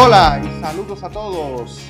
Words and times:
Hola 0.00 0.40
y 0.44 0.60
saludos 0.60 1.02
a 1.02 1.08
todos. 1.08 1.80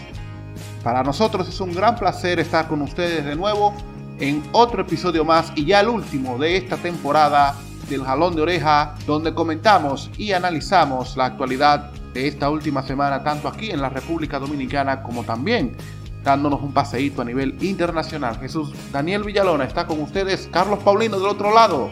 Para 0.82 1.02
nosotros 1.02 1.46
es 1.46 1.60
un 1.60 1.74
gran 1.74 1.94
placer 1.94 2.40
estar 2.40 2.66
con 2.66 2.80
ustedes 2.80 3.22
de 3.22 3.36
nuevo 3.36 3.74
en 4.18 4.42
otro 4.52 4.80
episodio 4.80 5.26
más 5.26 5.52
y 5.54 5.66
ya 5.66 5.80
el 5.80 5.88
último 5.88 6.38
de 6.38 6.56
esta 6.56 6.78
temporada 6.78 7.54
del 7.90 8.02
Jalón 8.02 8.34
de 8.34 8.40
Oreja, 8.40 8.94
donde 9.06 9.34
comentamos 9.34 10.10
y 10.16 10.32
analizamos 10.32 11.18
la 11.18 11.26
actualidad 11.26 11.90
de 12.14 12.28
esta 12.28 12.48
última 12.48 12.82
semana, 12.82 13.22
tanto 13.22 13.46
aquí 13.46 13.70
en 13.70 13.82
la 13.82 13.90
República 13.90 14.38
Dominicana 14.38 15.02
como 15.02 15.22
también 15.22 15.76
dándonos 16.24 16.62
un 16.62 16.72
paseíto 16.72 17.20
a 17.20 17.26
nivel 17.26 17.62
internacional. 17.62 18.38
Jesús 18.38 18.72
Daniel 18.90 19.22
Villalona 19.22 19.64
está 19.64 19.86
con 19.86 20.00
ustedes, 20.00 20.48
Carlos 20.50 20.78
Paulino 20.82 21.18
del 21.18 21.28
otro 21.28 21.52
lado. 21.52 21.90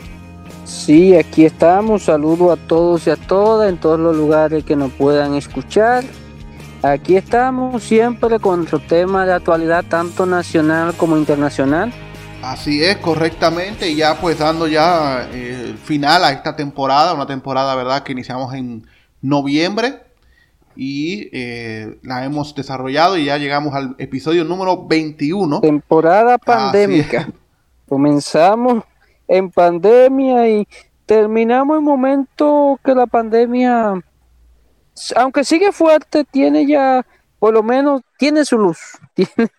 Sí, 0.64 1.16
aquí 1.16 1.44
estamos. 1.44 2.04
Saludo 2.04 2.52
a 2.52 2.56
todos 2.56 3.06
y 3.06 3.10
a 3.10 3.16
todas 3.16 3.68
en 3.68 3.78
todos 3.78 3.98
los 3.98 4.16
lugares 4.16 4.64
que 4.64 4.76
nos 4.76 4.92
puedan 4.92 5.34
escuchar. 5.34 6.04
Aquí 6.82 7.16
estamos 7.16 7.82
siempre 7.82 8.38
con 8.38 8.58
nuestro 8.58 8.78
tema 8.78 9.24
de 9.26 9.32
actualidad 9.32 9.84
tanto 9.88 10.26
nacional 10.26 10.94
como 10.96 11.16
internacional. 11.16 11.92
Así 12.42 12.84
es, 12.84 12.98
correctamente, 12.98 13.90
y 13.90 13.96
ya 13.96 14.20
pues 14.20 14.38
dando 14.38 14.68
ya 14.68 15.28
eh, 15.32 15.70
el 15.70 15.78
final 15.78 16.22
a 16.22 16.30
esta 16.30 16.54
temporada, 16.54 17.14
una 17.14 17.26
temporada, 17.26 17.74
¿verdad?, 17.74 18.02
que 18.02 18.12
iniciamos 18.12 18.54
en 18.54 18.86
noviembre 19.20 20.02
y 20.76 21.28
eh, 21.32 21.98
la 22.02 22.24
hemos 22.24 22.54
desarrollado 22.54 23.16
y 23.16 23.24
ya 23.24 23.38
llegamos 23.38 23.74
al 23.74 23.96
episodio 23.98 24.44
número 24.44 24.86
21. 24.86 25.60
Temporada 25.60 26.38
pandémica. 26.38 27.28
Comenzamos 27.88 28.84
en 29.28 29.50
pandemia 29.50 30.48
y 30.48 30.68
terminamos 31.06 31.78
en 31.78 31.84
momento 31.84 32.78
que 32.84 32.94
la 32.94 33.06
pandemia, 33.06 33.94
aunque 35.16 35.44
sigue 35.44 35.72
fuerte, 35.72 36.24
tiene 36.24 36.66
ya, 36.66 37.06
por 37.38 37.54
lo 37.54 37.62
menos, 37.62 38.02
tiene 38.18 38.44
su 38.44 38.58
luz. 38.58 38.78
Tiene, 39.14 39.50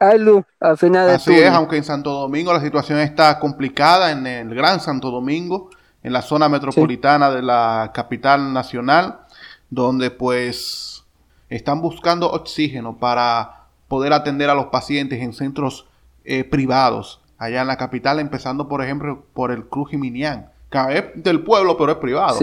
hay 0.00 0.18
luz 0.18 0.44
al 0.60 0.78
final 0.78 1.10
Así 1.10 1.34
es, 1.34 1.50
aunque 1.50 1.76
en 1.76 1.82
Santo 1.82 2.12
Domingo 2.12 2.52
la 2.52 2.60
situación 2.60 3.00
está 3.00 3.38
complicada, 3.40 4.12
en 4.12 4.26
el 4.26 4.54
Gran 4.54 4.80
Santo 4.80 5.10
Domingo, 5.10 5.70
en 6.02 6.12
la 6.12 6.22
zona 6.22 6.48
metropolitana 6.48 7.30
de 7.30 7.42
la 7.42 7.90
capital 7.92 8.52
nacional, 8.52 9.20
donde 9.70 10.10
pues 10.10 11.04
están 11.48 11.80
buscando 11.80 12.30
oxígeno 12.30 12.96
para 12.98 13.64
poder 13.88 14.12
atender 14.12 14.50
a 14.50 14.54
los 14.54 14.66
pacientes 14.66 15.20
en 15.20 15.32
centros 15.32 15.86
eh, 16.24 16.44
privados 16.44 17.20
allá 17.38 17.62
en 17.62 17.68
la 17.68 17.76
capital, 17.76 18.18
empezando 18.18 18.68
por 18.68 18.82
ejemplo 18.82 19.24
por 19.32 19.50
el 19.50 19.64
Cruz 19.66 19.90
Jiminián, 19.90 20.50
que 20.70 20.78
es 20.98 21.22
del 21.22 21.42
pueblo, 21.42 21.76
pero 21.76 21.92
es 21.92 21.98
privado. 21.98 22.38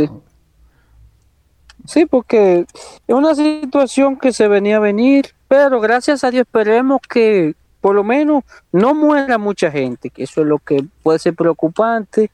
Sí. 1.86 2.06
porque 2.06 2.66
es 3.08 3.16
una 3.16 3.36
situación 3.36 4.18
que 4.18 4.32
se 4.32 4.48
venía 4.48 4.78
a 4.78 4.80
venir, 4.80 5.28
pero 5.48 5.80
gracias 5.80 6.24
a 6.24 6.32
Dios 6.32 6.42
esperemos 6.48 7.02
que 7.02 7.54
por 7.82 7.94
lo 7.94 8.04
menos 8.04 8.44
no 8.72 8.96
muera 8.96 9.38
mucha 9.38 9.70
gente, 9.70 10.10
que 10.10 10.24
eso 10.24 10.42
es 10.42 10.48
lo 10.48 10.58
que 10.58 10.84
puede 11.04 11.20
ser 11.20 11.36
preocupante, 11.36 12.32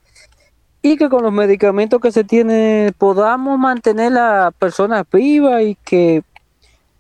y 0.82 0.98
que 0.98 1.10
con 1.10 1.24
los 1.24 1.34
medicamentos 1.34 2.00
que 2.00 2.12
se 2.12 2.24
tiene 2.24 2.94
podamos 2.98 3.60
mantener 3.60 4.14
a 4.14 4.46
las 4.46 4.54
personas 4.54 5.06
vivas 5.12 5.62
y 5.62 5.76
que 5.84 6.24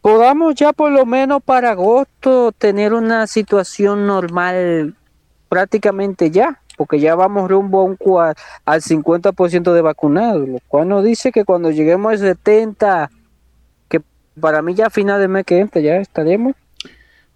podamos 0.01 0.55
ya 0.55 0.73
por 0.73 0.91
lo 0.91 1.05
menos 1.05 1.41
para 1.43 1.71
agosto 1.71 2.51
tener 2.51 2.93
una 2.93 3.25
situación 3.25 4.05
normal 4.05 4.95
prácticamente 5.51 6.31
ya, 6.31 6.61
porque 6.77 7.01
ya 7.01 7.13
vamos 7.13 7.49
rumbo 7.49 7.81
a 7.81 7.83
un 7.83 7.97
al 8.63 8.81
50% 8.81 9.73
de 9.73 9.81
vacunados, 9.81 10.47
lo 10.47 10.59
cual 10.69 10.87
nos 10.87 11.03
dice 11.03 11.33
que 11.33 11.43
cuando 11.43 11.71
lleguemos 11.71 12.13
al 12.13 12.19
70, 12.19 13.11
que 13.89 14.01
para 14.39 14.61
mí 14.61 14.73
ya 14.73 14.85
a 14.85 14.89
final 14.89 15.19
de 15.19 15.27
mes 15.27 15.45
que 15.45 15.59
entra 15.59 15.81
ya 15.81 15.97
estaremos. 15.97 16.53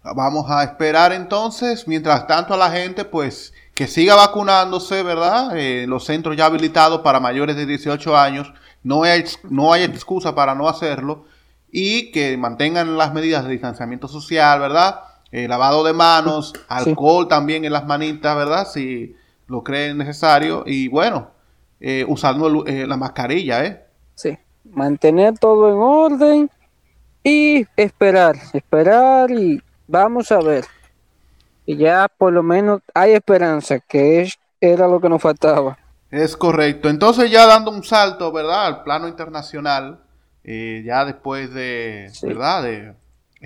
Vamos 0.02 0.50
a 0.50 0.64
esperar 0.64 1.12
entonces, 1.12 1.86
mientras 1.86 2.26
tanto 2.26 2.54
a 2.54 2.56
la 2.56 2.70
gente 2.70 3.04
pues 3.04 3.52
que 3.74 3.86
siga 3.86 4.14
vacunándose, 4.14 5.02
¿verdad? 5.02 5.54
Eh, 5.54 5.84
los 5.86 6.06
centros 6.06 6.38
ya 6.38 6.46
habilitados 6.46 7.02
para 7.02 7.20
mayores 7.20 7.54
de 7.54 7.66
18 7.66 8.16
años, 8.16 8.50
no 8.82 9.02
hay, 9.02 9.26
no 9.50 9.74
hay 9.74 9.82
excusa 9.82 10.34
para 10.34 10.54
no 10.54 10.70
hacerlo 10.70 11.26
y 11.70 12.12
que 12.12 12.38
mantengan 12.38 12.96
las 12.96 13.12
medidas 13.12 13.44
de 13.44 13.50
distanciamiento 13.50 14.08
social, 14.08 14.58
¿verdad? 14.58 15.00
Eh, 15.36 15.46
lavado 15.46 15.84
de 15.84 15.92
manos, 15.92 16.54
alcohol 16.66 17.28
también 17.28 17.66
en 17.66 17.72
las 17.74 17.84
manitas, 17.84 18.34
¿verdad? 18.34 18.66
Si 18.66 19.14
lo 19.48 19.62
creen 19.62 19.98
necesario. 19.98 20.64
Y 20.64 20.88
bueno, 20.88 21.30
eh, 21.78 22.06
usando 22.08 22.64
eh, 22.64 22.86
la 22.86 22.96
mascarilla, 22.96 23.62
¿eh? 23.62 23.84
Sí, 24.14 24.38
mantener 24.64 25.38
todo 25.38 25.68
en 25.68 25.76
orden 25.76 26.50
y 27.22 27.66
esperar, 27.76 28.36
esperar 28.54 29.30
y 29.30 29.60
vamos 29.86 30.32
a 30.32 30.40
ver. 30.40 30.64
Y 31.66 31.76
ya 31.76 32.08
por 32.08 32.32
lo 32.32 32.42
menos 32.42 32.80
hay 32.94 33.12
esperanza, 33.12 33.78
que 33.80 34.22
es, 34.22 34.38
era 34.58 34.88
lo 34.88 35.02
que 35.02 35.10
nos 35.10 35.20
faltaba. 35.20 35.76
Es 36.10 36.34
correcto. 36.34 36.88
Entonces 36.88 37.30
ya 37.30 37.44
dando 37.44 37.72
un 37.72 37.84
salto, 37.84 38.32
¿verdad? 38.32 38.68
Al 38.68 38.82
plano 38.84 39.06
internacional, 39.06 40.00
ya 40.42 41.04
después 41.04 41.52
de, 41.52 42.10
¿verdad? 42.22 42.62
De 42.62 42.94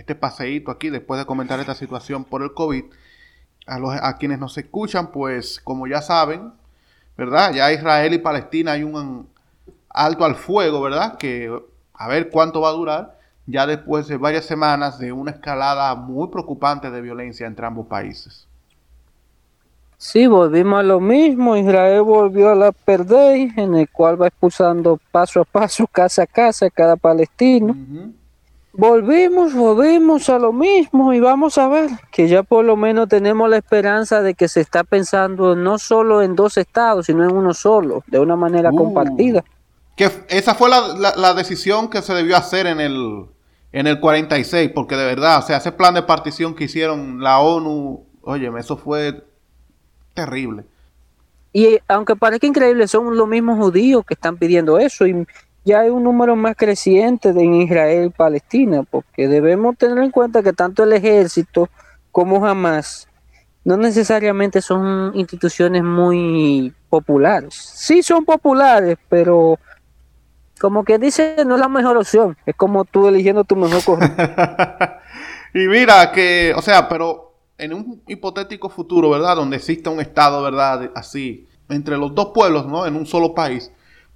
este 0.01 0.15
paseíto 0.15 0.71
aquí 0.71 0.91
después 0.91 1.21
de 1.21 1.27
comentar 1.27 1.61
esta 1.61 1.75
situación 1.75 2.25
por 2.25 2.43
el 2.43 2.55
COVID. 2.55 2.85
A, 3.67 3.79
los, 3.79 3.95
a 3.95 4.17
quienes 4.17 4.39
nos 4.39 4.57
escuchan, 4.59 5.13
pues 5.13 5.61
como 5.63 5.87
ya 5.87 6.01
saben, 6.03 6.53
¿verdad? 7.17 7.53
Ya 7.53 7.71
Israel 7.73 8.15
y 8.15 8.19
Palestina 8.19 8.73
hay 8.73 8.83
un 8.83 9.29
alto 9.91 10.25
al 10.25 10.35
fuego, 10.35 10.81
¿verdad? 10.81 11.19
Que 11.19 11.53
a 11.95 12.09
ver 12.09 12.31
cuánto 12.31 12.63
va 12.63 12.71
a 12.71 12.73
durar, 12.73 13.19
ya 13.47 13.67
después 13.67 14.09
de 14.09 14.17
varias 14.17 14.47
semanas 14.47 14.99
de 14.99 15.13
una 15.13 15.33
escalada 15.33 15.95
muy 15.95 16.29
preocupante 16.29 16.91
de 16.91 17.01
violencia 17.01 17.47
entre 17.47 17.67
ambos 17.67 17.87
países. 17.87 18.49
Sí, 19.99 20.27
volvimos 20.27 20.81
a 20.81 20.83
lo 20.83 20.99
mismo. 20.99 21.57
Israel 21.57 22.03
volvió 22.03 22.49
a 22.49 22.55
la 22.55 22.73
perder, 22.73 23.51
en 23.57 23.75
el 23.75 23.91
cual 23.91 24.21
va 24.21 24.29
expulsando 24.29 24.99
paso 25.13 25.43
a 25.43 25.45
paso, 25.45 25.87
casa 25.93 26.23
a 26.23 26.27
casa, 26.27 26.71
cada 26.71 26.97
palestino. 26.97 27.77
Volvimos, 28.73 29.53
volvimos 29.53 30.29
a 30.29 30.39
lo 30.39 30.53
mismo 30.53 31.13
y 31.13 31.19
vamos 31.19 31.59
a 31.59 31.69
ver 31.69 31.91
que 32.13 32.29
ya 32.29 32.45
por 32.45 32.65
lo 32.65 32.77
menos 32.77 33.09
tenemos 33.09 33.51
la 33.51 33.57
esperanza 33.57 34.23
de 34.23 34.35
que 34.35 34.47
se 34.47 34.61
está 34.61 34.85
pensando 34.85 35.57
no 35.57 35.79
solo 35.79 36.23
en 36.23 36.37
dos 36.37 36.57
estados, 36.57 37.07
sino 37.07 37.25
en 37.25 37.35
uno 37.35 37.53
solo, 37.53 38.05
de 38.07 38.21
una 38.21 38.37
manera 38.37 38.71
uh. 38.73 38.77
compartida. 38.77 39.45
Que 39.97 40.09
esa 40.29 40.55
fue 40.55 40.71
la, 40.71 41.35
decisión 41.35 41.91
que 41.91 42.01
se 42.01 42.15
debió 42.15 42.37
hacer 42.37 42.67
en 42.67 42.81
el, 42.81 43.27
en 43.73 43.87
el 43.89 43.99
46, 43.99 44.71
porque 44.73 44.97
de 44.97 45.05
verdad, 45.05 45.41
o 45.41 45.43
sea, 45.43 45.59
ese 45.59 45.73
plan 45.73 45.93
de 45.95 46.03
partición 46.03 46.55
que 46.55 46.65
hicieron 46.65 47.21
la 47.21 47.41
ONU, 47.41 48.07
oye, 48.23 48.51
eso 48.57 48.77
fue 48.77 49.25
terrible. 50.15 50.65
Y 51.53 51.81
aunque 51.89 52.15
parezca 52.15 52.47
increíble, 52.47 52.87
son 52.87 53.17
los 53.17 53.27
mismos 53.27 53.59
judíos 53.59 54.05
que 54.07 54.15
están 54.15 54.37
pidiendo 54.37 54.79
eso 54.79 55.07
y 55.07 55.27
ya 55.65 55.81
hay 55.81 55.91
un 55.91 56.05
número 56.05 56.37
más 56.37 56.57
creciente 56.57 57.33
de 57.33 57.43
en 57.43 57.55
Israel 57.55 58.13
Palestina, 58.17 58.83
porque 58.83 59.29
debemos 59.29 59.77
tener 59.77 59.99
en 60.03 60.11
cuenta 60.11 60.43
que 60.43 60.53
tanto 60.53 60.85
el 60.85 60.93
ejército 60.93 61.69
como 62.11 62.45
Hamas 62.45 63.09
no 63.65 63.77
necesariamente 63.77 64.63
son 64.63 65.13
instituciones 65.15 65.83
muy 65.83 66.73
populares. 66.89 67.55
Sí 67.55 68.03
son 68.03 68.25
populares, 68.25 68.99
pero 69.09 69.59
como 70.59 70.83
que 70.85 70.99
dice, 70.99 71.37
no 71.47 71.55
es 71.55 71.61
la 71.61 71.69
mejor 71.69 71.97
opción. 71.97 72.37
Es 72.47 72.57
como 72.57 72.85
tú 72.85 73.09
eligiendo 73.09 73.45
tu 73.45 73.57
mejor 73.57 73.99
y 75.55 75.59
mira 75.67 76.11
que, 76.11 76.55
o 76.57 76.63
sea, 76.63 76.89
pero 76.89 77.35
en 77.59 77.75
un 77.75 78.03
hipotético 78.09 78.71
futuro, 78.71 79.11
¿verdad? 79.11 79.37
Donde 79.37 79.57
exista 79.57 79.91
un 79.91 80.01
Estado, 80.01 80.43
¿verdad? 80.43 80.91
Así, 80.95 81.47
entre 81.69 81.99
los 81.99 82.15
dos 82.15 82.31
pueblos, 82.33 82.67
¿no? 82.67 82.87
En 82.87 82.97
un 82.97 83.05
solo 83.05 83.35
país 83.35 83.71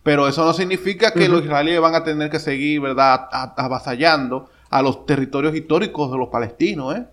pero 0.05 0.29
eso 0.29 0.45
no 0.45 0.53
significa 0.53 1.13
que 1.13 1.29
los 1.29 1.43
israelíes 1.43 1.81
van 1.81 1.95
a 1.95 2.05
tener 2.05 2.31
que 2.31 2.39
seguir, 2.39 2.83
¿verdad?, 2.83 3.27
avasallando 3.57 4.51
a 4.69 4.83
los 4.83 5.07
territorios 5.07 5.57
históricos 5.57 6.13
de 6.13 6.19
los 6.19 6.29
palestinos, 6.29 6.95
¿eh? 6.95 7.07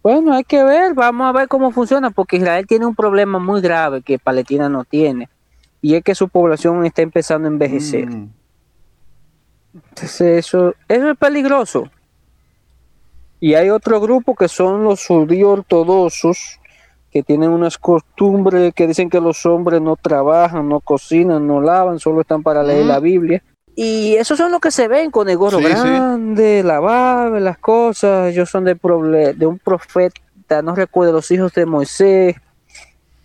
Bueno, 0.00 0.32
hay 0.32 0.44
que 0.44 0.62
ver, 0.62 0.94
vamos 0.94 1.26
a 1.26 1.32
ver 1.32 1.48
cómo 1.48 1.72
funciona, 1.72 2.10
porque 2.10 2.36
Israel 2.36 2.64
tiene 2.68 2.86
un 2.86 2.94
problema 2.94 3.40
muy 3.40 3.60
grave 3.60 4.02
que 4.02 4.20
Palestina 4.20 4.68
no 4.68 4.84
tiene, 4.84 5.28
y 5.82 5.96
es 5.96 6.04
que 6.04 6.14
su 6.14 6.28
población 6.28 6.86
está 6.86 7.02
empezando 7.02 7.48
a 7.48 7.50
envejecer. 7.50 8.06
Mm. 8.06 8.30
Entonces 9.74 10.46
eso, 10.46 10.72
eso 10.88 11.10
es 11.10 11.18
peligroso. 11.18 11.90
Y 13.40 13.54
hay 13.54 13.70
otro 13.70 14.00
grupo 14.00 14.36
que 14.36 14.46
son 14.46 14.84
los 14.84 15.04
judíos 15.04 15.58
ortodoxos, 15.58 16.60
que 17.16 17.22
tienen 17.22 17.48
unas 17.48 17.78
costumbres 17.78 18.74
que 18.74 18.86
dicen 18.86 19.08
que 19.08 19.22
los 19.22 19.46
hombres 19.46 19.80
no 19.80 19.96
trabajan, 19.96 20.68
no 20.68 20.80
cocinan, 20.80 21.46
no 21.46 21.62
lavan, 21.62 21.98
solo 21.98 22.20
están 22.20 22.42
para 22.42 22.62
leer 22.62 22.84
la 22.84 23.00
Biblia. 23.00 23.42
Y 23.74 24.16
esos 24.16 24.36
son 24.36 24.52
los 24.52 24.60
que 24.60 24.70
se 24.70 24.86
ven 24.86 25.10
con 25.10 25.26
el 25.30 25.38
gorro 25.38 25.56
grande, 25.56 26.62
la 26.62 26.78
barba, 26.78 27.40
las 27.40 27.56
cosas. 27.56 28.30
Ellos 28.30 28.50
son 28.50 28.64
de, 28.64 28.74
de 29.34 29.46
un 29.46 29.58
profeta, 29.58 30.60
no 30.62 30.74
recuerdo, 30.74 31.14
los 31.14 31.30
hijos 31.30 31.54
de 31.54 31.64
Moisés. 31.64 32.36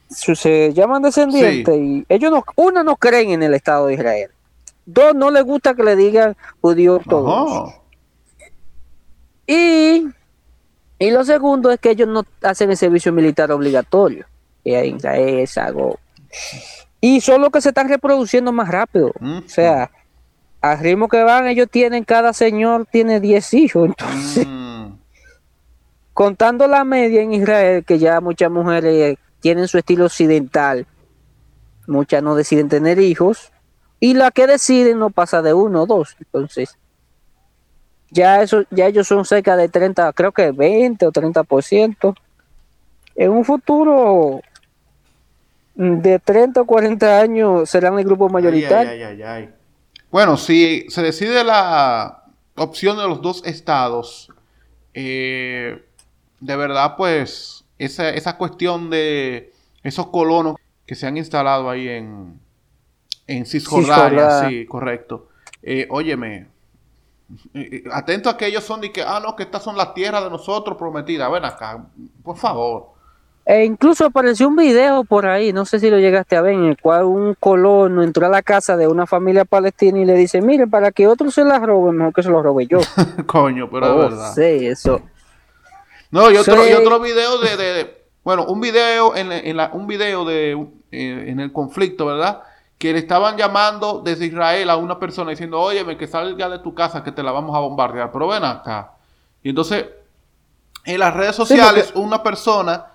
Se 0.08 0.72
llaman 0.72 1.02
descendientes 1.02 1.78
y 1.78 2.06
ellos 2.08 2.32
no, 2.32 2.46
uno 2.56 2.86
no 2.86 2.96
creen 2.96 3.32
en 3.32 3.44
el 3.44 3.54
Estado 3.54 3.88
de 3.88 3.96
Israel. 3.96 4.30
Dos, 4.86 5.14
no 5.16 5.32
les 5.32 5.44
gusta 5.44 5.74
que 5.74 5.84
le 5.84 5.98
digan 5.98 6.38
judío 6.62 7.02
todos. 7.10 7.74
Y, 9.46 10.08
y 11.02 11.10
lo 11.10 11.24
segundo 11.24 11.72
es 11.72 11.80
que 11.80 11.90
ellos 11.90 12.08
no 12.08 12.24
hacen 12.44 12.70
el 12.70 12.78
servicio 12.78 13.12
militar 13.12 13.52
obligatorio. 13.52 14.28
Y 14.64 14.76
ahí 14.76 14.96
es 15.42 15.58
algo. 15.58 16.00
Y 17.00 17.22
son 17.22 17.42
los 17.42 17.50
que 17.50 17.60
se 17.60 17.70
están 17.70 17.90
reproduciendo 17.90 18.52
más 18.52 18.70
rápido. 18.70 19.12
O 19.20 19.50
sea, 19.50 19.90
al 20.62 20.78
ritmo 20.78 21.08
que 21.08 21.24
van, 21.24 21.48
ellos 21.48 21.68
tienen, 21.72 22.04
cada 22.04 22.34
señor 22.34 22.86
tiene 22.86 23.20
10 23.20 23.54
hijos. 23.56 23.88
Entonces, 23.88 24.46
mm. 24.48 24.92
contando 26.14 26.68
la 26.68 26.84
media 26.84 27.24
en 27.24 27.34
Israel, 27.34 27.84
que 27.84 27.98
ya 27.98 28.22
muchas 28.22 28.52
mujeres 28.52 29.18
tienen 29.40 29.68
su 29.68 29.80
estilo 29.80 30.06
occidental, 30.06 30.86
muchas 31.88 32.22
no 32.22 32.36
deciden 32.36 32.70
tener 32.70 33.00
hijos, 33.00 33.52
y 34.00 34.14
la 34.14 34.30
que 34.30 34.46
deciden 34.46 35.00
no 35.00 35.10
pasa 35.10 35.42
de 35.42 35.56
uno 35.56 35.82
o 35.82 35.86
dos. 35.88 36.16
Entonces, 36.20 36.78
ya, 38.12 38.42
eso, 38.42 38.64
ya 38.70 38.88
ellos 38.88 39.08
son 39.08 39.26
cerca 39.26 39.56
de 39.56 39.70
30, 39.70 40.14
creo 40.14 40.32
que 40.32 40.52
20 40.52 41.08
o 41.08 41.12
30%. 41.12 42.16
En 43.16 43.32
un 43.32 43.44
futuro 43.44 44.42
de 45.76 46.20
30 46.20 46.62
o 46.62 46.66
40 46.66 47.20
años 47.20 47.70
serán 47.70 47.98
el 47.98 48.06
grupo 48.06 48.30
mayoritario. 48.30 49.18
bueno, 50.12 50.38
si 50.38 50.86
se 50.90 51.02
decide 51.02 51.44
la 51.44 52.24
opción 52.56 52.98
de 52.98 53.08
los 53.08 53.22
dos 53.22 53.44
estados, 53.46 54.30
eh, 54.94 55.84
de 56.40 56.56
verdad, 56.56 56.96
pues, 56.98 57.64
esa, 57.80 58.10
esa 58.10 58.38
cuestión 58.38 58.90
de 58.90 59.54
esos 59.84 60.08
colonos 60.08 60.58
que 60.86 60.96
se 60.96 61.08
han 61.08 61.18
instalado 61.18 61.70
ahí 61.70 61.88
en, 61.88 62.40
en 63.28 63.46
Cisjordania, 63.46 64.50
sí, 64.50 64.66
correcto. 64.66 65.30
Eh, 65.64 65.88
óyeme, 65.90 66.48
atento 67.92 68.30
a 68.30 68.38
que 68.38 68.48
ellos 68.48 68.64
son 68.64 68.82
de 68.82 68.92
que, 68.92 69.02
ah, 69.02 69.20
no, 69.24 69.36
que 69.36 69.44
estas 69.44 69.64
son 69.64 69.78
las 69.78 69.94
tierras 69.94 70.24
de 70.24 70.30
nosotros 70.30 70.78
prometidas. 70.78 71.32
Ven 71.32 71.46
acá, 71.46 71.84
por 72.24 72.38
favor. 72.38 72.92
E 73.44 73.66
incluso 73.66 74.06
apareció 74.06 74.48
un 74.48 74.56
video 74.56 75.04
por 75.04 75.26
ahí, 75.26 75.52
no 75.52 75.66
sé 75.66 75.80
si 75.80 75.90
lo 75.90 75.98
llegaste 75.98 76.36
a 76.36 76.42
ver, 76.42 76.54
en 76.54 76.66
el 76.66 76.78
cual 76.80 77.06
un 77.06 77.36
colono 77.40 78.04
entró 78.04 78.28
a 78.28 78.30
la 78.30 78.44
casa 78.44 78.78
de 78.78 78.88
una 78.88 79.08
familia 79.08 79.46
palestina 79.46 80.00
y 80.00 80.06
le 80.06 80.14
dice, 80.14 80.42
mire, 80.42 80.68
para 80.68 80.92
que 80.92 81.08
otros 81.08 81.34
se 81.34 81.44
las 81.44 81.62
roben, 81.62 81.98
mejor 81.98 82.14
que 82.14 82.24
se 82.24 82.30
los 82.30 82.44
robe 82.44 82.68
yo. 82.68 82.80
Coño, 83.26 83.68
pero 83.70 83.86
es 83.88 83.92
oh, 83.92 83.98
verdad. 83.98 84.34
Sí, 84.36 84.68
eso. 84.68 85.02
No, 86.12 86.30
y 86.30 86.38
otro, 86.38 86.68
y 86.68 86.74
otro 86.74 87.00
video 87.00 87.40
de, 87.40 88.06
bueno, 88.24 88.46
un 88.46 88.62
video 88.62 89.16
en, 89.16 89.32
en 89.32 89.58
la, 89.58 89.72
un 89.74 89.88
video 89.88 90.24
de 90.24 90.52
eh, 90.92 91.26
en 91.28 91.40
el 91.40 91.52
conflicto, 91.52 92.06
¿verdad? 92.06 92.44
Que 92.82 92.94
le 92.94 92.98
estaban 92.98 93.38
llamando 93.38 94.02
desde 94.04 94.26
Israel 94.26 94.68
a 94.72 94.76
una 94.76 94.98
persona 94.98 95.30
diciendo, 95.30 95.62
óyeme, 95.62 95.98
que 95.98 96.08
salga 96.08 96.50
de 96.50 96.58
tu 96.58 96.74
casa 96.74 97.04
que 97.04 97.12
te 97.12 97.22
la 97.22 97.32
vamos 97.32 97.56
a 97.56 97.60
bombardear, 97.60 98.12
pero 98.12 98.28
ven 98.28 98.44
acá. 98.44 98.94
Y 99.44 99.50
entonces, 99.50 99.86
en 100.86 101.00
las 101.00 101.14
redes 101.14 101.36
sociales, 101.36 101.92
una 101.94 102.24
persona 102.24 102.88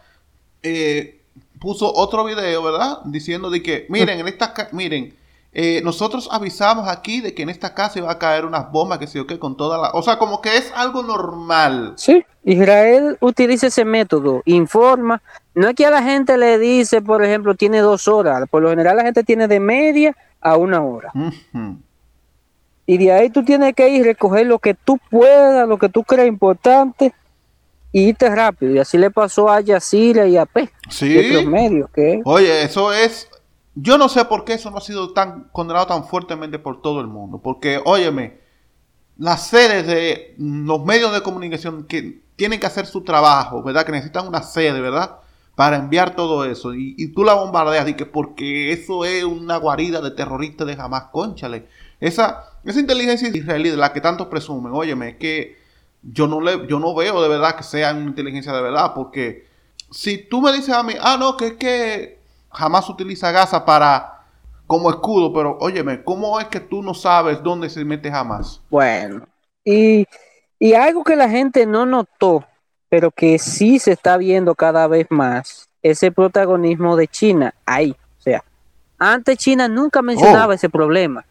eh, 0.61 1.23
puso 1.61 1.95
otro 1.95 2.25
video, 2.25 2.65
¿verdad? 2.65 2.99
Diciendo 3.05 3.49
de 3.49 3.63
que, 3.63 3.87
miren, 3.89 4.19
en 4.19 4.27
esta, 4.27 4.53
miren, 4.73 5.17
eh, 5.59 5.81
nosotros 5.83 6.29
avisamos 6.31 6.87
aquí 6.87 7.23
de 7.23 7.33
que 7.33 7.43
en 7.43 7.49
esta 7.49 7.73
casa 7.73 7.99
iba 7.99 8.13
a 8.13 8.19
caer 8.19 8.45
unas 8.45 8.71
bombas, 8.71 8.99
que 8.99 9.07
sé 9.07 9.17
yo 9.17 9.27
qué, 9.27 9.39
con 9.39 9.57
toda 9.57 9.79
la... 9.79 9.91
O 9.95 10.03
sea, 10.03 10.19
como 10.19 10.43
que 10.43 10.55
es 10.59 10.71
algo 10.77 11.03
normal. 11.03 11.95
Sí, 11.97 12.27
Israel 12.45 13.17
utiliza 13.23 13.69
ese 13.69 13.87
método, 13.87 14.43
informa. 14.45 15.23
No 15.55 15.67
es 15.67 15.75
que 15.75 15.87
a 15.87 15.91
la 15.91 16.03
gente 16.03 16.37
le 16.37 16.59
dice, 16.59 17.01
por 17.01 17.25
ejemplo, 17.25 17.55
tiene 17.55 17.79
dos 17.79 18.07
horas. 18.07 18.47
Por 18.51 18.65
lo 18.65 18.69
general 18.69 18.99
la 18.99 19.05
gente 19.05 19.25
tiene 19.25 19.49
de 19.49 19.59
media 19.59 20.15
a 20.43 20.59
una 20.59 20.83
hora. 20.83 21.11
Y 22.85 22.99
de 22.99 23.13
ahí 23.13 23.31
tú 23.31 23.43
tienes 23.43 23.75
que 23.75 23.89
ir 23.89 24.05
recoger 24.05 24.47
lo 24.47 24.59
que 24.59 24.75
tú 24.75 25.01
puedas, 25.11 25.67
lo 25.67 25.79
que 25.79 25.89
tú 25.89 26.05
creas 26.05 26.29
importante 26.29 27.15
y 27.93 28.09
irte 28.09 28.29
rápido. 28.29 28.73
Y 28.73 28.79
así 28.79 28.99
le 28.99 29.11
pasó 29.11 29.49
a 29.49 29.63
Yacira 29.63 30.27
y 30.27 30.37
a 30.37 30.45
P. 30.45 30.69
Sí. 30.91 31.17
Medios, 31.47 31.89
Oye, 32.27 32.63
eso 32.63 32.93
es 32.93 33.31
yo 33.77 33.99
no 33.99 34.09
sé 34.09 34.25
por 34.25 34.45
qué 34.45 34.55
eso 34.55 34.71
no 34.71 34.79
ha 34.79 34.81
sido 34.81 35.13
tan 35.13 35.49
condenado 35.53 35.87
tan 35.87 36.05
fuertemente 36.09 36.59
por 36.59 36.81
todo 36.81 37.01
el 37.01 37.07
mundo. 37.07 37.41
Porque, 37.43 37.81
óyeme, 37.85 38.41
las 39.19 39.47
sedes 39.49 39.87
de 39.87 40.35
los 40.39 40.83
medios 40.85 41.13
de 41.13 41.23
comunicación 41.23 41.85
que 41.85 42.23
tienen 42.37 42.59
que 42.59 42.67
hacer 42.67 42.87
su 42.87 43.03
trabajo, 43.03 43.63
¿verdad? 43.63 43.85
Que 43.85 43.93
necesitan 43.93 44.27
una 44.27 44.43
sede, 44.43 44.81
¿verdad? 44.81 45.19
Para 45.55 45.77
enviar 45.77 46.17
todo 46.17 46.47
eso. 46.47 46.75
Y, 46.75 47.13
tú 47.13 47.23
la 47.23 47.35
bombardeas 47.35 47.87
y 47.89 47.95
que 47.95 48.07
porque 48.07 48.73
eso 48.73 49.05
es 49.05 49.25
una 49.25 49.59
guarida 49.59 50.01
de 50.01 50.11
terroristas 50.11 50.67
de 50.67 50.77
jamás, 50.77 51.05
conchale. 51.13 51.69
Esa, 52.01 52.45
esa 52.65 52.81
inteligencia 52.81 53.29
israelí 53.29 53.69
de 53.69 53.77
la 53.77 53.93
que 53.93 54.01
tantos 54.01 54.29
presumen, 54.29 54.73
óyeme, 54.75 55.11
es 55.11 55.17
que 55.17 55.59
yo 56.03 56.27
no, 56.27 56.41
le, 56.41 56.67
yo 56.67 56.79
no 56.79 56.95
veo 56.95 57.23
de 57.23 57.29
verdad 57.29 57.57
que 57.57 57.63
sea 57.63 57.93
una 57.93 58.09
inteligencia 58.09 58.55
de 58.55 58.63
verdad. 58.63 58.93
Porque 58.95 59.47
si 59.91 60.17
tú 60.17 60.41
me 60.41 60.53
dices 60.53 60.75
a 60.75 60.83
mí, 60.83 60.95
ah, 60.99 61.19
no, 61.21 61.37
que 61.37 61.47
es 61.49 61.55
que 61.55 62.17
jamás 62.51 62.89
utiliza 62.89 63.31
Gaza 63.31 63.65
para 63.65 64.17
como 64.67 64.91
escudo, 64.91 65.33
pero 65.33 65.57
óyeme, 65.61 66.03
¿cómo 66.03 66.41
es 66.41 66.47
que 66.47 66.61
tú 66.61 66.83
no 66.83 66.95
sabes 66.95 67.43
dónde 67.43 67.71
se 67.71 67.85
mete 67.85 68.11
jamás? 68.11 68.61
Bueno, 68.69 69.27
y, 69.65 70.07
y 70.59 70.75
algo 70.75 71.05
que 71.05 71.17
la 71.17 71.29
gente 71.29 71.67
no 71.67 71.87
notó, 71.87 72.45
pero 72.89 73.11
que 73.11 73.39
sí 73.39 73.79
se 73.79 73.93
está 73.93 74.17
viendo 74.17 74.55
cada 74.55 74.87
vez 74.89 75.07
más, 75.11 75.69
ese 75.83 76.11
protagonismo 76.11 76.97
de 76.97 77.07
China 77.07 77.55
ahí. 77.65 77.97
O 78.19 78.23
sea, 78.23 78.43
antes 78.99 79.39
China 79.39 79.69
nunca 79.69 80.03
mencionaba 80.03 80.49
oh. 80.49 80.57
ese 80.57 80.69
problema. 80.69 81.25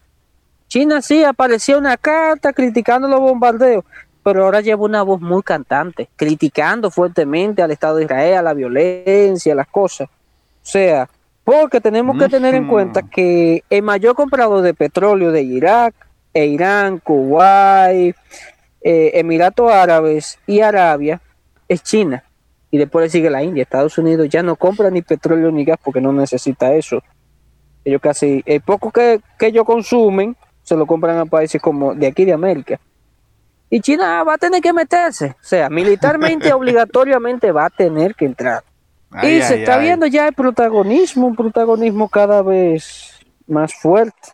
China 0.68 1.00
sí 1.02 1.22
aparecía 1.22 1.78
una 1.78 1.96
carta 1.96 2.52
criticando 2.52 3.06
los 3.06 3.20
bombardeos, 3.20 3.84
pero 4.22 4.44
ahora 4.44 4.60
lleva 4.60 4.82
una 4.82 5.02
voz 5.02 5.20
muy 5.20 5.42
cantante, 5.42 6.08
criticando 6.16 6.90
fuertemente 6.90 7.62
al 7.62 7.70
Estado 7.70 7.96
de 7.96 8.04
Israel, 8.04 8.38
a 8.38 8.42
la 8.42 8.54
violencia, 8.54 9.54
las 9.54 9.68
cosas. 9.68 10.08
O 10.66 10.68
sea, 10.68 11.08
porque 11.44 11.80
tenemos 11.80 12.18
que 12.18 12.28
tener 12.28 12.56
en 12.56 12.66
cuenta 12.66 13.02
que 13.02 13.62
el 13.70 13.82
mayor 13.84 14.16
comprador 14.16 14.62
de 14.62 14.74
petróleo 14.74 15.30
de 15.30 15.42
Irak, 15.42 15.94
e 16.34 16.46
Irán, 16.46 16.98
Kuwait, 16.98 18.16
eh, 18.80 19.12
Emiratos 19.14 19.70
Árabes 19.70 20.40
y 20.44 20.60
Arabia 20.60 21.22
es 21.68 21.84
China. 21.84 22.24
Y 22.72 22.78
después 22.78 23.04
le 23.04 23.10
sigue 23.10 23.30
la 23.30 23.44
India. 23.44 23.62
Estados 23.62 23.96
Unidos 23.96 24.28
ya 24.28 24.42
no 24.42 24.56
compra 24.56 24.90
ni 24.90 25.02
petróleo 25.02 25.52
ni 25.52 25.64
gas 25.64 25.78
porque 25.84 26.00
no 26.00 26.12
necesita 26.12 26.74
eso. 26.74 27.00
Ellos 27.84 28.00
casi, 28.00 28.42
el 28.44 28.60
poco 28.60 28.90
que, 28.90 29.20
que 29.38 29.46
ellos 29.46 29.64
consumen, 29.64 30.36
se 30.64 30.74
lo 30.74 30.84
compran 30.84 31.16
a 31.18 31.26
países 31.26 31.62
como 31.62 31.94
de 31.94 32.08
aquí 32.08 32.24
de 32.24 32.32
América. 32.32 32.80
Y 33.70 33.80
China 33.80 34.24
va 34.24 34.34
a 34.34 34.38
tener 34.38 34.60
que 34.60 34.72
meterse. 34.72 35.26
O 35.26 35.44
sea, 35.44 35.70
militarmente, 35.70 36.52
obligatoriamente 36.52 37.52
va 37.52 37.66
a 37.66 37.70
tener 37.70 38.16
que 38.16 38.24
entrar 38.24 38.64
y 39.22 39.42
se 39.42 39.60
está 39.60 39.78
viendo 39.78 40.06
ya 40.06 40.28
el 40.28 40.34
protagonismo, 40.34 41.28
un 41.28 41.36
protagonismo 41.36 42.08
cada 42.08 42.42
vez 42.42 43.18
más 43.46 43.74
fuerte. 43.74 44.32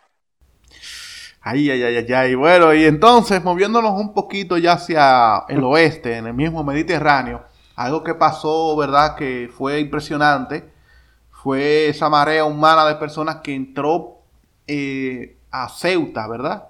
Ay, 1.41 1.69
ay, 1.69 1.83
ay, 1.83 1.97
ay, 1.97 2.13
ay. 2.13 2.35
Bueno, 2.35 2.73
y 2.73 2.85
entonces, 2.85 3.43
moviéndonos 3.43 3.99
un 3.99 4.13
poquito 4.13 4.57
ya 4.57 4.73
hacia 4.73 5.43
el 5.49 5.63
oeste, 5.63 6.17
en 6.17 6.27
el 6.27 6.33
mismo 6.33 6.63
Mediterráneo, 6.63 7.43
algo 7.75 8.03
que 8.03 8.15
pasó, 8.15 8.75
¿verdad? 8.77 9.15
Que 9.15 9.49
fue 9.53 9.79
impresionante, 9.79 10.71
fue 11.29 11.89
esa 11.89 12.09
marea 12.09 12.45
humana 12.45 12.85
de 12.85 12.95
personas 12.95 13.37
que 13.37 13.53
entró 13.53 14.21
eh, 14.67 15.37
a 15.51 15.67
Ceuta, 15.67 16.27
¿verdad? 16.27 16.69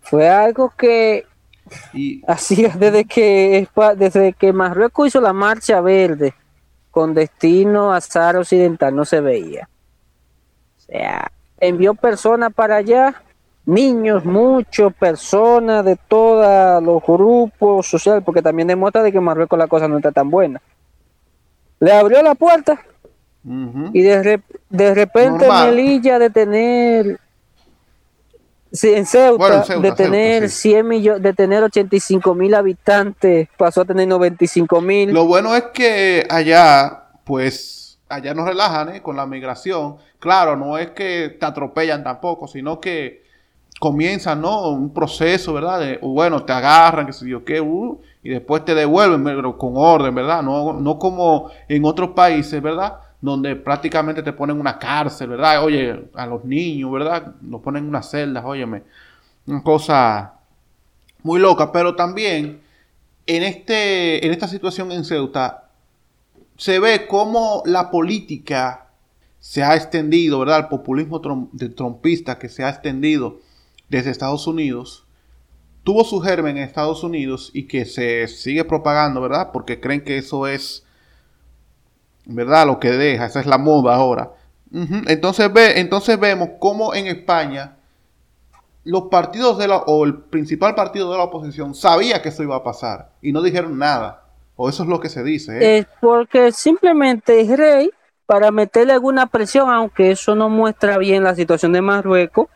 Fue 0.00 0.28
algo 0.28 0.72
que 0.76 1.24
y, 1.92 2.22
hacía 2.28 2.70
desde 2.70 3.04
que, 3.04 3.68
desde 3.96 4.32
que 4.32 4.52
Marruecos 4.52 5.08
hizo 5.08 5.20
la 5.20 5.32
marcha 5.32 5.80
verde 5.80 6.34
con 6.90 7.14
destino 7.14 7.92
a 7.92 8.00
Sahara 8.00 8.40
Occidental 8.40 8.94
no 8.94 9.04
se 9.04 9.20
veía. 9.20 9.68
O 10.78 10.80
sea, 10.80 11.30
envió 11.58 11.94
personas 11.94 12.52
para 12.52 12.76
allá, 12.76 13.22
niños, 13.66 14.24
muchos, 14.24 14.92
personas 14.94 15.84
de 15.84 15.96
todos 15.96 16.82
los 16.82 17.02
grupos 17.02 17.86
sociales, 17.86 18.22
porque 18.24 18.42
también 18.42 18.68
demuestra 18.68 19.02
de 19.02 19.12
que 19.12 19.20
Marruecos 19.20 19.58
la 19.58 19.68
cosa 19.68 19.86
no 19.86 19.96
está 19.96 20.10
tan 20.10 20.30
buena. 20.30 20.60
Le 21.78 21.92
abrió 21.92 22.22
la 22.22 22.34
puerta 22.34 22.80
y 23.42 24.02
de, 24.02 24.42
de 24.68 24.94
repente 24.94 25.48
Melilla 25.48 26.18
de 26.18 26.28
tener 26.28 27.20
en 28.72 29.06
Ceuta, 29.06 29.64
de 29.64 29.92
tener 29.92 30.48
100 30.48 30.86
millones, 30.86 31.22
de 31.22 31.32
tener 31.32 31.62
85 31.62 32.34
mil 32.34 32.54
habitantes, 32.54 33.48
pasó 33.56 33.82
a 33.82 33.84
tener 33.84 34.06
95 34.06 34.80
mil. 34.80 35.12
Lo 35.12 35.26
bueno 35.26 35.54
es 35.56 35.64
que 35.74 36.26
allá, 36.30 37.04
pues, 37.24 37.98
allá 38.08 38.32
nos 38.34 38.46
relajan 38.46 38.94
¿eh? 38.94 39.02
con 39.02 39.16
la 39.16 39.26
migración. 39.26 39.96
Claro, 40.18 40.56
no 40.56 40.78
es 40.78 40.90
que 40.90 41.36
te 41.38 41.46
atropellan 41.46 42.04
tampoco, 42.04 42.46
sino 42.46 42.80
que 42.80 43.24
comienzan, 43.80 44.42
¿no? 44.42 44.68
Un 44.68 44.92
proceso, 44.92 45.54
¿verdad? 45.54 45.80
De, 45.80 45.98
bueno, 46.02 46.44
te 46.44 46.52
agarran, 46.52 47.06
que 47.06 47.12
se 47.12 47.28
yo 47.28 47.44
qué, 47.44 47.60
uh, 47.60 48.00
y 48.22 48.28
después 48.28 48.64
te 48.64 48.74
devuelven, 48.74 49.24
pero 49.24 49.56
con 49.56 49.72
orden, 49.76 50.14
¿verdad? 50.14 50.42
No, 50.42 50.74
no 50.74 50.98
como 50.98 51.50
en 51.66 51.84
otros 51.84 52.10
países, 52.10 52.60
¿verdad? 52.60 52.98
Donde 53.20 53.56
prácticamente 53.56 54.22
te 54.22 54.32
ponen 54.32 54.58
una 54.58 54.78
cárcel, 54.78 55.30
¿verdad? 55.30 55.64
Oye, 55.64 56.08
a 56.14 56.26
los 56.26 56.44
niños, 56.44 56.90
¿verdad? 56.90 57.34
Nos 57.40 57.60
ponen 57.60 57.86
unas 57.86 58.10
celdas, 58.10 58.44
óyeme. 58.44 58.82
Una 59.46 59.62
cosa 59.62 60.34
muy 61.22 61.38
loca, 61.38 61.70
pero 61.72 61.94
también 61.94 62.60
en, 63.26 63.42
este, 63.42 64.24
en 64.24 64.32
esta 64.32 64.48
situación 64.48 64.90
en 64.92 65.04
Ceuta 65.04 65.70
se 66.56 66.78
ve 66.78 67.06
cómo 67.06 67.62
la 67.66 67.90
política 67.90 68.86
se 69.38 69.62
ha 69.62 69.74
extendido, 69.74 70.38
¿verdad? 70.38 70.60
El 70.60 70.68
populismo 70.68 71.20
de 71.52 71.68
trompista 71.70 72.38
que 72.38 72.48
se 72.48 72.64
ha 72.64 72.68
extendido 72.68 73.40
desde 73.88 74.10
Estados 74.10 74.46
Unidos 74.46 75.04
tuvo 75.84 76.04
su 76.04 76.20
germen 76.20 76.56
en 76.56 76.64
Estados 76.64 77.02
Unidos 77.02 77.50
y 77.54 77.64
que 77.64 77.84
se 77.84 78.28
sigue 78.28 78.64
propagando, 78.64 79.20
¿verdad? 79.20 79.50
Porque 79.52 79.80
creen 79.80 80.04
que 80.04 80.18
eso 80.18 80.46
es, 80.46 80.84
¿verdad? 82.26 82.66
Lo 82.66 82.78
que 82.78 82.90
deja, 82.90 83.26
esa 83.26 83.40
es 83.40 83.46
la 83.46 83.58
moda 83.58 83.94
ahora. 83.94 84.30
entonces, 84.72 85.52
ve, 85.52 85.80
entonces 85.80 86.18
vemos 86.18 86.50
cómo 86.58 86.94
en 86.94 87.06
España 87.06 87.76
los 88.84 89.04
partidos 89.04 89.58
de 89.58 89.68
la, 89.68 89.78
o 89.78 90.04
el 90.04 90.14
principal 90.14 90.74
partido 90.74 91.10
de 91.10 91.18
la 91.18 91.24
oposición 91.24 91.74
sabía 91.74 92.22
que 92.22 92.30
eso 92.30 92.42
iba 92.42 92.56
a 92.56 92.64
pasar 92.64 93.10
y 93.20 93.32
no 93.32 93.42
dijeron 93.42 93.78
nada. 93.78 94.24
O 94.56 94.68
eso 94.68 94.82
es 94.82 94.88
lo 94.88 95.00
que 95.00 95.08
se 95.08 95.22
dice. 95.22 95.58
¿eh? 95.58 95.78
Es 95.78 95.86
porque 96.00 96.52
simplemente 96.52 97.40
es 97.40 97.56
rey 97.56 97.90
para 98.26 98.50
meterle 98.50 98.92
alguna 98.92 99.26
presión, 99.26 99.70
aunque 99.70 100.10
eso 100.10 100.34
no 100.34 100.48
muestra 100.48 100.98
bien 100.98 101.24
la 101.24 101.34
situación 101.34 101.72
de 101.72 101.80
Marruecos, 101.80 102.46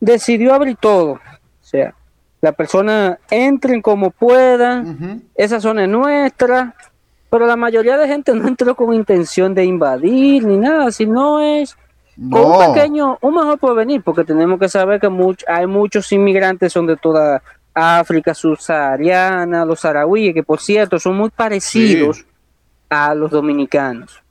decidió 0.00 0.54
abrir 0.54 0.76
todo. 0.76 1.12
O 1.12 1.20
sea, 1.62 1.94
la 2.40 2.52
persona 2.52 3.18
entren 3.30 3.82
como 3.82 4.10
puedan, 4.10 5.24
esa 5.34 5.60
zona 5.60 5.84
es 5.84 5.88
nuestra, 5.88 6.76
pero 7.30 7.46
la 7.46 7.56
mayoría 7.56 7.96
de 7.98 8.08
gente 8.08 8.34
no 8.34 8.48
entró 8.48 8.74
con 8.74 8.94
intención 8.94 9.54
de 9.54 9.64
invadir 9.64 10.44
ni 10.44 10.56
nada, 10.56 10.90
sino 10.90 11.40
es 11.40 11.76
con 12.30 12.44
un 12.44 12.74
pequeño, 12.74 13.18
un 13.20 13.34
mejor 13.34 13.58
porvenir, 13.58 14.02
porque 14.02 14.24
tenemos 14.24 14.58
que 14.58 14.68
saber 14.68 15.00
que 15.00 15.08
hay 15.46 15.66
muchos 15.66 16.10
inmigrantes 16.12 16.72
son 16.72 16.86
de 16.86 16.96
toda 16.96 17.42
África 17.74 18.34
subsahariana, 18.34 19.64
los 19.64 19.80
sarauíes, 19.80 20.34
que 20.34 20.42
por 20.42 20.60
cierto 20.60 20.98
son 20.98 21.16
muy 21.16 21.30
parecidos 21.30 22.24
a 22.90 23.14
los 23.14 23.30
dominicanos. 23.30 24.22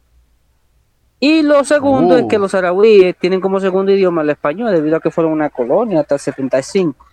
Y 1.20 1.42
lo 1.42 1.64
segundo 1.64 2.18
es 2.18 2.26
que 2.26 2.36
oh. 2.36 2.40
los 2.40 2.52
sarauíes 2.52 3.16
tienen 3.18 3.42
como 3.42 3.60
segundo 3.60 3.92
idioma 3.92 4.22
el 4.22 4.32
español, 4.32 4.72
debido 4.72 4.98
a 4.98 5.00
que 5.00 5.10
fueron 5.10 5.34
una 5.34 5.50
colonia 5.50 6.02
hasta 6.02 6.16
el 6.16 6.22
75. 6.22 7.07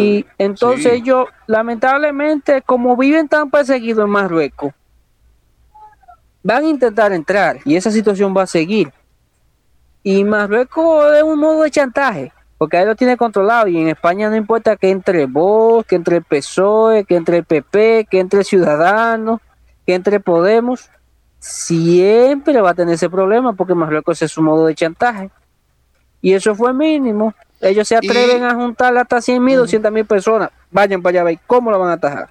Y 0.00 0.24
entonces 0.38 0.92
ellos, 0.92 1.26
lamentablemente, 1.46 2.62
como 2.62 2.96
viven 2.96 3.28
tan 3.28 3.50
perseguidos 3.50 4.04
en 4.04 4.10
Marruecos, 4.10 4.72
van 6.42 6.64
a 6.64 6.68
intentar 6.68 7.12
entrar 7.12 7.58
y 7.64 7.76
esa 7.76 7.90
situación 7.90 8.34
va 8.36 8.42
a 8.42 8.46
seguir. 8.46 8.92
Y 10.02 10.24
Marruecos 10.24 11.14
es 11.14 11.22
un 11.22 11.38
modo 11.38 11.62
de 11.62 11.70
chantaje, 11.70 12.32
porque 12.56 12.78
ahí 12.78 12.86
lo 12.86 12.96
tiene 12.96 13.16
controlado 13.16 13.66
y 13.68 13.76
en 13.76 13.88
España 13.88 14.30
no 14.30 14.36
importa 14.36 14.76
que 14.76 14.90
entre 14.90 15.26
vos, 15.26 15.84
que 15.84 15.96
entre 15.96 16.18
el 16.18 16.24
PSOE, 16.24 17.04
que 17.04 17.16
entre 17.16 17.38
el 17.38 17.44
PP, 17.44 18.06
que 18.10 18.20
entre 18.20 18.44
Ciudadanos, 18.44 19.40
que 19.84 19.94
entre 19.94 20.20
Podemos, 20.20 20.88
siempre 21.38 22.60
va 22.60 22.70
a 22.70 22.74
tener 22.74 22.94
ese 22.94 23.10
problema 23.10 23.52
porque 23.54 23.74
Marruecos 23.74 24.22
es 24.22 24.38
un 24.38 24.44
modo 24.44 24.66
de 24.66 24.74
chantaje. 24.74 25.30
Y 26.22 26.32
eso 26.34 26.54
fue 26.54 26.72
mínimo. 26.72 27.34
Ellos 27.60 27.86
se 27.86 27.96
atreven 27.96 28.42
a 28.44 28.54
juntar 28.54 28.96
hasta 28.96 29.20
100 29.20 29.44
mil, 29.44 29.56
200 29.58 29.92
mil 29.92 30.06
personas. 30.06 30.50
Vayan 30.70 31.02
para 31.02 31.22
allá, 31.22 31.40
cómo 31.46 31.70
lo 31.70 31.78
van 31.78 31.90
a 31.90 31.94
atajar. 31.94 32.30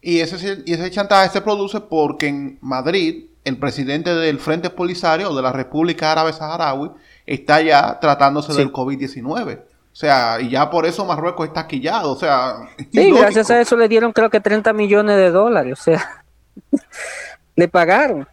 Y 0.00 0.20
ese, 0.20 0.62
y 0.66 0.72
ese 0.72 0.90
chantaje 0.90 1.30
se 1.30 1.40
produce 1.40 1.80
porque 1.80 2.28
en 2.28 2.58
Madrid 2.60 3.26
el 3.44 3.58
presidente 3.58 4.14
del 4.14 4.38
Frente 4.38 4.70
Polisario 4.70 5.34
de 5.34 5.42
la 5.42 5.52
República 5.52 6.12
Árabe 6.12 6.32
Saharaui 6.32 6.90
está 7.24 7.60
ya 7.60 7.98
tratándose 8.00 8.52
del 8.52 8.72
COVID-19. 8.72 9.58
O 9.58 9.94
sea, 9.94 10.40
y 10.40 10.50
ya 10.50 10.70
por 10.70 10.86
eso 10.86 11.04
Marruecos 11.04 11.46
está 11.46 11.66
quillado. 11.66 12.12
O 12.12 12.16
sea, 12.16 12.56
sí, 12.92 13.12
gracias 13.12 13.50
a 13.50 13.60
eso 13.60 13.76
le 13.76 13.88
dieron 13.88 14.12
creo 14.12 14.30
que 14.30 14.40
30 14.40 14.72
millones 14.72 15.16
de 15.16 15.30
dólares. 15.30 15.78
O 15.78 15.82
sea, 15.82 16.24
le 17.56 17.68
pagaron. 17.68 18.26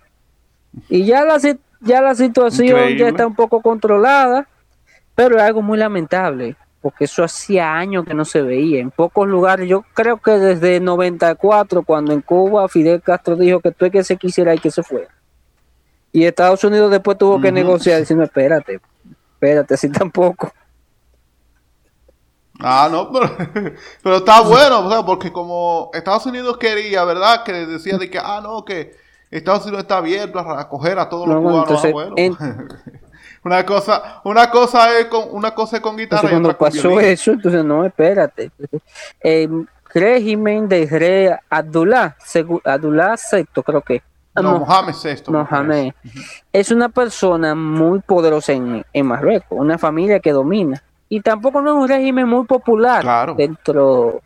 Y 0.88 1.06
ya 1.06 1.24
la, 1.24 1.40
ya 1.82 2.02
la 2.02 2.16
situación 2.16 2.98
ya 2.98 3.08
está 3.08 3.26
un 3.26 3.36
poco 3.36 3.62
controlada, 3.62 4.48
pero 5.16 5.38
es 5.38 5.44
algo 5.44 5.62
muy 5.62 5.78
lamentable, 5.78 6.56
porque 6.82 7.06
eso 7.06 7.24
hacía 7.24 7.74
años 7.74 8.06
que 8.06 8.14
no 8.14 8.26
se 8.26 8.42
veía. 8.42 8.80
En 8.80 8.92
pocos 8.92 9.28
lugares, 9.28 9.68
yo 9.68 9.84
creo 9.94 10.18
que 10.18 10.32
desde 10.32 10.80
94, 10.80 11.84
cuando 11.84 12.14
en 12.14 12.22
Cuba 12.22 12.68
Fidel 12.68 13.02
Castro 13.02 13.36
dijo 13.36 13.60
que 13.60 13.72
tú 13.72 13.90
que 13.90 14.04
se 14.04 14.18
quisiera 14.18 14.54
y 14.54 14.60
que 14.60 14.72
se 14.72 14.84
fuera. 14.84 15.10
Y 16.12 16.26
Estados 16.26 16.64
Unidos 16.64 16.90
después 16.90 17.18
tuvo 17.18 17.40
que 17.40 17.52
negociar 17.52 18.00
diciendo, 18.00 18.24
espérate, 18.24 18.80
espérate, 19.34 19.74
así 19.76 19.90
tampoco. 19.90 20.52
Ah, 22.62 22.90
no, 22.92 23.10
pero, 24.04 24.18
está 24.18 24.42
bueno, 24.42 25.06
porque 25.06 25.32
como 25.32 25.92
Estados 25.94 26.26
Unidos 26.26 26.58
quería, 26.58 27.06
¿verdad? 27.06 27.44
Que 27.44 27.54
decía 27.54 27.98
de 27.98 28.10
que, 28.10 28.20
ah, 28.20 28.42
no, 28.44 28.66
que 28.66 28.98
Estados 29.32 29.64
Unidos 29.66 29.82
está 29.84 29.98
abierto 29.98 30.40
a 30.40 30.62
acoger 30.62 30.98
a 30.98 31.08
todos 31.08 31.28
los 31.28 31.42
cubanos. 31.42 32.38
Ah, 32.40 32.58
una 33.44 33.66
cosa, 33.66 34.22
una 34.24 34.50
cosa 34.50 34.98
es 34.98 35.06
con, 35.06 35.26
una 35.32 35.54
cosa 35.54 35.78
es 35.78 35.82
con 35.82 35.96
guitarra. 35.96 36.28
y 36.28 36.32
cuando 36.32 36.58
pasó 36.58 37.00
eso, 37.00 37.32
entonces 37.32 37.64
no, 37.64 37.86
espérate. 37.86 38.52
El 39.20 39.68
régimen 39.94 40.68
de 40.68 40.86
rey 40.88 41.30
Abdullah, 41.50 42.16
Abdullah 42.64 43.16
VI, 43.32 43.46
creo 43.64 43.82
que. 43.82 44.02
Ah, 44.34 44.42
no, 44.42 44.60
Mohamed 44.60 44.96
VI. 45.04 45.32
Mohamed. 45.32 45.94
Es 46.52 46.72
una 46.72 46.90
persona 46.90 47.54
muy 47.56 48.00
poderosa 48.00 48.54
en, 48.54 48.86
en 48.94 49.06
Marruecos, 49.06 49.58
una 49.60 49.78
familia 49.78 50.20
que 50.20 50.32
domina. 50.32 50.82
Y 51.08 51.22
tampoco 51.22 51.62
no 51.62 51.72
es 51.72 51.84
un 51.84 51.88
régimen 51.88 52.28
muy 52.28 52.46
popular 52.46 53.36
dentro 53.36 54.22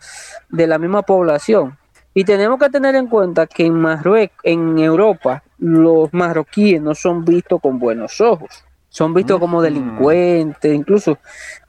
de 0.50 0.68
la 0.68 0.78
misma 0.78 1.02
población. 1.02 1.78
Y 2.14 2.24
tenemos 2.24 2.60
que 2.60 2.70
tener 2.70 2.96
en 2.96 3.08
cuenta 3.08 3.48
que 3.48 3.66
en 3.66 3.74
Marruecos, 3.74 4.38
en 4.44 4.78
Europa, 4.78 5.44
los 5.58 6.14
marroquíes 6.14 6.82
no 6.82 6.94
son 6.94 7.26
vistos 7.26 7.60
con 7.60 7.80
buenos 7.80 8.22
ojos, 8.22 8.64
son 8.90 9.14
vistos 9.14 9.40
como 9.40 9.62
delincuentes. 9.62 10.74
Incluso 10.74 11.18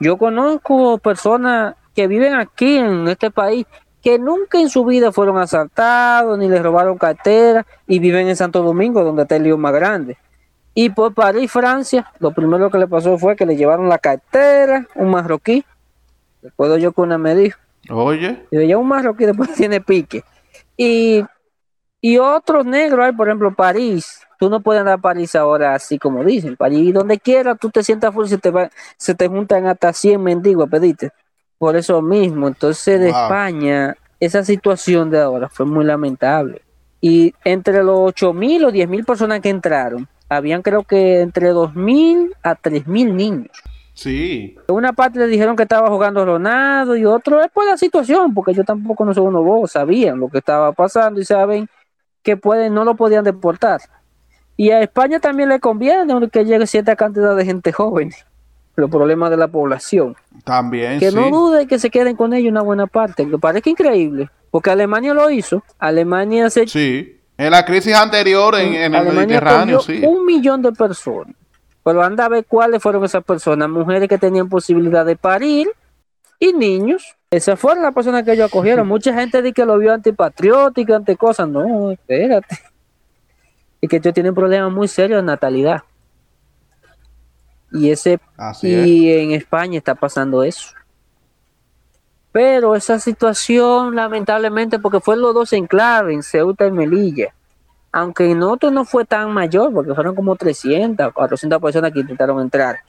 yo 0.01 0.19
conozco 0.19 0.99
personas 0.99 1.77
que 1.95 2.07
viven 2.07 2.35
aquí 2.35 2.77
en 2.77 3.09
este 3.09 3.31
país 3.31 3.67
que 4.03 4.19
nunca 4.19 4.61
en 4.61 4.69
su 4.69 4.85
vida 4.85 5.13
fueron 5.13 5.39
asaltados 5.39 6.39
ni 6.39 6.47
les 6.47 6.63
robaron 6.63 6.99
cartera 6.99 7.67
y 7.87 7.99
viven 7.99 8.29
en 8.29 8.37
Santo 8.37 8.63
Domingo, 8.63 9.03
donde 9.03 9.23
está 9.23 9.37
el 9.37 9.45
lío 9.45 9.57
más 9.57 9.73
grande. 9.73 10.19
Y 10.75 10.91
por 10.91 11.15
París, 11.15 11.51
Francia, 11.51 12.13
lo 12.19 12.33
primero 12.33 12.69
que 12.69 12.77
le 12.77 12.87
pasó 12.87 13.17
fue 13.17 13.35
que 13.35 13.47
le 13.47 13.57
llevaron 13.57 13.89
la 13.89 13.99
cartera, 13.99 14.87
un 14.97 15.11
marroquí. 15.11 15.65
Recuerdo 16.43 16.77
yo 16.77 16.93
que 16.93 17.01
una 17.01 17.17
me 17.17 17.35
dijo. 17.35 17.59
Oye. 17.89 18.45
Y 18.51 18.59
lleva 18.59 18.81
un 18.81 18.89
marroquí, 18.89 19.25
después 19.25 19.53
tiene 19.55 19.81
pique. 19.81 20.23
Y, 20.77 21.25
y 22.01 22.19
otros 22.19 22.67
negros 22.67 23.07
hay, 23.07 23.13
por 23.13 23.29
ejemplo, 23.29 23.55
París. 23.55 24.21
Tú 24.39 24.51
no 24.51 24.61
puedes 24.61 24.81
andar 24.81 24.99
a 24.99 25.01
París 25.03 25.35
ahora 25.37 25.75
así 25.75 25.99
como 25.99 26.25
dicen. 26.25 26.57
París, 26.57 26.93
donde 26.93 27.19
quiera, 27.19 27.55
tú 27.55 27.71
te 27.71 27.83
sientas 27.83 28.13
full, 28.13 28.27
se 28.27 28.39
te, 28.39 28.51
va, 28.51 28.71
se 28.97 29.15
te 29.15 29.29
juntan 29.29 29.67
hasta 29.67 29.93
100 29.93 30.23
mendigos 30.23 30.67
a 30.67 30.71
pedirte. 30.71 31.11
Por 31.59 31.77
eso 31.77 32.03
mismo. 32.03 32.49
Entonces, 32.49 33.01
de 33.01 33.11
España, 33.11 33.97
esa 34.21 34.45
situación 34.45 35.11
de 35.11 35.21
ahora 35.21 35.49
fue 35.49 35.67
muy 35.67 35.85
lamentable. 35.85 36.63
Y 37.01 37.35
entre 37.45 37.83
los 37.85 37.99
8 38.01 38.33
mil 38.33 38.65
o 38.65 38.73
10 38.73 38.89
mil 38.89 39.05
personas 39.05 39.41
que 39.41 39.51
entraron, 39.51 40.09
habían 40.29 40.63
creo 40.63 40.83
que 40.85 41.21
entre 41.21 41.49
2 41.51 41.75
mil 41.75 42.35
a 42.43 42.55
3 42.55 42.87
mil 42.87 43.15
niños. 43.17 43.51
Sí. 43.95 44.57
Una 44.69 44.93
parte 44.93 45.21
le 45.21 45.29
dijeron 45.29 45.55
que 45.57 45.63
estaba 45.63 45.89
jugando 45.89 46.25
Ronaldo 46.25 46.97
y 46.97 47.05
otro 47.05 47.41
es 47.41 47.51
por 47.51 47.65
la 47.65 47.77
situación, 47.77 48.35
porque 48.35 48.53
yo 48.53 48.65
tampoco 48.65 49.05
no 49.05 49.15
soy 49.15 49.25
uno 49.25 49.43
vos, 49.43 49.73
sabían 49.73 50.19
lo 50.19 50.29
que 50.29 50.39
estaba 50.39 50.73
pasando 50.73 51.21
y 51.21 51.25
saben 51.25 51.69
que 52.23 52.37
pueden, 52.37 52.75
no 52.75 52.85
lo 52.85 52.97
podían 52.97 53.23
deportar. 53.25 53.81
Y 54.57 54.71
a 54.71 54.81
España 54.81 55.21
también 55.21 55.49
le 55.49 55.61
conviene 55.61 56.29
que 56.31 56.45
llegue 56.45 56.67
cierta 56.67 56.97
cantidad 56.97 57.37
de 57.37 57.45
gente 57.45 57.73
joven. 57.73 58.11
Los 58.77 58.91
problemas 58.91 59.31
de 59.31 59.37
la 59.37 59.49
población. 59.49 60.17
También. 60.43 60.99
Que 60.99 61.13
no 61.13 61.31
dude 61.31 61.67
que 61.69 61.79
se 61.79 61.91
queden 61.91 62.17
con 62.17 62.35
ellos 62.35 62.51
una 62.51 62.63
buena 62.63 62.89
parte. 62.89 63.29
Que 63.29 63.39
parece 63.39 63.71
increíble. 63.71 64.31
Porque 64.51 64.71
Alemania 64.71 65.15
lo 65.15 65.31
hizo. 65.31 65.63
Alemania 65.79 66.51
se. 66.51 66.67
Sí. 66.67 67.21
En 67.37 67.51
la 67.53 67.65
crisis 67.65 67.95
anterior 67.95 68.55
en, 68.57 68.75
en 68.75 68.95
el 68.95 69.13
Mediterráneo, 69.13 69.81
sí. 69.81 70.03
Un 70.05 70.25
millón 70.25 70.63
de 70.63 70.73
personas. 70.73 71.35
Pero 71.85 72.03
anda 72.03 72.25
a 72.25 72.29
ver 72.29 72.47
cuáles 72.47 72.83
fueron 72.83 73.05
esas 73.05 73.23
personas, 73.23 73.69
mujeres 73.69 74.09
que 74.09 74.19
tenían 74.19 74.49
posibilidad 74.49 75.05
de 75.05 75.17
parir 75.17 75.69
y 76.39 76.53
niños. 76.53 77.15
Esas 77.31 77.61
fueron 77.61 77.83
las 77.83 77.95
personas 77.95 78.25
que 78.25 78.33
ellos 78.33 78.49
acogieron. 78.49 78.89
Mucha 78.89 79.13
gente 79.13 79.43
dice 79.43 79.55
que 79.55 79.67
lo 79.67 79.79
vio 79.79 79.93
antipatriótico, 79.93 80.95
ante 80.95 81.17
cosas. 81.17 81.49
No, 81.49 81.91
espérate. 81.91 82.59
Y 83.81 83.89
que 83.89 83.97
ellos 83.97 84.15
tienen 84.15 84.35
problemas 84.35 84.73
muy 84.73 84.89
serios 84.89 85.21
de 85.21 85.27
natalidad. 85.27 85.83
Y 87.71 87.91
ese 87.91 88.19
y 88.63 89.13
en 89.13 89.33
España 89.33 89.77
está 89.77 89.95
pasando 89.95 90.43
eso. 90.43 90.71
Pero 92.33 92.75
esa 92.75 92.99
situación, 92.99 93.95
lamentablemente, 93.95 94.79
porque 94.79 95.01
fueron 95.01 95.23
los 95.23 95.35
dos 95.35 95.53
enclaves, 95.53 96.15
en 96.15 96.23
Ceuta 96.23 96.67
y 96.67 96.71
Melilla, 96.71 97.35
aunque 97.97 98.29
en 98.29 98.43
otro 98.43 98.73
no 98.73 98.85
fue 98.85 99.05
tan 99.05 99.31
mayor, 99.33 99.73
porque 99.73 99.95
fueron 99.95 100.17
como 100.17 100.35
300, 100.35 101.13
400 101.13 101.63
personas 101.63 101.93
que 101.93 102.01
intentaron 102.01 102.41
entrar. 102.41 102.81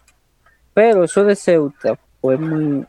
Pero 0.73 1.03
eso 1.03 1.23
de 1.23 1.35
Ceuta 1.35 1.95
fue 2.19 2.37
muy... 2.37 2.87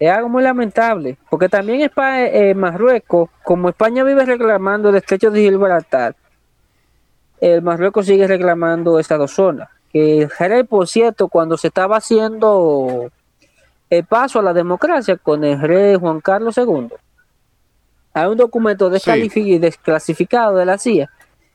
Es 0.00 0.10
algo 0.10 0.28
muy 0.28 0.42
lamentable, 0.42 1.16
porque 1.30 1.48
también 1.48 1.82
España, 1.82 2.26
eh, 2.26 2.56
Marruecos, 2.56 3.30
como 3.44 3.68
España 3.68 4.02
vive 4.02 4.24
reclamando 4.24 4.88
el 4.88 4.96
estrecho 4.96 5.30
de 5.30 5.42
Gibraltar, 5.42 6.16
el 7.40 7.62
Marruecos 7.62 8.06
sigue 8.06 8.26
reclamando 8.26 8.98
esas 8.98 9.20
dos 9.20 9.30
zonas. 9.30 9.68
Que 9.92 10.28
Jerez, 10.36 10.66
por 10.66 10.88
cierto, 10.88 11.28
cuando 11.28 11.56
se 11.56 11.68
estaba 11.68 11.98
haciendo 11.98 13.12
el 13.90 14.04
paso 14.06 14.40
a 14.40 14.42
la 14.42 14.52
democracia 14.52 15.16
con 15.18 15.44
el 15.44 15.60
rey 15.60 15.94
Juan 15.94 16.20
Carlos 16.20 16.58
II, 16.58 16.88
hay 18.14 18.28
un 18.28 18.36
documento 18.36 18.88
desclasificado 18.88 20.56
de 20.56 20.64
la 20.64 20.78
CIA 20.78 21.10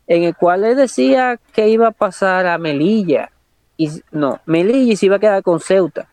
en 0.07 0.23
el 0.23 0.35
cual 0.35 0.65
él 0.65 0.75
decía 0.75 1.39
que 1.53 1.69
iba 1.69 1.87
a 1.87 1.91
pasar 1.91 2.47
a 2.47 2.57
Melilla. 2.57 3.31
Y, 3.77 3.89
no, 4.11 4.41
Melilla 4.45 4.95
se 4.97 5.05
iba 5.05 5.15
a 5.15 5.19
quedar 5.19 5.41
con 5.41 5.59
Ceuta. 5.59 6.09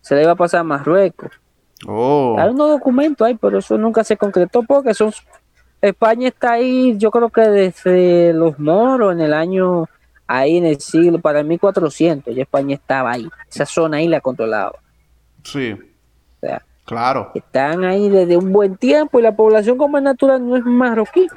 Se 0.00 0.16
le 0.16 0.22
iba 0.22 0.32
a 0.32 0.36
pasar 0.36 0.60
a 0.60 0.64
Marruecos. 0.64 1.30
Oh. 1.86 2.36
Hay 2.38 2.48
unos 2.48 2.70
documentos 2.70 3.26
ahí, 3.26 3.36
pero 3.36 3.58
eso 3.58 3.78
nunca 3.78 4.02
se 4.02 4.16
concretó 4.16 4.62
porque 4.62 4.94
son 4.94 5.12
España 5.80 6.28
está 6.28 6.52
ahí, 6.52 6.96
yo 6.98 7.10
creo 7.10 7.30
que 7.30 7.42
desde 7.42 8.32
los 8.32 8.58
moros 8.58 9.12
en 9.12 9.20
el 9.20 9.32
año, 9.32 9.86
ahí 10.26 10.58
en 10.58 10.66
el 10.66 10.80
siglo, 10.80 11.20
para 11.20 11.40
el 11.40 11.46
1400, 11.46 12.34
ya 12.34 12.42
España 12.42 12.74
estaba 12.74 13.12
ahí. 13.12 13.28
Esa 13.50 13.64
zona 13.64 13.98
ahí 13.98 14.08
la 14.08 14.20
controlaba. 14.20 14.78
Sí. 15.42 15.76
Claro. 16.90 17.30
Están 17.36 17.84
ahí 17.84 18.08
desde 18.08 18.36
un 18.36 18.52
buen 18.52 18.76
tiempo 18.76 19.20
y 19.20 19.22
la 19.22 19.36
población 19.36 19.78
como 19.78 19.96
es 19.96 20.02
natural 20.02 20.44
no 20.44 20.56
es 20.56 20.64
marroquí, 20.64 21.28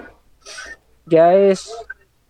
ya 1.06 1.36
es 1.36 1.72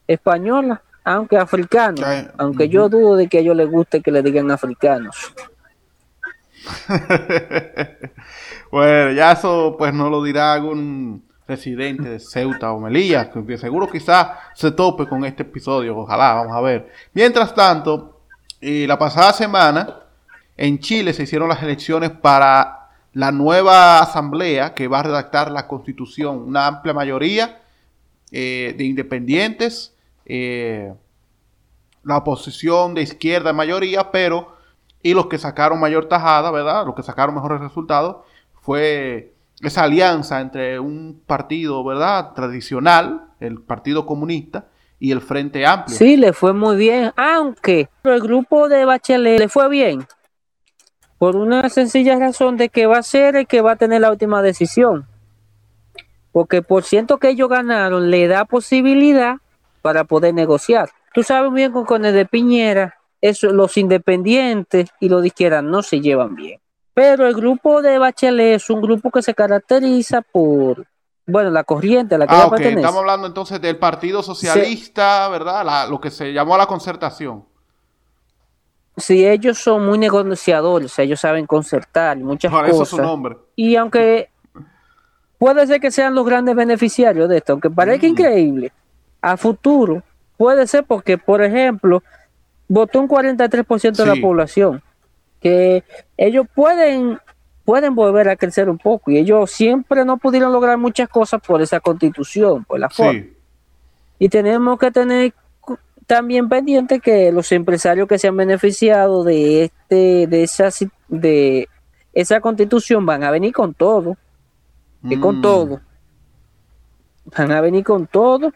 española, 0.05 0.81
aunque 1.05 1.37
africana. 1.37 2.33
aunque 2.37 2.67
yo 2.67 2.89
dudo 2.89 3.15
de 3.15 3.29
que 3.29 3.37
a 3.37 3.39
ellos 3.39 3.55
les 3.55 3.71
guste 3.71 4.01
que 4.01 4.11
le 4.11 4.21
digan 4.21 4.51
africanos. 4.51 5.33
bueno, 8.71 9.11
ya 9.13 9.31
eso 9.31 9.75
pues 9.77 9.93
no 9.93 10.09
lo 10.09 10.21
dirá 10.21 10.53
algún 10.53 11.23
residente 11.47 12.09
de 12.09 12.19
Ceuta 12.19 12.73
o 12.73 12.79
Melilla, 12.81 13.29
que 13.29 13.57
seguro 13.57 13.89
quizás 13.89 14.31
se 14.53 14.71
tope 14.71 15.07
con 15.07 15.23
este 15.23 15.43
episodio, 15.43 15.97
ojalá, 15.97 16.33
vamos 16.33 16.57
a 16.57 16.61
ver. 16.61 16.91
Mientras 17.13 17.55
tanto, 17.55 18.19
y 18.59 18.85
la 18.85 18.99
pasada 18.99 19.31
semana 19.31 19.99
en 20.57 20.79
Chile 20.79 21.13
se 21.13 21.23
hicieron 21.23 21.47
las 21.47 21.63
elecciones 21.63 22.11
para 22.11 22.82
la 23.13 23.31
nueva 23.31 23.99
asamblea 23.99 24.73
que 24.73 24.87
va 24.87 24.99
a 24.99 25.03
redactar 25.03 25.51
la 25.51 25.67
constitución, 25.67 26.39
una 26.39 26.67
amplia 26.67 26.93
mayoría 26.93 27.61
eh, 28.31 28.73
de 28.77 28.83
independientes, 28.83 29.93
eh, 30.25 30.93
la 32.03 32.17
oposición 32.17 32.95
de 32.95 33.03
izquierda 33.03 33.53
mayoría, 33.53 34.11
pero 34.11 34.55
y 35.01 35.13
los 35.13 35.27
que 35.27 35.37
sacaron 35.37 35.79
mayor 35.79 36.07
tajada, 36.07 36.49
¿verdad? 36.49 36.85
Los 36.85 36.95
que 36.95 37.03
sacaron 37.03 37.35
mejores 37.35 37.61
resultados 37.61 38.17
fue 38.61 39.33
esa 39.61 39.83
alianza 39.83 40.41
entre 40.41 40.79
un 40.79 41.21
partido, 41.25 41.83
¿verdad?, 41.83 42.33
tradicional, 42.33 43.25
el 43.39 43.61
Partido 43.61 44.05
Comunista, 44.05 44.67
y 45.03 45.11
el 45.11 45.19
Frente 45.19 45.65
Amplio. 45.65 45.97
Sí, 45.97 46.15
le 46.15 46.31
fue 46.31 46.53
muy 46.53 46.77
bien, 46.77 47.11
aunque 47.17 47.89
el 48.05 48.21
grupo 48.21 48.69
de 48.69 48.85
Bachelet 48.85 49.37
le 49.37 49.49
fue 49.49 49.67
bien, 49.67 50.07
por 51.23 51.37
una 51.37 51.69
sencilla 51.69 52.19
razón 52.19 52.57
de 52.57 52.67
que 52.67 52.85
va 52.85 52.97
a 52.97 53.01
ser 53.01 53.37
el 53.37 53.47
que 53.47 53.61
va 53.61 53.71
a 53.71 53.75
tener 53.77 54.01
la 54.01 54.11
última 54.11 54.41
decisión. 54.41 55.07
Porque 56.33 56.61
por 56.61 56.83
ciento 56.83 57.17
que 57.17 57.29
ellos 57.29 57.47
ganaron 57.47 58.11
le 58.11 58.27
da 58.27 58.43
posibilidad 58.43 59.37
para 59.81 60.03
poder 60.03 60.33
negociar. 60.33 60.89
Tú 61.13 61.23
sabes 61.23 61.53
bien 61.53 61.71
con 61.71 62.03
el 62.03 62.13
de 62.13 62.25
Piñera, 62.25 62.95
eso, 63.21 63.53
los 63.53 63.77
independientes 63.77 64.89
y 64.99 65.07
los 65.07 65.21
de 65.21 65.27
izquierda 65.27 65.61
no 65.61 65.81
se 65.81 66.01
llevan 66.01 66.35
bien. 66.35 66.59
Pero 66.93 67.25
el 67.25 67.35
grupo 67.35 67.81
de 67.81 67.99
Bachelet 67.99 68.57
es 68.57 68.69
un 68.69 68.81
grupo 68.81 69.09
que 69.09 69.21
se 69.21 69.33
caracteriza 69.33 70.23
por, 70.23 70.85
bueno, 71.25 71.51
la 71.51 71.63
corriente 71.63 72.15
a 72.15 72.17
la 72.17 72.27
que 72.27 72.35
ah, 72.35 72.51
Estamos 72.53 72.99
hablando 72.99 73.27
entonces 73.27 73.61
del 73.61 73.77
Partido 73.77 74.23
Socialista, 74.23 75.29
¿verdad? 75.29 75.87
lo 75.89 76.01
que 76.01 76.11
se 76.11 76.33
llamó 76.33 76.57
la 76.57 76.65
concertación. 76.65 77.45
Sí, 78.97 79.25
ellos 79.25 79.57
son 79.57 79.85
muy 79.85 79.97
negociadores, 79.97 80.97
ellos 80.99 81.19
saben 81.19 81.47
concertar 81.47 82.17
muchas 82.17 82.51
cosas. 82.51 82.69
Eso 82.69 82.85
su 82.85 82.97
nombre. 83.01 83.37
Y 83.55 83.75
aunque 83.75 84.29
puede 85.39 85.65
ser 85.65 85.81
que 85.81 85.91
sean 85.91 86.13
los 86.13 86.25
grandes 86.25 86.55
beneficiarios 86.55 87.27
de 87.27 87.37
esto, 87.37 87.53
aunque 87.53 87.69
parezca 87.69 88.05
mm. 88.05 88.09
increíble, 88.09 88.71
a 89.21 89.35
futuro 89.35 90.03
puede 90.37 90.67
ser 90.67 90.83
porque, 90.83 91.17
por 91.17 91.43
ejemplo, 91.43 92.03
votó 92.67 92.99
un 92.99 93.07
43% 93.07 93.95
de 93.95 94.05
la 94.05 94.15
población 94.21 94.81
que 95.39 95.83
ellos 96.15 96.45
pueden, 96.53 97.19
pueden 97.65 97.95
volver 97.95 98.29
a 98.29 98.35
crecer 98.35 98.69
un 98.69 98.77
poco 98.77 99.11
y 99.11 99.17
ellos 99.17 99.51
siempre 99.51 100.05
no 100.05 100.17
pudieron 100.17 100.53
lograr 100.53 100.77
muchas 100.77 101.09
cosas 101.09 101.41
por 101.41 101.61
esa 101.61 101.79
constitución, 101.79 102.63
por 102.63 102.79
la 102.79 102.89
forma. 102.89 103.25
Y 104.19 104.29
tenemos 104.29 104.79
que 104.79 104.91
tener 104.91 105.33
también 106.05 106.49
pendiente 106.49 106.99
que 106.99 107.31
los 107.31 107.51
empresarios 107.51 108.07
que 108.07 108.17
se 108.19 108.27
han 108.27 108.37
beneficiado 108.37 109.23
de 109.23 109.65
este 109.65 110.27
de 110.27 110.43
esa 110.43 110.69
de 111.07 111.67
esa 112.13 112.41
constitución 112.41 113.05
van 113.05 113.23
a 113.23 113.31
venir 113.31 113.53
con 113.53 113.73
todo 113.73 114.17
y 115.03 115.19
con 115.19 115.39
mm. 115.39 115.41
todo 115.41 115.81
van 117.37 117.51
a 117.51 117.61
venir 117.61 117.83
con 117.83 118.07
todo 118.07 118.51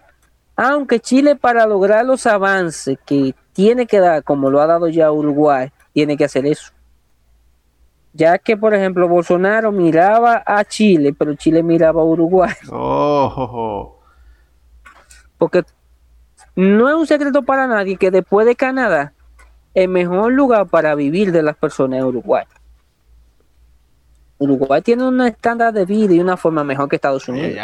aunque 0.55 0.99
Chile 0.99 1.35
para 1.35 1.65
lograr 1.65 2.05
los 2.05 2.25
avances 2.25 2.97
que 3.05 3.35
tiene 3.53 3.85
que 3.85 3.99
dar 3.99 4.23
como 4.23 4.49
lo 4.49 4.61
ha 4.61 4.67
dado 4.67 4.87
ya 4.87 5.11
Uruguay 5.11 5.69
tiene 5.93 6.17
que 6.17 6.25
hacer 6.25 6.45
eso 6.45 6.71
ya 8.17 8.39
que, 8.39 8.57
por 8.57 8.73
ejemplo, 8.73 9.07
Bolsonaro 9.07 9.71
miraba 9.71 10.41
a 10.43 10.65
Chile, 10.65 11.13
pero 11.13 11.35
Chile 11.35 11.61
miraba 11.61 12.01
a 12.01 12.05
Uruguay. 12.05 12.51
Oh. 12.71 13.99
Porque 15.37 15.63
no 16.57 16.89
es 16.89 16.95
un 16.95 17.05
secreto 17.05 17.43
para 17.43 17.67
nadie 17.67 17.97
que 17.97 18.09
después 18.09 18.47
de 18.47 18.55
Canadá, 18.55 19.13
el 19.75 19.89
mejor 19.89 20.33
lugar 20.33 20.65
para 20.65 20.95
vivir 20.95 21.31
de 21.31 21.43
las 21.43 21.55
personas 21.55 21.99
es 21.99 22.05
Uruguay. 22.05 22.45
Uruguay 24.39 24.81
tiene 24.81 25.07
un 25.07 25.21
estándar 25.21 25.71
de 25.71 25.85
vida 25.85 26.15
y 26.15 26.19
una 26.19 26.35
forma 26.35 26.63
mejor 26.63 26.89
que 26.89 26.95
Estados 26.95 27.29
Unidos. 27.29 27.59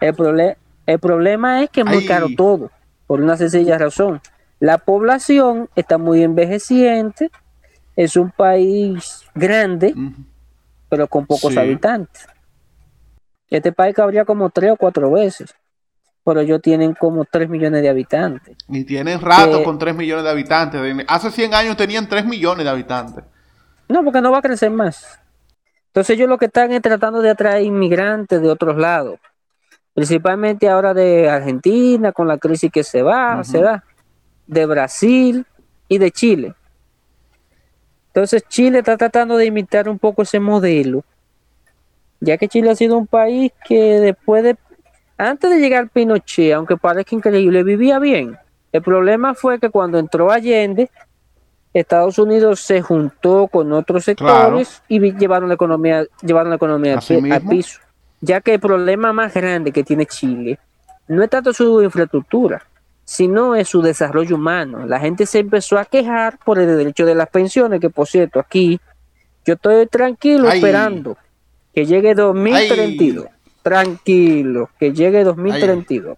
El, 0.00 0.56
el 0.86 0.98
problema 0.98 1.62
es 1.62 1.68
que 1.68 1.82
es 1.82 1.86
muy 1.86 2.06
caro 2.06 2.28
todo, 2.34 2.70
por 3.06 3.20
una 3.20 3.36
sencilla 3.36 3.76
razón. 3.76 4.22
La 4.58 4.78
población 4.78 5.68
está 5.76 5.98
muy 5.98 6.22
envejeciente, 6.22 7.30
es 7.94 8.16
un 8.16 8.30
país 8.30 9.26
grande, 9.34 9.94
pero 10.88 11.08
con 11.08 11.26
pocos 11.26 11.54
habitantes. 11.58 12.26
Este 13.50 13.70
país 13.70 13.94
cabría 13.94 14.24
como 14.24 14.48
tres 14.48 14.72
o 14.72 14.76
cuatro 14.76 15.10
veces, 15.10 15.54
pero 16.26 16.40
ellos 16.40 16.60
tienen 16.60 16.92
como 16.92 17.24
tres 17.24 17.48
millones 17.48 17.82
de 17.82 17.88
habitantes. 17.88 18.56
Y 18.68 18.82
tienen 18.82 19.20
rato 19.20 19.62
con 19.62 19.78
tres 19.78 19.94
millones 19.94 20.24
de 20.24 20.30
habitantes. 20.30 20.80
Hace 21.06 21.30
100 21.30 21.54
años 21.54 21.76
tenían 21.76 22.08
tres 22.08 22.26
millones 22.26 22.64
de 22.64 22.70
habitantes. 22.70 23.24
No, 23.88 24.02
porque 24.02 24.20
no 24.20 24.32
va 24.32 24.38
a 24.38 24.42
crecer 24.42 24.72
más. 24.72 25.20
Entonces 25.86 26.16
ellos 26.16 26.28
lo 26.28 26.36
que 26.36 26.46
están 26.46 26.72
es 26.72 26.82
tratando 26.82 27.22
de 27.22 27.30
atraer 27.30 27.62
inmigrantes 27.62 28.42
de 28.42 28.50
otros 28.50 28.76
lados, 28.76 29.20
principalmente 29.94 30.68
ahora 30.68 30.92
de 30.92 31.30
Argentina, 31.30 32.10
con 32.10 32.26
la 32.26 32.38
crisis 32.38 32.72
que 32.72 32.82
se 32.82 33.02
va, 33.02 33.44
se 33.44 33.60
da, 33.60 33.84
de 34.48 34.66
Brasil 34.66 35.46
y 35.86 35.98
de 35.98 36.10
Chile. 36.10 36.54
Entonces 38.08 38.42
Chile 38.48 38.80
está 38.80 38.96
tratando 38.96 39.36
de 39.36 39.46
imitar 39.46 39.88
un 39.88 40.00
poco 40.00 40.22
ese 40.22 40.40
modelo, 40.40 41.04
ya 42.18 42.36
que 42.36 42.48
Chile 42.48 42.70
ha 42.70 42.74
sido 42.74 42.98
un 42.98 43.06
país 43.06 43.52
que 43.64 44.00
después 44.00 44.42
de, 44.42 44.56
antes 45.18 45.50
de 45.50 45.58
llegar 45.58 45.88
Pinochet, 45.88 46.52
aunque 46.52 46.76
parezca 46.76 47.14
increíble, 47.14 47.62
vivía 47.62 47.98
bien. 47.98 48.36
El 48.72 48.82
problema 48.82 49.34
fue 49.34 49.58
que 49.58 49.70
cuando 49.70 49.98
entró 49.98 50.30
Allende, 50.30 50.90
Estados 51.72 52.18
Unidos 52.18 52.60
se 52.60 52.82
juntó 52.82 53.48
con 53.48 53.72
otros 53.72 54.04
sectores 54.04 54.82
y 54.88 55.00
llevaron 55.12 55.48
la 55.48 55.54
economía, 55.54 56.04
llevaron 56.22 56.50
la 56.50 56.56
economía 56.56 56.98
al 57.30 57.42
piso. 57.42 57.80
Ya 58.20 58.40
que 58.40 58.54
el 58.54 58.60
problema 58.60 59.12
más 59.12 59.34
grande 59.34 59.72
que 59.72 59.84
tiene 59.84 60.06
Chile 60.06 60.58
no 61.08 61.22
es 61.22 61.30
tanto 61.30 61.52
su 61.52 61.82
infraestructura, 61.82 62.62
sino 63.04 63.54
es 63.54 63.68
su 63.68 63.82
desarrollo 63.82 64.36
humano. 64.36 64.86
La 64.86 64.98
gente 64.98 65.26
se 65.26 65.38
empezó 65.38 65.78
a 65.78 65.84
quejar 65.84 66.38
por 66.44 66.58
el 66.58 66.66
derecho 66.66 67.06
de 67.06 67.14
las 67.14 67.28
pensiones, 67.28 67.80
que 67.80 67.90
por 67.90 68.06
cierto, 68.06 68.40
aquí 68.40 68.80
yo 69.44 69.54
estoy 69.54 69.86
tranquilo 69.86 70.48
esperando 70.48 71.16
que 71.72 71.86
llegue 71.86 72.14
2032. 72.14 73.26
Tranquilo, 73.68 74.70
que 74.78 74.92
llegue 74.92 75.24
2032. 75.24 76.16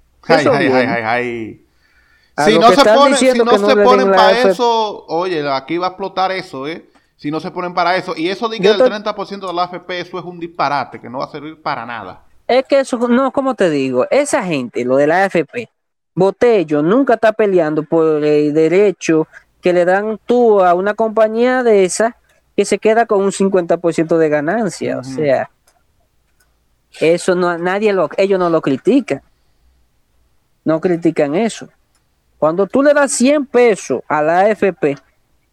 Si 2.46 2.58
no 2.58 2.70
se 2.70 2.84
ponen, 2.84 3.16
si 3.16 3.38
no 3.38 3.58
se 3.58 3.76
ponen 3.76 4.10
para 4.10 4.50
eso, 4.50 5.06
oye, 5.06 5.50
aquí 5.50 5.78
va 5.78 5.86
a 5.86 5.90
explotar 5.90 6.30
eso, 6.30 6.68
¿eh? 6.68 6.86
si 7.18 7.30
no 7.30 7.40
se 7.40 7.50
ponen 7.50 7.74
para 7.74 7.96
eso. 7.96 8.14
Y 8.16 8.28
eso 8.28 8.48
de 8.48 8.60
que 8.60 8.68
el 8.68 8.78
30% 8.78 9.46
de 9.46 9.52
la 9.52 9.64
AFP, 9.64 10.00
eso 10.00 10.18
es 10.18 10.24
un 10.24 10.38
disparate, 10.38 11.00
que 11.00 11.10
no 11.10 11.18
va 11.18 11.24
a 11.24 11.30
servir 11.30 11.60
para 11.60 11.84
nada. 11.84 12.22
Es 12.46 12.64
que 12.64 12.80
eso, 12.80 12.96
no, 13.08 13.32
como 13.32 13.54
te 13.54 13.68
digo, 13.68 14.06
esa 14.10 14.42
gente, 14.42 14.84
lo 14.84 14.96
de 14.96 15.06
la 15.06 15.24
AFP, 15.24 15.68
Botello 16.14 16.80
nunca 16.80 17.14
está 17.14 17.32
peleando 17.32 17.82
por 17.82 18.24
el 18.24 18.54
derecho 18.54 19.26
que 19.60 19.72
le 19.72 19.84
dan 19.84 20.18
tú 20.24 20.62
a 20.62 20.74
una 20.74 20.94
compañía 20.94 21.62
de 21.62 21.84
esa 21.84 22.16
que 22.56 22.64
se 22.64 22.78
queda 22.78 23.06
con 23.06 23.22
un 23.22 23.32
50% 23.32 24.16
de 24.16 24.28
ganancia. 24.28 24.98
O 24.98 25.04
sea, 25.04 25.50
eso 27.00 27.34
no, 27.34 27.56
nadie 27.58 27.92
lo, 27.92 28.08
ellos 28.16 28.38
no 28.38 28.50
lo 28.50 28.60
critican. 28.60 29.22
No 30.64 30.80
critican 30.80 31.34
eso. 31.34 31.68
Cuando 32.38 32.66
tú 32.66 32.82
le 32.82 32.94
das 32.94 33.12
100 33.12 33.46
pesos 33.46 34.02
a 34.08 34.22
la 34.22 34.40
AFP, 34.40 34.96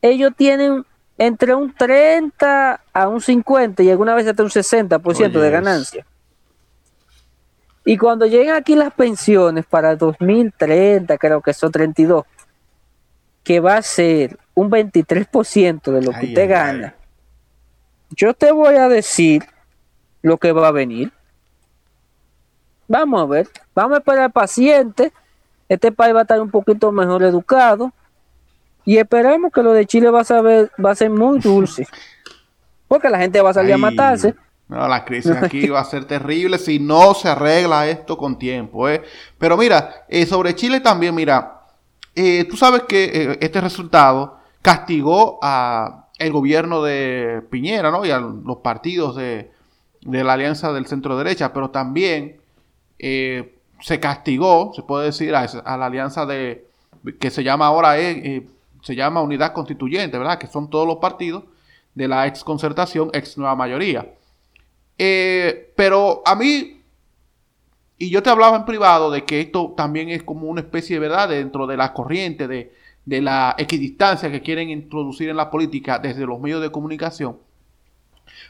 ellos 0.02 0.32
tienen 0.36 0.86
entre 1.18 1.56
un 1.56 1.74
30 1.74 2.82
a 2.94 3.08
un 3.08 3.22
50 3.22 3.82
y 3.84 3.90
alguna 3.90 4.14
vez 4.14 4.28
hasta 4.28 4.44
un 4.44 4.50
60% 4.50 5.40
de 5.40 5.50
ganancia. 5.50 6.06
Y 7.86 7.98
cuando 7.98 8.26
lleguen 8.26 8.56
aquí 8.56 8.76
las 8.76 8.94
pensiones 8.94 9.66
para 9.66 9.96
2030, 9.96 11.18
creo 11.18 11.42
que 11.42 11.54
son 11.54 11.72
32, 11.72 12.26
que 13.44 13.60
va 13.60 13.78
a 13.78 13.82
ser 13.82 14.38
un 14.56 14.72
23% 14.72 15.92
de 15.92 16.02
lo 16.02 16.12
que 16.12 16.26
usted 16.26 16.50
gana, 16.50 16.96
yo 18.10 18.34
te 18.34 18.52
voy 18.52 18.76
a 18.76 18.90
decir 18.90 19.44
lo 20.24 20.38
que 20.38 20.52
va 20.52 20.70
a 20.70 20.72
venir. 20.72 21.12
Vamos 22.88 23.22
a 23.22 23.26
ver, 23.26 23.50
vamos 23.74 23.96
a 23.96 23.98
esperar 24.00 24.32
paciente. 24.32 25.12
Este 25.68 25.92
país 25.92 26.14
va 26.14 26.20
a 26.20 26.22
estar 26.24 26.40
un 26.40 26.52
poquito 26.52 26.92
mejor 26.92 27.24
educado 27.24 27.92
y 28.84 28.98
esperemos 28.98 29.52
que 29.52 29.64
lo 29.64 29.74
de 29.74 29.86
Chile 29.86 30.10
va 30.10 30.22
a 30.22 30.26
saber, 30.26 30.72
va 30.84 30.92
a 30.92 30.96
ser 30.96 31.10
muy 31.10 31.40
dulce, 31.40 31.88
porque 32.88 33.10
la 33.10 33.18
gente 33.18 33.42
va 33.42 33.50
a 33.50 33.54
salir 33.54 33.74
a 33.74 33.78
matarse 33.78 34.36
no, 34.68 34.88
la 34.88 35.06
crisis 35.06 35.32
aquí 35.32 35.68
va 35.68 35.82
a 35.82 35.86
ser 35.86 36.06
terrible 36.06 36.58
si 36.58 36.80
no 36.80 37.14
se 37.14 37.30
arregla 37.30 37.88
esto 37.88 38.18
con 38.18 38.40
tiempo. 38.40 38.90
¿eh? 38.90 39.04
Pero 39.38 39.58
mira, 39.58 40.06
eh, 40.08 40.26
sobre 40.26 40.56
Chile 40.56 40.80
también, 40.80 41.14
mira, 41.14 41.62
eh, 42.16 42.46
tú 42.50 42.58
sabes 42.58 42.84
que 42.84 43.04
eh, 43.04 43.38
este 43.42 43.62
resultado 43.62 44.40
castigó 44.62 45.38
a 45.42 46.08
el 46.18 46.32
gobierno 46.32 46.82
de 46.82 47.44
Piñera, 47.52 47.92
¿no? 47.92 48.06
Y 48.06 48.12
a 48.12 48.20
los 48.20 48.58
partidos 48.58 49.16
de, 49.16 49.52
la 50.02 50.34
alianza 50.34 50.72
del 50.74 50.88
centro 50.88 51.18
derecha, 51.18 51.54
pero 51.54 51.70
también 51.70 52.38
se 52.98 54.00
castigó, 54.00 54.74
se 54.76 54.84
puede 54.84 55.06
decir, 55.06 55.36
a, 55.36 55.78
la 55.78 55.86
alianza 55.86 56.26
de 56.26 56.68
que 57.20 57.30
se 57.30 57.44
llama 57.44 57.68
ahora 57.68 57.96
se 57.96 58.96
llama 58.96 59.22
Unidad 59.22 59.54
Constituyente, 59.54 60.18
¿verdad? 60.18 60.38
Que 60.38 60.48
son 60.48 60.70
todos 60.70 60.88
los 60.88 60.98
partidos 60.98 61.44
de 61.96 62.08
la 62.08 62.28
ex 62.28 62.44
concertación, 62.44 63.10
ex 63.14 63.38
nueva 63.38 63.56
mayoría. 63.56 64.14
Eh, 64.98 65.74
pero 65.76 66.22
a 66.26 66.36
mí, 66.36 66.82
y 67.98 68.10
yo 68.10 68.22
te 68.22 68.30
hablaba 68.30 68.58
en 68.58 68.66
privado 68.66 69.10
de 69.10 69.26
que 69.26 69.42
esto 69.42 69.74
también 69.76 70.10
es 70.10 70.24
como 70.24 70.48
una 70.48 70.62
especie 70.62 70.96
de 70.96 71.00
verdad 71.00 71.30
dentro 71.30 71.66
de 71.66 71.78
la 71.78 71.94
corriente 71.94 72.48
de, 72.48 72.74
de 73.06 73.22
la 73.22 73.56
equidistancia 73.58 74.32
que 74.32 74.42
quieren 74.42 74.70
introducir 74.70 75.30
en 75.30 75.38
la 75.38 75.50
política 75.50 75.98
desde 75.98 76.26
los 76.26 76.40
medios 76.40 76.62
de 76.62 76.72
comunicación. 76.72 77.38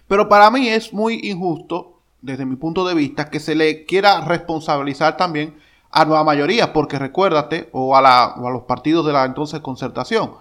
Pero 0.07 0.27
para 0.27 0.49
mí 0.51 0.67
es 0.67 0.91
muy 0.93 1.19
injusto, 1.23 1.94
desde 2.21 2.45
mi 2.45 2.55
punto 2.55 2.87
de 2.87 2.95
vista, 2.95 3.29
que 3.29 3.39
se 3.39 3.55
le 3.55 3.85
quiera 3.85 4.21
responsabilizar 4.21 5.17
también 5.17 5.55
a 5.91 6.05
nueva 6.05 6.23
mayoría, 6.23 6.73
porque 6.73 6.99
recuérdate, 6.99 7.69
o 7.71 7.95
a, 7.95 8.01
la, 8.01 8.35
o 8.37 8.47
a 8.47 8.51
los 8.51 8.63
partidos 8.63 9.05
de 9.05 9.13
la 9.13 9.25
entonces 9.25 9.59
concertación, 9.61 10.31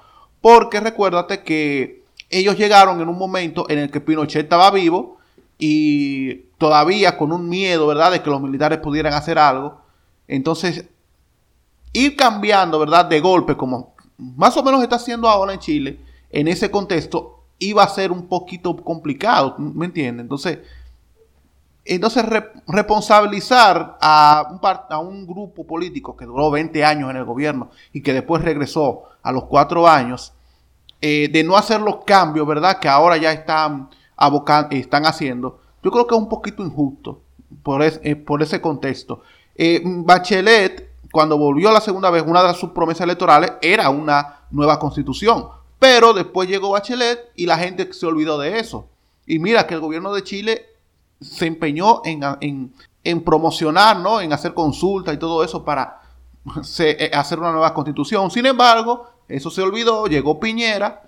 porque 0.41 0.81
recuérdate 0.81 1.43
que 1.43 2.05
ellos 2.31 2.57
llegaron 2.57 3.01
en 3.01 3.09
un 3.09 3.19
momento 3.19 3.67
en 3.69 3.79
el 3.79 3.91
que 3.91 4.01
Pinochet 4.01 4.45
estaba 4.45 4.71
vivo, 4.71 5.19
y 5.59 6.35
todavía 6.59 7.17
con 7.17 7.33
un 7.33 7.49
miedo, 7.49 7.87
¿verdad?, 7.87 8.13
de 8.13 8.23
que 8.23 8.31
los 8.31 8.41
militares 8.41 8.79
pudieran 8.79 9.13
hacer 9.15 9.39
algo. 9.39 9.81
Entonces, 10.27 10.87
ir 11.93 12.17
cambiando, 12.17 12.79
¿verdad?, 12.79 13.05
de 13.05 13.21
golpe, 13.21 13.57
como 13.57 13.95
más 14.19 14.57
o 14.57 14.63
menos 14.63 14.83
está 14.83 14.97
haciendo 14.97 15.29
ahora 15.29 15.53
en 15.53 15.61
Chile, 15.61 16.01
en 16.31 16.49
ese 16.49 16.71
contexto, 16.71 17.45
iba 17.59 17.83
a 17.83 17.89
ser 17.89 18.11
un 18.11 18.27
poquito 18.27 18.77
complicado, 18.77 19.55
¿me 19.59 19.87
entiendes? 19.87 20.25
Entonces, 20.25 20.59
entonces 21.85 22.25
responsabilizar 22.66 23.99
a 24.01 25.01
un, 25.01 25.27
grupo 25.27 25.66
político 25.66 26.16
que 26.16 26.25
duró 26.25 26.51
20 26.51 26.85
años 26.85 27.11
en 27.11 27.16
el 27.16 27.25
gobierno 27.25 27.70
y 27.92 28.03
que 28.03 28.12
después 28.12 28.42
regresó 28.42 29.05
a 29.23 29.33
los 29.33 29.44
cuatro 29.44 29.87
años, 29.87 30.33
eh, 31.01 31.29
de 31.31 31.44
no 31.44 31.57
hacer 31.57 31.81
los 31.81 32.05
cambios, 32.05 32.47
¿verdad?, 32.47 32.79
que 32.79 32.88
ahora 32.88 33.16
ya 33.16 33.33
están 33.33 33.90
están 34.70 35.07
haciendo, 35.07 35.61
yo 35.83 35.90
creo 35.90 36.07
que 36.07 36.14
es 36.14 36.20
un 36.20 36.29
poquito 36.29 36.62
injusto 36.62 37.20
por, 37.62 37.83
eh, 37.83 38.25
ese 38.40 38.61
contexto. 38.61 39.23
Eh, 39.55 39.83
Bachelet, 39.85 40.92
cuando 41.12 41.37
volvió 41.37 41.70
la 41.70 41.81
segunda 41.81 42.11
vez, 42.11 42.25
una 42.27 42.42
de 42.42 42.55
sus 42.55 42.70
promesas 42.70 43.03
electorales 43.03 43.53
era 43.61 43.90
una 43.90 44.40
nueva 44.51 44.79
constitución. 44.79 45.49
Pero 45.79 46.14
después 46.14 46.49
llegó 46.49 46.70
Bachelet 46.70 47.33
y 47.37 47.47
la 47.47 47.59
gente 47.59 47.92
se 47.92 48.07
olvidó 48.07 48.38
de 48.38 48.59
eso. 48.59 48.88
Y 49.27 49.38
mira 49.38 49.66
que 49.66 49.75
el 49.75 49.81
gobierno 49.81 50.14
de 50.14 50.23
Chile 50.23 50.66
se 51.20 51.46
empeñó 51.46 52.03
en, 52.05 52.72
en, 53.03 53.24
promocionar, 53.24 53.98
¿no? 53.98 54.20
en 54.20 54.33
hacer 54.33 54.55
consultas 54.55 55.14
y 55.14 55.18
todo 55.18 55.42
eso 55.44 55.64
para 55.64 56.00
eh, 56.79 57.11
hacer 57.12 57.38
una 57.38 57.53
nueva 57.53 57.72
constitución. 57.74 58.31
Sin 58.31 58.46
embargo, 58.46 59.07
eso 59.29 59.50
se 59.50 59.62
olvidó, 59.62 60.07
llegó 60.07 60.38
Piñera 60.38 61.03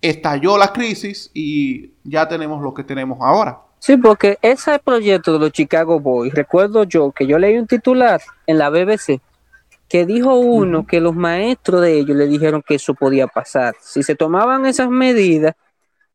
estalló 0.00 0.56
la 0.56 0.72
crisis 0.72 1.30
y 1.34 1.92
ya 2.04 2.26
tenemos 2.28 2.62
lo 2.62 2.72
que 2.74 2.84
tenemos 2.84 3.18
ahora. 3.20 3.60
Sí, 3.78 3.96
porque 3.96 4.38
ese 4.42 4.78
proyecto 4.78 5.32
de 5.32 5.38
los 5.38 5.52
Chicago 5.52 6.00
Boys, 6.00 6.34
recuerdo 6.34 6.84
yo 6.84 7.12
que 7.12 7.26
yo 7.26 7.38
leí 7.38 7.56
un 7.56 7.66
titular 7.66 8.20
en 8.46 8.58
la 8.58 8.68
BBC 8.70 9.20
que 9.88 10.06
dijo 10.06 10.36
uno 10.36 10.86
que 10.86 11.00
los 11.00 11.16
maestros 11.16 11.80
de 11.80 11.98
ellos 11.98 12.16
le 12.16 12.28
dijeron 12.28 12.62
que 12.62 12.76
eso 12.76 12.94
podía 12.94 13.26
pasar. 13.26 13.74
Si 13.80 14.02
se 14.04 14.14
tomaban 14.14 14.64
esas 14.66 14.88
medidas, 14.88 15.56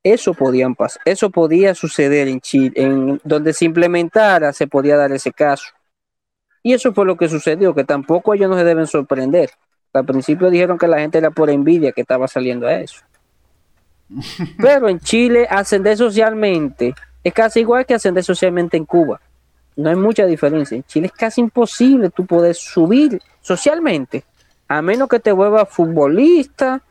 eso 0.05 0.35
podían 0.35 0.75
pasar, 0.75 1.01
eso 1.03 1.31
podía 1.31 1.73
suceder 1.73 2.27
en 2.27 2.39
Chile, 2.39 2.73
en 2.75 3.19
donde 3.23 3.53
se 3.53 3.65
implementara, 3.65 4.53
se 4.53 4.67
podía 4.67 4.97
dar 4.97 5.11
ese 5.11 5.31
caso. 5.31 5.65
Y 6.61 6.73
eso 6.73 6.93
fue 6.93 7.07
lo 7.07 7.17
que 7.17 7.27
sucedió, 7.27 7.73
que 7.73 7.83
tampoco 7.83 8.35
ellos 8.35 8.47
no 8.47 8.55
se 8.55 8.63
deben 8.63 8.85
sorprender. 8.85 9.49
Al 9.93 10.05
principio 10.05 10.51
dijeron 10.51 10.77
que 10.77 10.87
la 10.87 10.99
gente 10.99 11.17
era 11.17 11.31
por 11.31 11.49
envidia 11.49 11.91
que 11.91 12.01
estaba 12.01 12.27
saliendo 12.27 12.67
a 12.67 12.75
eso. 12.75 13.01
Pero 14.61 14.89
en 14.89 14.99
Chile 14.99 15.47
ascender 15.49 15.97
socialmente 15.97 16.93
es 17.23 17.33
casi 17.33 17.61
igual 17.61 17.87
que 17.87 17.95
ascender 17.95 18.23
socialmente 18.23 18.77
en 18.77 18.85
Cuba. 18.85 19.19
No 19.75 19.89
hay 19.89 19.95
mucha 19.95 20.27
diferencia. 20.27 20.77
En 20.77 20.83
Chile 20.83 21.07
es 21.07 21.13
casi 21.13 21.41
imposible 21.41 22.11
tú 22.11 22.27
poder 22.27 22.53
subir 22.53 23.19
socialmente, 23.41 24.23
a 24.67 24.83
menos 24.83 25.09
que 25.09 25.19
te 25.19 25.31
vuelvas 25.31 25.67
futbolista, 25.67 26.83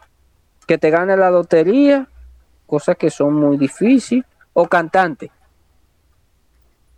que 0.66 0.78
te 0.78 0.90
gane 0.90 1.16
la 1.16 1.30
lotería, 1.30 2.08
cosas 2.66 2.96
que 2.96 3.10
son 3.10 3.34
muy 3.34 3.56
difíciles, 3.56 4.24
o 4.52 4.66
cantante. 4.66 5.30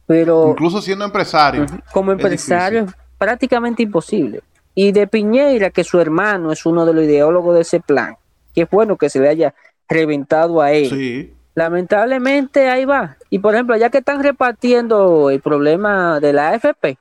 Pero 0.07 0.51
incluso 0.51 0.81
siendo 0.81 1.05
empresario. 1.05 1.67
Como 1.93 2.13
empresario 2.13 2.85
es 2.85 2.93
prácticamente 3.19 3.83
imposible. 3.83 4.43
Y 4.75 4.93
de 4.93 5.07
Piñera, 5.07 5.71
que 5.71 5.85
su 5.85 5.99
hermano 5.99 6.53
es 6.53 6.67
uno 6.67 6.85
de 6.85 6.93
los 6.93 7.05
ideólogos 7.05 7.55
de 7.55 7.63
ese 7.63 7.81
plan, 7.81 8.17
que 8.55 8.63
es 8.63 8.71
bueno 8.71 8.97
que 8.97 9.09
se 9.09 9.19
le 9.19 9.29
haya 9.29 9.55
reventado 9.89 10.61
a 10.61 10.73
él. 10.73 11.35
Lamentablemente 11.55 12.69
ahí 12.69 12.85
va. 12.85 13.17
Y 13.31 13.39
por 13.39 13.55
ejemplo, 13.55 13.77
ya 13.77 13.89
que 13.89 13.99
están 13.99 14.23
repartiendo 14.23 15.31
el 15.31 15.41
problema 15.41 16.21
de 16.21 16.35
la 16.35 16.51
AFP, 16.51 16.99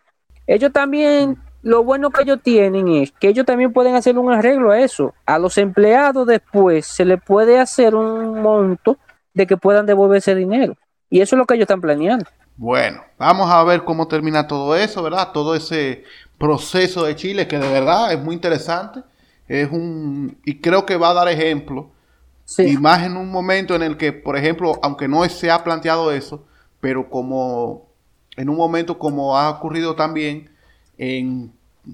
ellos 0.47 0.71
también, 0.71 1.37
lo 1.65 1.83
bueno 1.83 2.11
que 2.11 2.21
ellos 2.21 2.41
tienen 2.43 2.87
es 2.89 3.11
que 3.11 3.27
ellos 3.27 3.43
también 3.43 3.73
pueden 3.73 3.95
hacer 3.95 4.19
un 4.19 4.31
arreglo 4.31 4.69
a 4.69 4.79
eso. 4.79 5.15
A 5.25 5.39
los 5.39 5.57
empleados 5.57 6.27
después 6.27 6.85
se 6.85 7.05
les 7.05 7.19
puede 7.19 7.57
hacer 7.57 7.95
un 7.95 8.39
monto 8.39 8.99
de 9.33 9.47
que 9.47 9.57
puedan 9.57 9.87
devolver 9.87 10.19
ese 10.19 10.35
dinero. 10.35 10.77
Y 11.09 11.21
eso 11.21 11.35
es 11.35 11.39
lo 11.39 11.47
que 11.47 11.55
ellos 11.55 11.63
están 11.63 11.81
planeando. 11.81 12.27
Bueno, 12.55 13.01
vamos 13.17 13.49
a 13.49 13.63
ver 13.63 13.83
cómo 13.83 14.07
termina 14.07 14.45
todo 14.45 14.75
eso, 14.75 15.01
¿verdad? 15.01 15.31
Todo 15.33 15.55
ese 15.55 16.03
proceso 16.37 17.03
de 17.03 17.15
Chile 17.15 17.47
que 17.47 17.57
de 17.57 17.67
verdad 17.67 18.13
es 18.13 18.19
muy 18.23 18.35
interesante. 18.35 19.01
Es 19.47 19.71
un 19.71 20.37
y 20.45 20.59
creo 20.59 20.85
que 20.85 20.97
va 20.97 21.09
a 21.09 21.13
dar 21.15 21.29
ejemplo 21.29 21.89
y 22.59 22.77
más 22.77 23.01
en 23.01 23.17
un 23.17 23.31
momento 23.31 23.73
en 23.73 23.81
el 23.81 23.97
que, 23.97 24.13
por 24.13 24.37
ejemplo, 24.37 24.77
aunque 24.83 25.07
no 25.07 25.27
se 25.27 25.49
ha 25.49 25.63
planteado 25.63 26.11
eso, 26.11 26.45
pero 26.79 27.09
como 27.09 27.87
en 28.37 28.49
un 28.49 28.55
momento 28.55 28.99
como 28.99 29.35
ha 29.35 29.49
ocurrido 29.49 29.95
también 29.95 30.53
en 30.97 31.51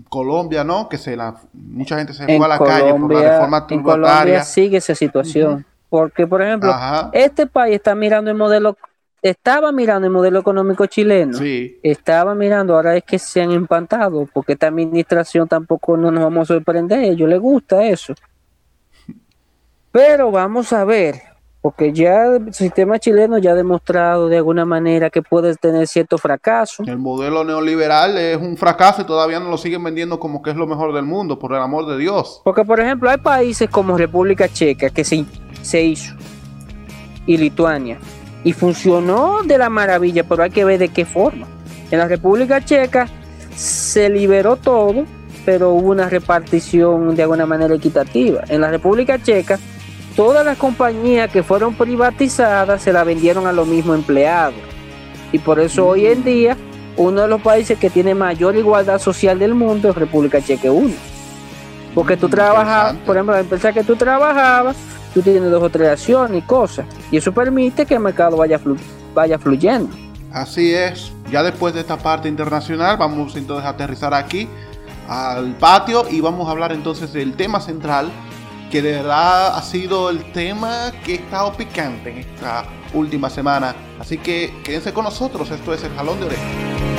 Colombia, 0.09 0.63
¿no? 0.63 0.87
Que 0.87 0.97
se 0.97 1.15
la, 1.15 1.35
mucha 1.53 1.97
gente 1.97 2.13
se 2.13 2.25
fue 2.25 2.45
a 2.45 2.47
la 2.47 2.59
calle 2.59 2.93
por 2.93 3.13
la 3.13 3.21
reforma 3.21 3.67
tributaria. 3.67 4.07
En 4.07 4.11
Colombia 4.11 4.43
sigue 4.43 4.77
esa 4.77 4.95
situación. 4.95 5.65
Porque, 5.89 6.25
por 6.25 6.41
ejemplo, 6.41 6.73
este 7.11 7.47
país 7.47 7.75
está 7.75 7.93
mirando 7.95 8.31
el 8.31 8.37
modelo, 8.37 8.77
estaba 9.21 9.73
mirando 9.73 10.07
el 10.07 10.13
modelo 10.13 10.39
económico 10.39 10.85
chileno. 10.85 11.37
Sí. 11.37 11.79
Estaba 11.83 12.33
mirando, 12.33 12.75
ahora 12.75 12.95
es 12.95 13.03
que 13.03 13.19
se 13.19 13.41
han 13.41 13.51
empantado, 13.51 14.25
porque 14.31 14.53
esta 14.53 14.67
administración 14.67 15.49
tampoco 15.49 15.97
no 15.97 16.09
nos 16.09 16.23
vamos 16.23 16.49
a 16.49 16.53
sorprender, 16.53 16.99
a 16.99 17.03
ellos 17.03 17.27
les 17.27 17.41
gusta 17.41 17.83
eso. 17.83 18.15
Pero 19.91 20.31
vamos 20.31 20.71
a 20.71 20.85
ver 20.85 21.30
porque 21.61 21.93
ya 21.93 22.25
el 22.25 22.53
sistema 22.53 22.97
chileno 22.97 23.37
ya 23.37 23.51
ha 23.51 23.55
demostrado 23.55 24.29
de 24.29 24.37
alguna 24.37 24.65
manera 24.65 25.11
que 25.11 25.21
puede 25.21 25.55
tener 25.55 25.87
cierto 25.87 26.17
fracaso. 26.17 26.83
El 26.87 26.97
modelo 26.97 27.43
neoliberal 27.43 28.17
es 28.17 28.37
un 28.37 28.57
fracaso 28.57 29.03
y 29.03 29.05
todavía 29.05 29.39
no 29.39 29.49
lo 29.49 29.57
siguen 29.57 29.83
vendiendo 29.83 30.19
como 30.19 30.41
que 30.41 30.49
es 30.49 30.55
lo 30.55 30.65
mejor 30.65 30.93
del 30.93 31.05
mundo, 31.05 31.37
por 31.37 31.53
el 31.53 31.61
amor 31.61 31.85
de 31.85 31.97
Dios. 31.97 32.41
Porque, 32.43 32.65
por 32.65 32.79
ejemplo, 32.79 33.09
hay 33.09 33.17
países 33.17 33.69
como 33.69 33.95
República 33.95 34.49
Checa 34.49 34.89
que 34.89 35.03
se, 35.03 35.23
se 35.61 35.83
hizo 35.83 36.15
y 37.27 37.37
Lituania 37.37 37.99
y 38.43 38.53
funcionó 38.53 39.43
de 39.43 39.59
la 39.59 39.69
maravilla, 39.69 40.23
pero 40.23 40.41
hay 40.41 40.49
que 40.49 40.65
ver 40.65 40.79
de 40.79 40.89
qué 40.89 41.05
forma. 41.05 41.45
En 41.91 41.99
la 41.99 42.07
República 42.07 42.63
Checa 42.65 43.07
se 43.55 44.09
liberó 44.09 44.55
todo, 44.55 45.05
pero 45.45 45.71
hubo 45.71 45.89
una 45.89 46.09
repartición 46.09 47.15
de 47.15 47.21
alguna 47.21 47.45
manera 47.45 47.75
equitativa. 47.75 48.41
En 48.47 48.61
la 48.61 48.71
República 48.71 49.21
Checa 49.21 49.59
todas 50.15 50.45
las 50.45 50.57
compañías 50.57 51.31
que 51.31 51.43
fueron 51.43 51.73
privatizadas 51.73 52.81
se 52.81 52.93
la 52.93 53.03
vendieron 53.03 53.47
a 53.47 53.51
los 53.51 53.67
mismos 53.67 53.97
empleados. 53.97 54.59
Y 55.31 55.39
por 55.39 55.59
eso 55.59 55.87
hoy 55.87 56.05
en 56.07 56.23
día 56.23 56.57
uno 56.97 57.21
de 57.21 57.27
los 57.27 57.41
países 57.41 57.79
que 57.79 57.89
tiene 57.89 58.13
mayor 58.13 58.55
igualdad 58.55 58.99
social 58.99 59.39
del 59.39 59.55
mundo 59.55 59.89
es 59.89 59.95
República 59.95 60.41
Checa 60.41 60.71
1. 60.71 60.93
Porque 61.95 62.15
tú 62.17 62.29
trabajas, 62.29 62.95
por 63.05 63.15
ejemplo, 63.15 63.33
la 63.33 63.41
empresa 63.41 63.73
que 63.73 63.83
tú 63.83 63.95
trabajabas, 63.95 64.77
tú 65.13 65.21
tienes 65.21 65.49
dos 65.49 65.63
o 65.63 65.69
tres 65.69 65.89
acciones 65.89 66.37
y 66.37 66.41
cosas. 66.41 66.85
Y 67.11 67.17
eso 67.17 67.31
permite 67.31 67.85
que 67.85 67.95
el 67.95 67.99
mercado 67.99 68.37
vaya, 68.37 68.59
vaya 69.13 69.37
fluyendo. 69.37 69.89
Así 70.31 70.73
es. 70.73 71.11
Ya 71.29 71.43
después 71.43 71.73
de 71.73 71.81
esta 71.81 71.97
parte 71.97 72.29
internacional, 72.29 72.97
vamos 72.97 73.35
entonces 73.35 73.65
a 73.65 73.69
aterrizar 73.69 74.13
aquí 74.13 74.47
al 75.07 75.53
patio 75.55 76.05
y 76.09 76.21
vamos 76.21 76.47
a 76.47 76.51
hablar 76.51 76.71
entonces 76.71 77.11
del 77.11 77.33
tema 77.33 77.59
central 77.59 78.09
que 78.71 78.81
de 78.81 78.93
verdad 78.93 79.57
ha 79.57 79.61
sido 79.61 80.09
el 80.09 80.23
tema 80.31 80.93
que 81.03 81.11
ha 81.11 81.15
estado 81.15 81.53
picante 81.53 82.09
en 82.09 82.17
esta 82.19 82.63
última 82.93 83.29
semana. 83.29 83.75
Así 83.99 84.17
que 84.17 84.53
quédense 84.63 84.93
con 84.93 85.03
nosotros, 85.03 85.51
esto 85.51 85.73
es 85.73 85.83
el 85.83 85.93
jalón 85.93 86.19
de 86.21 86.27
oreja. 86.27 86.90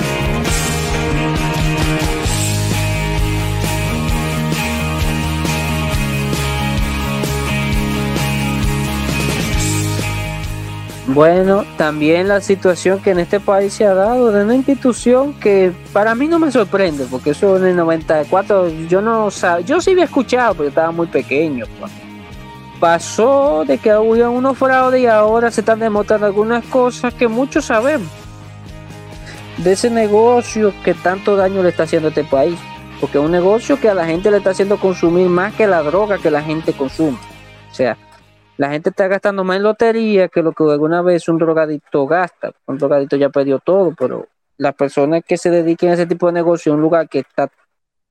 Bueno, 11.15 11.65
también 11.77 12.29
la 12.29 12.41
situación 12.41 13.01
que 13.01 13.11
en 13.11 13.19
este 13.19 13.39
país 13.39 13.75
se 13.75 13.85
ha 13.85 13.93
dado 13.93 14.33
de 14.33 14.45
una 14.45 14.55
institución 14.55 15.35
que 15.35 15.71
para 15.93 16.15
mí 16.15 16.27
no 16.27 16.39
me 16.39 16.51
sorprende, 16.51 17.07
porque 17.11 17.31
eso 17.31 17.59
en 17.59 17.67
el 17.67 17.77
94 17.77 18.71
yo 18.89 19.03
no 19.03 19.31
sabía, 19.31 19.67
yo 19.67 19.81
sí 19.83 19.91
había 19.91 20.05
escuchado, 20.05 20.55
pero 20.55 20.69
estaba 20.71 20.91
muy 20.91 21.09
pequeño. 21.09 21.67
Pues. 21.79 21.93
Pasó 22.81 23.65
de 23.67 23.77
que 23.77 23.91
había 23.91 24.31
unos 24.31 24.57
fraudes 24.57 25.03
y 25.03 25.07
ahora 25.07 25.51
se 25.51 25.61
están 25.61 25.81
demostrando 25.81 26.27
algunas 26.27 26.65
cosas 26.65 27.13
que 27.13 27.29
muchos 27.29 27.67
sabemos 27.67 28.09
de 29.59 29.73
ese 29.73 29.91
negocio 29.91 30.73
que 30.83 30.95
tanto 30.95 31.37
daño 31.37 31.63
le 31.63 31.69
está 31.69 31.83
haciendo 31.83 32.09
a 32.09 32.11
este 32.11 32.25
país, 32.25 32.59
porque 33.01 33.19
es 33.19 33.25
un 33.25 33.33
negocio 33.33 33.79
que 33.79 33.91
a 33.91 33.95
la 33.95 34.07
gente 34.07 34.31
le 34.31 34.39
está 34.39 34.51
haciendo 34.51 34.79
consumir 34.79 35.29
más 35.29 35.53
que 35.53 35.67
la 35.67 35.83
droga 35.83 36.17
que 36.17 36.31
la 36.31 36.43
gente 36.43 36.73
consume. 36.73 37.19
O 37.71 37.75
sea, 37.75 37.99
la 38.57 38.71
gente 38.71 38.91
está 38.91 39.09
gastando 39.09 39.45
más 39.45 39.57
en 39.57 39.63
lotería 39.63 40.29
que 40.29 40.43
lo 40.43 40.53
que 40.53 40.65
alguna 40.65 41.03
vez 41.03 41.29
un 41.29 41.39
drogadicto 41.39 42.07
gasta. 42.07 42.53
Un 42.67 42.79
drogadicto 42.79 43.17
ya 43.17 43.31
perdió 43.31 43.59
todo, 43.59 43.95
pero 43.97 44.29
las 44.59 44.75
personas 44.75 45.23
que 45.27 45.39
se 45.39 45.51
dediquen 45.51 45.91
a 45.91 45.95
ese 45.95 46.07
tipo 46.07 46.27
de 46.27 46.35
negocio 46.35 46.71
en 46.71 46.77
un 46.77 46.83
lugar 46.83 47.09
que 47.09 47.21
está 47.21 47.51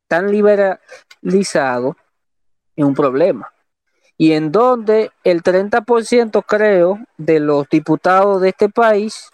tan 0.08 0.32
liberalizado 0.32 1.96
es 2.76 2.84
un 2.84 2.94
problema. 2.94 3.54
Y 4.18 4.34
en 4.34 4.52
donde 4.52 5.12
el 5.24 5.42
30% 5.42 6.44
creo 6.46 7.00
de 7.18 7.40
los 7.40 7.70
diputados 7.70 8.42
de 8.42 8.50
este 8.50 8.70
país 8.70 9.30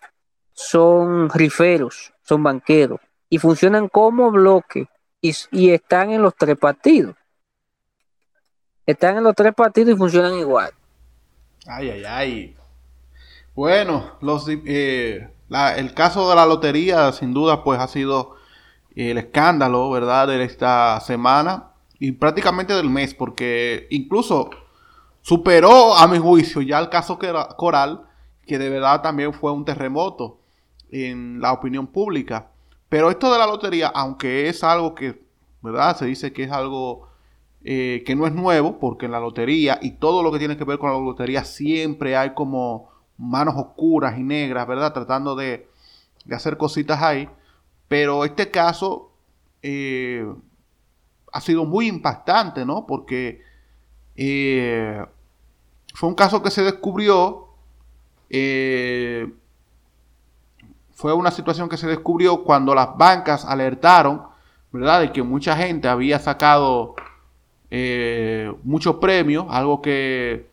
son 0.54 1.30
riferos, 1.30 2.14
son 2.22 2.44
banqueros 2.44 3.00
y 3.30 3.38
funcionan 3.38 3.90
como 3.90 4.32
bloque 4.32 4.88
y, 5.22 5.34
y 5.52 5.72
están 5.72 6.12
en 6.12 6.22
los 6.22 6.36
tres 6.36 6.58
partidos. 6.58 7.16
Están 8.86 9.18
en 9.18 9.24
los 9.24 9.36
tres 9.36 9.54
partidos 9.54 9.96
y 9.96 9.98
funcionan 9.98 10.36
igual. 10.36 10.72
Ay, 11.68 11.90
ay, 11.90 12.04
ay. 12.06 12.56
Bueno, 13.54 14.12
los, 14.22 14.48
eh, 14.50 15.30
el 15.76 15.94
caso 15.94 16.30
de 16.30 16.36
la 16.36 16.46
lotería, 16.46 17.12
sin 17.12 17.34
duda, 17.34 17.64
pues 17.64 17.80
ha 17.80 17.88
sido 17.88 18.36
el 18.96 19.18
escándalo, 19.18 19.90
¿verdad?, 19.90 20.28
de 20.28 20.44
esta 20.44 21.00
semana 21.02 21.72
y 22.00 22.14
prácticamente 22.14 22.74
del 22.74 22.90
mes, 22.90 23.14
porque 23.14 23.88
incluso 23.90 24.50
superó, 25.22 25.96
a 25.96 26.08
mi 26.08 26.20
juicio, 26.20 26.62
ya 26.62 26.80
el 26.80 26.90
caso 26.90 27.20
Coral, 27.58 28.04
que 28.46 28.58
de 28.58 28.70
verdad 28.70 29.02
también 29.02 29.34
fue 29.34 29.52
un 29.52 29.66
terremoto 29.66 30.40
en 30.90 31.42
la 31.42 31.52
opinión 31.52 31.88
pública. 31.88 32.48
Pero 32.88 33.10
esto 33.10 33.32
de 33.32 33.40
la 33.40 33.46
lotería, 33.46 33.88
aunque 33.88 34.48
es 34.48 34.64
algo 34.64 34.96
que, 34.96 35.22
¿verdad? 35.62 35.98
Se 35.98 36.06
dice 36.06 36.32
que 36.32 36.44
es 36.44 36.52
algo 36.52 37.07
eh, 37.70 38.04
que 38.06 38.16
no 38.16 38.26
es 38.26 38.32
nuevo, 38.32 38.80
porque 38.80 39.08
en 39.08 39.12
la 39.12 39.20
lotería 39.20 39.78
y 39.82 39.92
todo 39.92 40.24
lo 40.24 40.32
que 40.32 40.40
tiene 40.40 40.56
que 40.56 40.64
ver 40.64 40.80
con 40.80 40.90
la 40.90 40.98
lotería 40.98 41.44
siempre 41.44 42.16
hay 42.16 42.34
como 42.34 42.88
manos 43.18 43.56
oscuras 43.58 44.18
y 44.18 44.24
negras, 44.24 44.66
¿verdad? 44.66 44.94
Tratando 44.94 45.36
de, 45.36 45.68
hacer 46.32 46.56
cositas 46.56 47.02
ahí. 47.02 47.28
Pero 47.90 48.24
este 48.24 48.52
caso 48.52 49.12
eh, 49.62 50.26
ha 51.34 51.42
sido 51.42 51.66
muy 51.66 51.88
impactante, 51.88 52.66
¿no? 52.66 52.86
Porque 52.88 53.42
eh, 54.16 55.06
fue 55.94 56.08
un 56.08 56.16
caso 56.16 56.42
que 56.42 56.52
se 56.52 56.64
descubrió, 56.64 57.50
fue 60.94 61.14
una 61.14 61.32
situación 61.32 61.68
que 61.68 61.76
se 61.76 61.88
descubrió 61.88 62.46
cuando 62.46 62.74
las 62.74 62.96
bancas 62.96 63.44
alertaron, 63.44 64.24
¿verdad? 64.72 65.02
De 65.02 65.12
que 65.12 65.22
mucha 65.22 65.58
gente 65.58 65.90
había 65.90 66.18
sacado 66.18 66.96
eh, 67.70 68.52
muchos 68.64 68.96
premios, 68.96 69.46
algo 69.50 69.82
que 69.82 70.48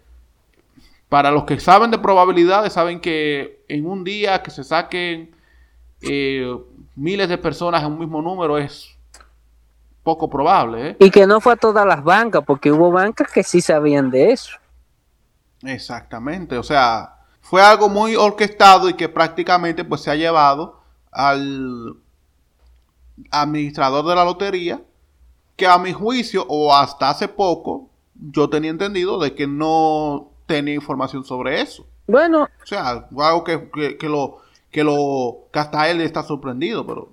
para 1.08 1.30
los 1.30 1.44
que 1.44 1.60
saben 1.60 1.90
de 1.90 1.98
probabilidades, 1.98 2.72
saben 2.72 3.00
que 3.00 3.64
en 3.68 3.86
un 3.86 4.02
día 4.02 4.42
que 4.42 4.50
se 4.50 4.64
saquen 4.64 5.34
eh, 6.00 6.56
miles 6.96 7.28
de 7.28 7.38
personas 7.38 7.82
en 7.82 7.92
un 7.92 7.98
mismo 7.98 8.20
número 8.20 8.58
es 8.58 8.88
poco 10.02 10.28
probable. 10.28 10.90
¿eh? 10.90 10.96
Y 10.98 11.10
que 11.10 11.26
no 11.26 11.40
fue 11.40 11.54
a 11.54 11.56
todas 11.56 11.86
las 11.86 12.02
bancas, 12.02 12.42
porque 12.44 12.72
hubo 12.72 12.90
bancas 12.90 13.30
que 13.32 13.42
sí 13.42 13.60
sabían 13.60 14.10
de 14.10 14.32
eso. 14.32 14.56
Exactamente, 15.62 16.58
o 16.58 16.62
sea, 16.62 17.14
fue 17.40 17.62
algo 17.62 17.88
muy 17.88 18.16
orquestado 18.16 18.88
y 18.88 18.94
que 18.94 19.08
prácticamente 19.08 19.84
pues 19.84 20.02
se 20.02 20.10
ha 20.10 20.16
llevado 20.16 20.80
al 21.10 21.96
administrador 23.30 24.04
de 24.04 24.14
la 24.14 24.24
lotería 24.24 24.82
que 25.56 25.66
a 25.66 25.78
mi 25.78 25.92
juicio, 25.92 26.44
o 26.48 26.74
hasta 26.74 27.10
hace 27.10 27.28
poco, 27.28 27.88
yo 28.14 28.48
tenía 28.48 28.70
entendido 28.70 29.18
de 29.18 29.34
que 29.34 29.46
no 29.46 30.30
tenía 30.46 30.74
información 30.74 31.24
sobre 31.24 31.60
eso. 31.60 31.86
Bueno. 32.06 32.42
O 32.62 32.66
sea, 32.66 33.06
algo 33.18 33.44
que, 33.44 33.98
lo 34.02 34.38
que 34.70 34.84
lo 34.84 35.38
que 35.52 35.58
hasta 35.58 35.88
él 35.88 36.00
está 36.00 36.22
sorprendido, 36.22 36.86
pero. 36.86 37.08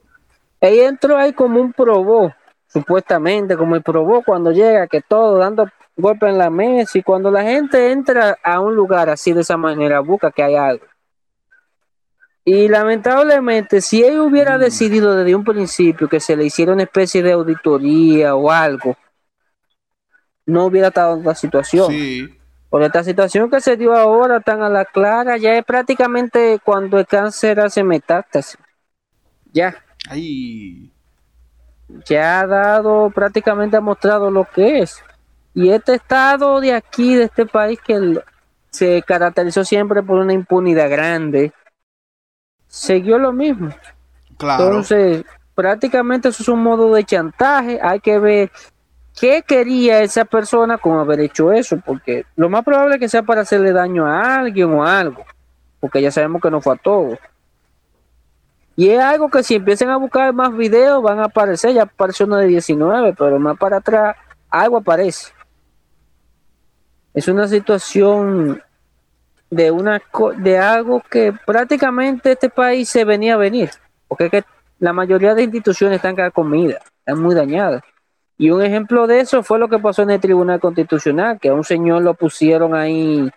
Ahí 0.61 0.79
entró 0.79 1.17
ahí 1.17 1.33
como 1.33 1.59
un 1.59 1.73
probó, 1.73 2.31
supuestamente, 2.67 3.57
como 3.57 3.75
el 3.75 3.81
probó 3.81 4.23
cuando 4.23 4.51
llega, 4.51 4.87
que 4.87 5.01
todo 5.01 5.37
dando 5.37 5.67
golpe 5.97 6.27
en 6.27 6.37
la 6.37 6.49
mesa 6.49 6.97
y 6.97 7.03
cuando 7.03 7.31
la 7.31 7.43
gente 7.43 7.91
entra 7.91 8.37
a 8.43 8.59
un 8.59 8.75
lugar 8.75 9.09
así 9.09 9.33
de 9.33 9.41
esa 9.41 9.57
manera, 9.57 9.99
busca 9.99 10.31
que 10.31 10.43
hay 10.43 10.55
algo. 10.55 10.85
Y 12.43 12.67
lamentablemente, 12.67 13.81
si 13.81 14.03
él 14.03 14.19
hubiera 14.19 14.57
mm. 14.57 14.61
decidido 14.61 15.15
desde 15.15 15.35
un 15.35 15.43
principio 15.43 16.09
que 16.09 16.19
se 16.19 16.35
le 16.35 16.45
hiciera 16.45 16.73
una 16.73 16.83
especie 16.83 17.21
de 17.21 17.33
auditoría 17.33 18.35
o 18.35 18.49
algo, 18.49 18.97
no 20.45 20.65
hubiera 20.65 20.87
estado 20.87 21.17
en 21.17 21.23
la 21.23 21.35
situación. 21.35 21.91
Sí. 21.91 22.37
Por 22.69 22.83
esta 22.83 23.03
situación 23.03 23.49
que 23.49 23.61
se 23.61 23.75
dio 23.75 23.93
ahora 23.93 24.39
tan 24.39 24.63
a 24.63 24.69
la 24.69 24.85
clara, 24.85 25.37
ya 25.37 25.57
es 25.57 25.65
prácticamente 25.65 26.59
cuando 26.63 26.97
el 26.97 27.05
cáncer 27.05 27.59
hace 27.59 27.83
metástasis. 27.83 28.57
Ya. 29.51 29.75
Ahí. 30.09 30.91
Ya 32.05 32.39
ha 32.39 32.47
dado, 32.47 33.09
prácticamente 33.09 33.75
ha 33.77 33.81
mostrado 33.81 34.31
lo 34.31 34.45
que 34.45 34.79
es. 34.79 35.03
Y 35.53 35.69
este 35.69 35.95
estado 35.95 36.61
de 36.61 36.73
aquí, 36.73 37.15
de 37.15 37.25
este 37.25 37.45
país, 37.45 37.77
que 37.85 38.21
se 38.69 39.03
caracterizó 39.03 39.65
siempre 39.65 40.01
por 40.01 40.19
una 40.19 40.31
impunidad 40.31 40.89
grande, 40.89 41.51
siguió 42.71 43.19
lo 43.19 43.33
mismo. 43.33 43.69
Claro. 44.37 44.63
Entonces, 44.63 45.25
prácticamente 45.53 46.29
eso 46.29 46.41
es 46.41 46.49
un 46.49 46.63
modo 46.63 46.91
de 46.93 47.03
chantaje. 47.03 47.79
Hay 47.83 47.99
que 47.99 48.17
ver 48.17 48.51
qué 49.19 49.43
quería 49.45 49.99
esa 49.99 50.25
persona 50.25 50.77
con 50.77 50.97
haber 50.97 51.19
hecho 51.19 51.51
eso, 51.51 51.77
porque 51.85 52.25
lo 52.35 52.49
más 52.49 52.63
probable 52.63 52.95
es 52.95 52.99
que 53.01 53.09
sea 53.09 53.23
para 53.23 53.41
hacerle 53.41 53.73
daño 53.73 54.07
a 54.07 54.39
alguien 54.39 54.71
o 54.73 54.83
algo, 54.83 55.23
porque 55.79 56.01
ya 56.01 56.11
sabemos 56.11 56.41
que 56.41 56.49
no 56.49 56.61
fue 56.61 56.73
a 56.73 56.77
todos. 56.77 57.19
Y 58.77 58.89
es 58.89 59.01
algo 59.01 59.29
que 59.29 59.43
si 59.43 59.55
empiezan 59.55 59.89
a 59.89 59.97
buscar 59.97 60.33
más 60.33 60.55
videos 60.55 61.03
van 61.03 61.19
a 61.19 61.25
aparecer, 61.25 61.73
ya 61.73 61.83
apareció 61.83 62.25
uno 62.25 62.37
de 62.37 62.47
19, 62.47 63.13
pero 63.17 63.37
más 63.37 63.57
para 63.57 63.77
atrás 63.77 64.15
algo 64.49 64.77
aparece. 64.77 65.33
Es 67.13 67.27
una 67.27 67.49
situación 67.49 68.63
de 69.51 69.69
una 69.69 70.01
de 70.37 70.57
algo 70.57 71.03
que 71.07 71.33
prácticamente 71.45 72.31
este 72.31 72.49
país 72.49 72.89
se 72.89 73.03
venía 73.03 73.35
a 73.35 73.37
venir, 73.37 73.69
porque 74.07 74.25
es 74.25 74.31
que 74.31 74.43
la 74.79 74.93
mayoría 74.93 75.35
de 75.35 75.43
instituciones 75.43 75.97
están 75.97 76.31
comidas, 76.31 76.81
están 76.99 77.21
muy 77.21 77.35
dañadas. 77.35 77.83
Y 78.37 78.49
un 78.49 78.63
ejemplo 78.63 79.05
de 79.05 79.19
eso 79.19 79.43
fue 79.43 79.59
lo 79.59 79.67
que 79.67 79.77
pasó 79.77 80.01
en 80.01 80.11
el 80.11 80.21
Tribunal 80.21 80.59
Constitucional, 80.59 81.37
que 81.39 81.49
a 81.49 81.53
un 81.53 81.65
señor 81.65 82.01
lo 82.01 82.15
pusieron 82.15 82.73
ahí, 82.73 83.29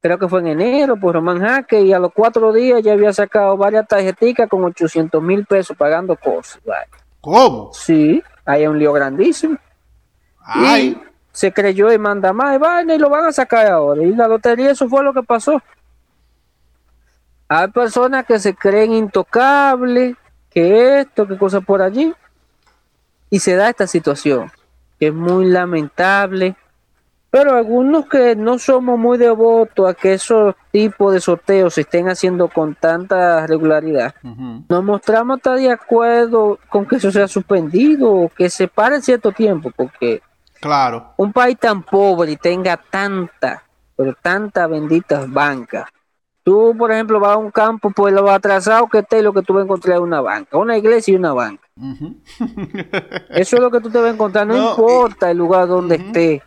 creo 0.00 0.18
que 0.18 0.28
fue 0.28 0.40
en 0.40 0.48
enero, 0.48 0.96
por 1.00 1.14
Román 1.14 1.40
Jaque, 1.40 1.80
y 1.80 1.92
a 1.92 1.98
los 1.98 2.12
cuatro 2.12 2.52
días 2.52 2.82
ya 2.82 2.92
había 2.92 3.12
sacado 3.12 3.56
varias 3.56 3.88
tarjeticas 3.88 4.48
con 4.48 4.62
800 4.64 5.22
mil 5.22 5.46
pesos 5.46 5.76
pagando 5.76 6.14
cosas. 6.16 6.60
¿Cómo? 7.20 7.72
Sí, 7.72 8.22
hay 8.44 8.66
un 8.66 8.78
lío 8.78 8.92
grandísimo. 8.92 9.56
Y 10.54 10.98
se 11.32 11.52
creyó 11.52 11.92
y 11.92 11.98
manda 11.98 12.32
más, 12.32 12.58
y 12.86 12.92
y 12.92 12.98
lo 12.98 13.10
van 13.10 13.24
a 13.24 13.32
sacar 13.32 13.66
ahora. 13.66 14.02
Y 14.02 14.14
la 14.14 14.28
lotería, 14.28 14.70
eso 14.70 14.88
fue 14.88 15.02
lo 15.02 15.12
que 15.12 15.22
pasó. 15.22 15.60
Hay 17.48 17.68
personas 17.68 18.24
que 18.24 18.38
se 18.38 18.54
creen 18.54 18.92
intocables, 18.92 20.16
que 20.50 21.00
esto, 21.00 21.26
que 21.26 21.38
cosas 21.38 21.64
por 21.64 21.82
allí 21.82 22.14
y 23.30 23.38
se 23.38 23.56
da 23.56 23.70
esta 23.70 23.86
situación, 23.86 24.50
que 24.98 25.06
es 25.08 25.14
muy 25.14 25.46
lamentable, 25.46 26.54
pero 27.30 27.56
algunos 27.56 28.06
que 28.06 28.36
no 28.36 28.58
somos 28.58 28.98
muy 28.98 29.16
devotos 29.16 29.88
a 29.88 29.94
que 29.94 30.12
esos 30.12 30.54
tipos 30.70 31.14
de 31.14 31.20
sorteos 31.20 31.72
se 31.72 31.80
estén 31.80 32.10
haciendo 32.10 32.48
con 32.48 32.74
tanta 32.74 33.46
regularidad, 33.46 34.14
nos 34.68 34.84
mostramos 34.84 35.38
estar 35.38 35.56
de 35.56 35.70
acuerdo 35.70 36.58
con 36.68 36.84
que 36.84 36.96
eso 36.96 37.10
sea 37.10 37.26
suspendido 37.26 38.12
o 38.12 38.28
que 38.28 38.50
se 38.50 38.68
pare 38.68 39.00
cierto 39.00 39.32
tiempo, 39.32 39.70
porque 39.74 40.20
claro. 40.62 41.12
un 41.18 41.32
país 41.32 41.58
tan 41.58 41.82
pobre 41.82 42.32
y 42.32 42.36
tenga 42.36 42.78
tanta, 42.78 43.62
pero 43.94 44.14
tantas 44.22 44.70
benditas 44.70 45.30
bancas, 45.30 45.86
Tú, 46.44 46.74
por 46.76 46.90
ejemplo, 46.90 47.20
vas 47.20 47.34
a 47.34 47.36
un 47.36 47.52
campo, 47.52 47.90
pues 47.92 48.12
lo 48.12 48.28
atrasado 48.28 48.88
que 48.88 48.98
esté, 48.98 49.22
lo 49.22 49.32
que 49.32 49.42
tú 49.42 49.52
vas 49.54 49.60
a 49.60 49.64
encontrar 49.64 49.96
es 49.96 50.02
una 50.02 50.20
banca, 50.20 50.58
una 50.58 50.76
iglesia 50.76 51.12
y 51.12 51.16
una 51.16 51.32
banca. 51.32 51.62
Eso 53.30 53.56
es 53.56 53.62
lo 53.62 53.70
que 53.70 53.80
tú 53.80 53.90
te 53.90 53.98
vas 53.98 54.08
a 54.08 54.14
encontrar, 54.14 54.46
no, 54.46 54.70
importa 54.70 55.30
el 55.30 55.38
lugar 55.38 55.68
donde 55.68 55.96
esté. 55.96 56.42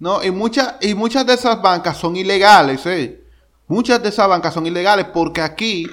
No, 0.00 0.22
y 0.24 0.32
muchas, 0.32 0.78
y 0.80 0.94
muchas 0.94 1.24
de 1.24 1.34
esas 1.34 1.62
bancas 1.62 1.96
son 1.96 2.16
ilegales, 2.16 2.84
¿eh? 2.86 3.22
Muchas 3.68 4.02
de 4.02 4.08
esas 4.08 4.28
bancas 4.28 4.52
son 4.52 4.66
ilegales 4.66 5.06
porque 5.14 5.40
aquí, 5.40 5.88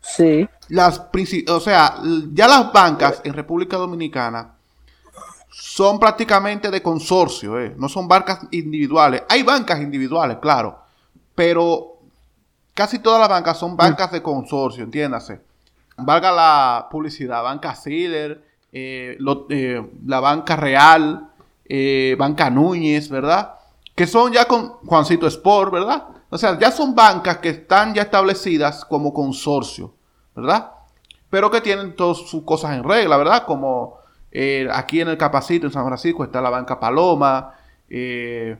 sí. 0.00 0.48
las 0.70 1.08
o 1.48 1.60
sea, 1.60 1.96
ya 2.32 2.48
las 2.48 2.72
bancas 2.72 3.20
en 3.22 3.34
República 3.34 3.76
Dominicana 3.76 4.54
son 5.50 5.98
prácticamente 5.98 6.70
de 6.70 6.82
consorcio, 6.82 7.58
¿eh? 7.58 7.74
No 7.76 7.88
son 7.88 8.06
bancas 8.06 8.40
individuales. 8.52 9.24
Hay 9.28 9.42
bancas 9.42 9.80
individuales, 9.80 10.38
claro, 10.40 10.78
pero 11.34 11.98
casi 12.74 13.00
todas 13.00 13.20
las 13.20 13.28
bancas 13.28 13.58
son 13.58 13.76
bancas 13.76 14.12
de 14.12 14.22
consorcio, 14.22 14.84
entiéndase. 14.84 15.40
Valga 15.96 16.30
la 16.30 16.88
publicidad, 16.90 17.42
Banca 17.42 17.74
Cider, 17.74 18.42
eh, 18.72 19.18
eh, 19.50 19.90
la 20.06 20.20
Banca 20.20 20.56
Real, 20.56 21.30
eh, 21.64 22.16
Banca 22.18 22.48
Núñez, 22.48 23.08
¿verdad? 23.08 23.54
Que 23.94 24.06
son 24.06 24.32
ya 24.32 24.46
con 24.46 24.68
Juancito 24.86 25.26
Sport, 25.26 25.72
¿verdad? 25.72 26.04
O 26.30 26.38
sea, 26.38 26.58
ya 26.58 26.70
son 26.70 26.94
bancas 26.94 27.38
que 27.38 27.50
están 27.50 27.92
ya 27.92 28.02
establecidas 28.02 28.84
como 28.84 29.12
consorcio, 29.12 29.92
¿verdad? 30.34 30.70
Pero 31.28 31.50
que 31.50 31.60
tienen 31.60 31.96
todas 31.96 32.18
sus 32.18 32.44
cosas 32.44 32.76
en 32.76 32.84
regla, 32.84 33.16
¿verdad? 33.16 33.44
Como 33.44 33.99
aquí 34.72 35.00
en 35.00 35.08
el 35.08 35.18
Capacito, 35.18 35.66
en 35.66 35.72
San 35.72 35.86
Francisco, 35.86 36.24
está 36.24 36.40
la 36.40 36.50
Banca 36.50 36.78
Paloma, 36.78 37.54
eh, 37.88 38.56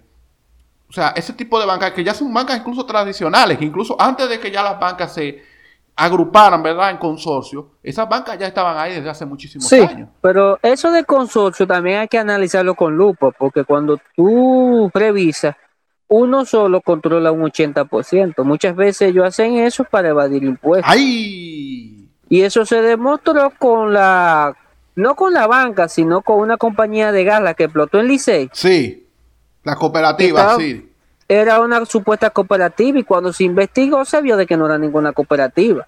o 0.88 0.92
sea, 0.92 1.10
ese 1.10 1.32
tipo 1.34 1.60
de 1.60 1.66
bancas 1.66 1.92
que 1.92 2.02
ya 2.02 2.12
son 2.12 2.34
bancas 2.34 2.58
incluso 2.58 2.84
tradicionales, 2.84 3.56
que 3.56 3.64
incluso 3.64 3.96
antes 4.00 4.28
de 4.28 4.40
que 4.40 4.50
ya 4.50 4.62
las 4.62 4.80
bancas 4.80 5.14
se 5.14 5.40
agruparan, 5.94 6.62
¿verdad? 6.62 6.90
En 6.90 6.96
consorcio, 6.96 7.72
esas 7.82 8.08
bancas 8.08 8.36
ya 8.38 8.48
estaban 8.48 8.76
ahí 8.76 8.94
desde 8.94 9.08
hace 9.08 9.24
muchísimos 9.24 9.68
sí, 9.68 9.78
años. 9.78 10.08
Pero 10.20 10.58
eso 10.62 10.90
de 10.90 11.04
consorcio 11.04 11.66
también 11.66 12.00
hay 12.00 12.08
que 12.08 12.18
analizarlo 12.18 12.74
con 12.74 12.96
lupa, 12.96 13.30
porque 13.30 13.62
cuando 13.62 14.00
tú 14.16 14.90
revisas, 14.92 15.54
uno 16.08 16.44
solo 16.44 16.80
controla 16.80 17.30
un 17.30 17.42
80%. 17.42 18.42
Muchas 18.42 18.74
veces 18.74 19.10
ellos 19.10 19.24
hacen 19.24 19.58
eso 19.58 19.84
para 19.84 20.08
evadir 20.08 20.42
impuestos. 20.42 20.90
¡Ay! 20.92 22.10
Y 22.28 22.42
eso 22.42 22.66
se 22.66 22.82
demostró 22.82 23.52
con 23.58 23.92
la, 23.92 24.56
no 24.94 25.14
con 25.14 25.32
la 25.32 25.46
banca, 25.46 25.88
sino 25.88 26.22
con 26.22 26.38
una 26.38 26.56
compañía 26.56 27.12
de 27.12 27.24
gas, 27.24 27.42
la 27.42 27.54
que 27.54 27.64
explotó 27.64 28.00
en 28.00 28.08
Licey. 28.08 28.50
Sí. 28.52 29.06
La 29.62 29.76
cooperativa, 29.76 30.56
sí. 30.56 30.86
Era 31.28 31.60
una 31.60 31.84
supuesta 31.84 32.30
cooperativa 32.30 32.98
y 32.98 33.04
cuando 33.04 33.32
se 33.32 33.44
investigó 33.44 34.04
se 34.04 34.20
vio 34.20 34.36
de 34.36 34.46
que 34.46 34.56
no 34.56 34.66
era 34.66 34.78
ninguna 34.78 35.12
cooperativa. 35.12 35.86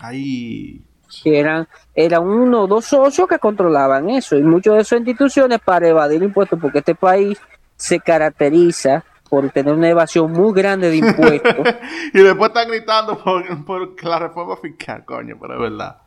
Ahí. 0.00 0.82
eran, 1.24 1.68
eran 1.94 2.26
uno 2.26 2.62
o 2.62 2.66
dos 2.66 2.86
socios 2.86 3.28
que 3.28 3.38
controlaban 3.38 4.10
eso 4.10 4.36
y 4.36 4.42
muchas 4.42 4.74
de 4.74 4.80
esas 4.80 4.98
instituciones 4.98 5.60
para 5.60 5.86
evadir 5.86 6.22
impuestos, 6.22 6.58
porque 6.60 6.78
este 6.78 6.96
país 6.96 7.38
se 7.76 8.00
caracteriza 8.00 9.04
por 9.28 9.48
tener 9.50 9.74
una 9.74 9.88
evasión 9.88 10.32
muy 10.32 10.52
grande 10.52 10.90
de 10.90 10.96
impuestos. 10.98 11.66
y 12.12 12.18
después 12.18 12.48
están 12.48 12.68
gritando 12.68 13.18
por, 13.18 13.64
por 13.64 14.04
la 14.04 14.18
reforma 14.18 14.56
fiscal, 14.56 15.04
coño, 15.04 15.36
pero 15.40 15.54
es 15.54 15.60
verdad. 15.60 16.03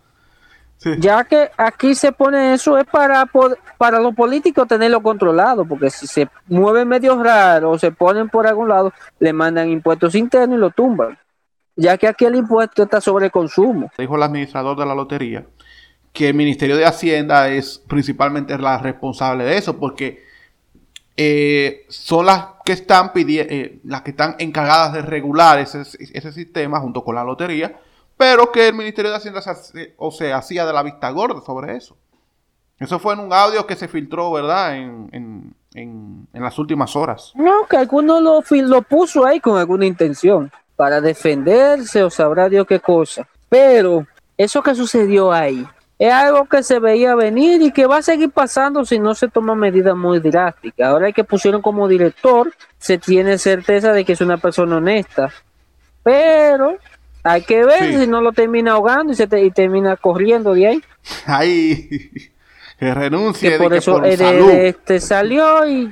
Ya 1.00 1.24
que 1.24 1.50
aquí 1.58 1.96
se 1.96 2.12
pone 2.12 2.54
eso 2.54 2.78
es 2.78 2.86
para, 2.86 3.26
para 3.78 4.00
los 4.00 4.14
políticos 4.14 4.68
tenerlo 4.68 5.02
controlado, 5.02 5.66
porque 5.66 5.90
si 5.90 6.06
se 6.06 6.30
mueven 6.48 6.88
medio 6.88 7.22
raro 7.22 7.72
o 7.72 7.80
se 7.80 7.92
ponen 7.92 8.30
por 8.30 8.46
algún 8.46 8.70
lado, 8.70 8.94
le 9.20 9.34
mandan 9.34 9.70
impuestos 9.70 10.14
internos 10.16 10.58
y 10.58 10.62
lo 10.62 10.70
tumban. 10.70 11.18
Ya 11.76 11.98
que 11.98 12.08
aquí 12.08 12.26
el 12.26 12.36
impuesto 12.36 12.84
está 12.84 13.02
sobre 13.02 13.30
consumo. 13.30 13.92
Dijo 13.98 14.16
el 14.16 14.24
administrador 14.24 14.78
de 14.78 14.86
la 14.86 14.96
lotería 14.96 15.46
que 16.14 16.30
el 16.30 16.34
Ministerio 16.34 16.76
de 16.78 16.86
Hacienda 16.86 17.50
es 17.50 17.78
principalmente 17.88 18.58
la 18.58 18.80
responsable 18.80 19.44
de 19.44 19.58
eso, 19.58 19.78
porque 19.78 20.24
eh, 21.16 21.86
son 21.90 22.26
las 22.26 22.46
que 22.66 22.72
están 22.72 23.14
pidiendo, 23.14 23.54
eh, 23.54 23.80
las 23.84 24.02
que 24.02 24.12
están 24.12 24.36
encargadas 24.40 24.94
de 24.94 25.02
regular 25.04 25.60
ese, 25.60 25.82
ese 25.82 26.32
sistema 26.32 26.80
junto 26.80 27.04
con 27.04 27.16
la 27.16 27.24
lotería 27.24 27.80
pero 28.18 28.52
que 28.52 28.68
el 28.68 28.76
Ministerio 28.76 29.12
de 29.12 29.18
Hacienda 29.18 29.42
se, 29.42 29.94
o 29.98 30.12
se 30.12 30.34
hacía 30.34 30.66
de 30.66 30.74
la 30.74 30.84
vista 30.84 31.10
gorda 31.12 31.42
sobre 31.42 31.78
eso. 31.78 31.96
Eso 32.80 33.00
fue 33.00 33.14
en 33.14 33.20
un 33.22 33.34
audio 33.34 33.66
que 33.66 33.76
se 33.76 33.88
filtró, 33.88 34.32
¿verdad? 34.32 34.76
En, 34.76 35.56
las 36.34 36.58
últimas 36.58 36.96
horas. 36.96 37.32
No, 37.36 37.68
que 37.68 37.78
alguno 37.78 38.20
lo, 38.20 38.44
lo 38.50 38.82
puso 38.82 39.26
ahí 39.26 39.40
con 39.40 39.58
alguna 39.58 39.86
intención, 39.86 40.52
para 40.76 41.02
defenderse 41.02 42.04
o 42.04 42.10
sabrá 42.10 42.50
Dios 42.50 42.66
qué 42.66 42.80
cosa. 42.80 43.28
Pero 43.50 44.08
eso 44.38 44.62
que 44.64 44.76
sucedió 44.76 45.32
ahí 45.32 45.68
es 46.00 46.14
algo 46.14 46.46
que 46.46 46.62
se 46.62 46.80
veía 46.80 47.16
venir 47.16 47.62
y 47.62 47.72
que 47.72 47.88
va 47.88 47.98
a 47.98 48.02
seguir 48.04 48.32
pasando 48.32 48.86
si 48.86 49.00
no 49.00 49.16
se 49.16 49.28
toman 49.28 49.58
medidas 49.58 49.96
muy 49.96 50.20
drásticas. 50.20 50.88
Ahora 50.88 51.12
que 51.12 51.24
pusieron 51.24 51.62
como 51.62 51.88
director, 51.88 52.54
se 52.78 53.00
tiene 53.00 53.38
certeza 53.40 53.92
de 53.92 54.06
que 54.06 54.14
es 54.14 54.22
una 54.22 54.38
persona 54.38 54.78
honesta. 54.78 55.30
Pero 56.04 56.78
hay 57.28 57.42
que 57.42 57.66
ver 57.66 58.00
si 58.00 58.08
no 58.08 58.22
lo 58.22 58.32
termina 58.32 58.74
ahogando 58.74 59.14
y 59.14 59.16
se 59.16 59.28
termina 59.28 59.96
corriendo 59.98 60.54
de 60.54 60.68
ahí. 60.68 60.82
Ay, 61.26 61.90
que 62.80 62.94
renuncie. 62.94 63.52
Que 63.52 63.58
por 63.58 63.74
eso 63.74 64.04
este 64.04 65.00
salió 65.00 65.68
y 65.68 65.92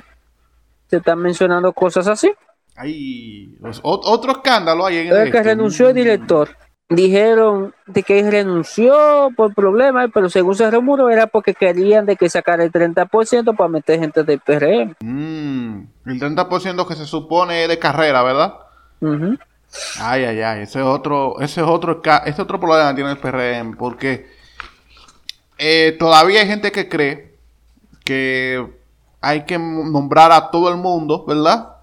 se 0.88 0.96
están 0.98 1.18
mencionando 1.18 1.72
cosas 1.72 2.06
así. 2.08 2.32
Ay, 2.76 3.56
otro 3.82 4.32
escándalo 4.32 4.86
hay 4.86 4.98
en 4.98 5.16
el 5.16 5.32
que 5.32 5.42
renunció 5.42 5.88
el 5.88 5.94
director. 5.94 6.50
Dijeron 6.88 7.74
de 7.86 8.04
que 8.04 8.30
renunció 8.30 9.30
por 9.36 9.54
problemas, 9.54 10.08
pero 10.14 10.28
según 10.28 10.54
se 10.54 10.70
rumoró 10.70 11.10
era 11.10 11.26
porque 11.26 11.52
querían 11.52 12.06
de 12.06 12.14
que 12.14 12.30
sacara 12.30 12.62
el 12.62 12.70
30% 12.70 13.56
para 13.56 13.68
meter 13.68 13.98
gente 13.98 14.22
del 14.22 14.38
PRM. 14.38 14.94
Mm, 15.00 15.86
el 16.06 16.20
30% 16.20 16.86
que 16.86 16.94
se 16.94 17.06
supone 17.06 17.64
es 17.64 17.68
de 17.68 17.80
carrera, 17.80 18.22
¿verdad? 18.22 18.54
Ay, 20.00 20.24
ay, 20.24 20.40
ay, 20.42 20.62
ese 20.62 20.80
es 20.80 20.84
otro, 20.84 21.40
ese 21.40 21.60
es 21.60 21.66
otro, 21.66 22.02
ese 22.24 22.42
otro 22.42 22.60
problema 22.60 22.90
que 22.90 22.96
tiene 22.96 23.10
el 23.10 23.18
PRM, 23.18 23.76
porque 23.76 24.30
eh, 25.58 25.96
todavía 25.98 26.40
hay 26.40 26.46
gente 26.46 26.70
que 26.70 26.88
cree 26.88 27.36
que 28.04 28.66
hay 29.20 29.44
que 29.44 29.58
nombrar 29.58 30.32
a 30.32 30.50
todo 30.50 30.68
el 30.68 30.76
mundo, 30.76 31.24
¿verdad? 31.26 31.76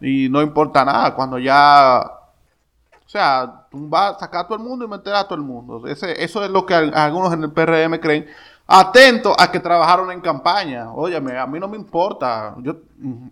Y 0.00 0.28
no 0.28 0.42
importa 0.42 0.84
nada, 0.84 1.14
cuando 1.14 1.38
ya, 1.38 2.02
o 2.02 3.08
sea, 3.08 3.66
tú 3.70 3.88
vas 3.88 4.16
a 4.16 4.18
sacar 4.18 4.42
a 4.42 4.46
todo 4.46 4.58
el 4.58 4.64
mundo 4.64 4.84
y 4.84 4.88
meter 4.88 5.14
a 5.14 5.24
todo 5.24 5.36
el 5.36 5.44
mundo. 5.44 5.86
Ese, 5.86 6.22
eso 6.22 6.44
es 6.44 6.50
lo 6.50 6.66
que 6.66 6.74
algunos 6.74 7.32
en 7.32 7.44
el 7.44 7.52
PRM 7.52 7.98
creen. 8.00 8.26
Atento 8.66 9.34
a 9.38 9.50
que 9.50 9.60
trabajaron 9.60 10.10
en 10.10 10.20
campaña. 10.20 10.92
Óyeme, 10.92 11.38
a 11.38 11.46
mí 11.46 11.58
no 11.58 11.68
me 11.68 11.76
importa, 11.76 12.54
yo, 12.58 12.76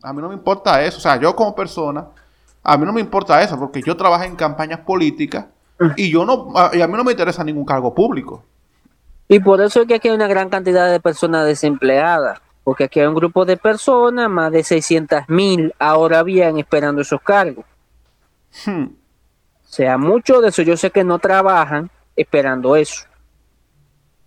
a 0.03 0.13
mí 0.13 0.23
no 0.23 0.29
me 0.29 0.35
importa 0.35 0.83
eso, 0.83 0.99
o 0.99 1.01
sea, 1.01 1.17
yo 1.17 1.35
como 1.35 1.55
persona 1.55 2.07
a 2.63 2.77
mí 2.77 2.87
no 2.87 2.93
me 2.93 3.01
importa 3.01 3.43
eso, 3.43 3.59
porque 3.59 3.83
yo 3.83 3.97
trabajo 3.97 4.25
en 4.25 4.37
campañas 4.37 4.81
políticas 4.81 5.47
y 5.97 6.11
yo 6.11 6.25
no, 6.25 6.53
y 6.73 6.81
a 6.81 6.87
mí 6.87 6.95
no 6.95 7.05
me 7.05 7.13
interesa 7.13 7.43
ningún 7.43 7.65
cargo 7.65 7.95
público. 7.95 8.45
Y 9.29 9.41
por 9.41 9.61
eso 9.61 9.81
es 9.81 9.89
que 9.89 9.95
aquí 9.95 10.09
hay 10.09 10.15
una 10.15 10.29
gran 10.29 10.49
cantidad 10.51 10.91
de 10.91 11.01
personas 11.01 11.47
desempleadas. 11.47 12.41
porque 12.65 12.85
aquí 12.85 13.01
hay 13.01 13.07
un 13.07 13.15
grupo 13.15 13.45
de 13.45 13.57
personas, 13.57 14.31
más 14.31 14.53
de 14.53 14.63
600 14.63 15.29
mil 15.29 15.75
ahora 15.81 16.23
bien 16.23 16.59
esperando 16.59 17.03
esos 17.03 17.21
cargos. 17.21 17.65
Hmm. 18.65 18.85
O 18.85 19.75
sea, 19.75 19.99
muchos 19.99 20.43
de 20.43 20.49
esos 20.49 20.65
yo 20.65 20.77
sé 20.77 20.91
que 20.91 21.03
no 21.03 21.19
trabajan 21.19 21.91
esperando 22.15 22.77
eso. 22.77 23.07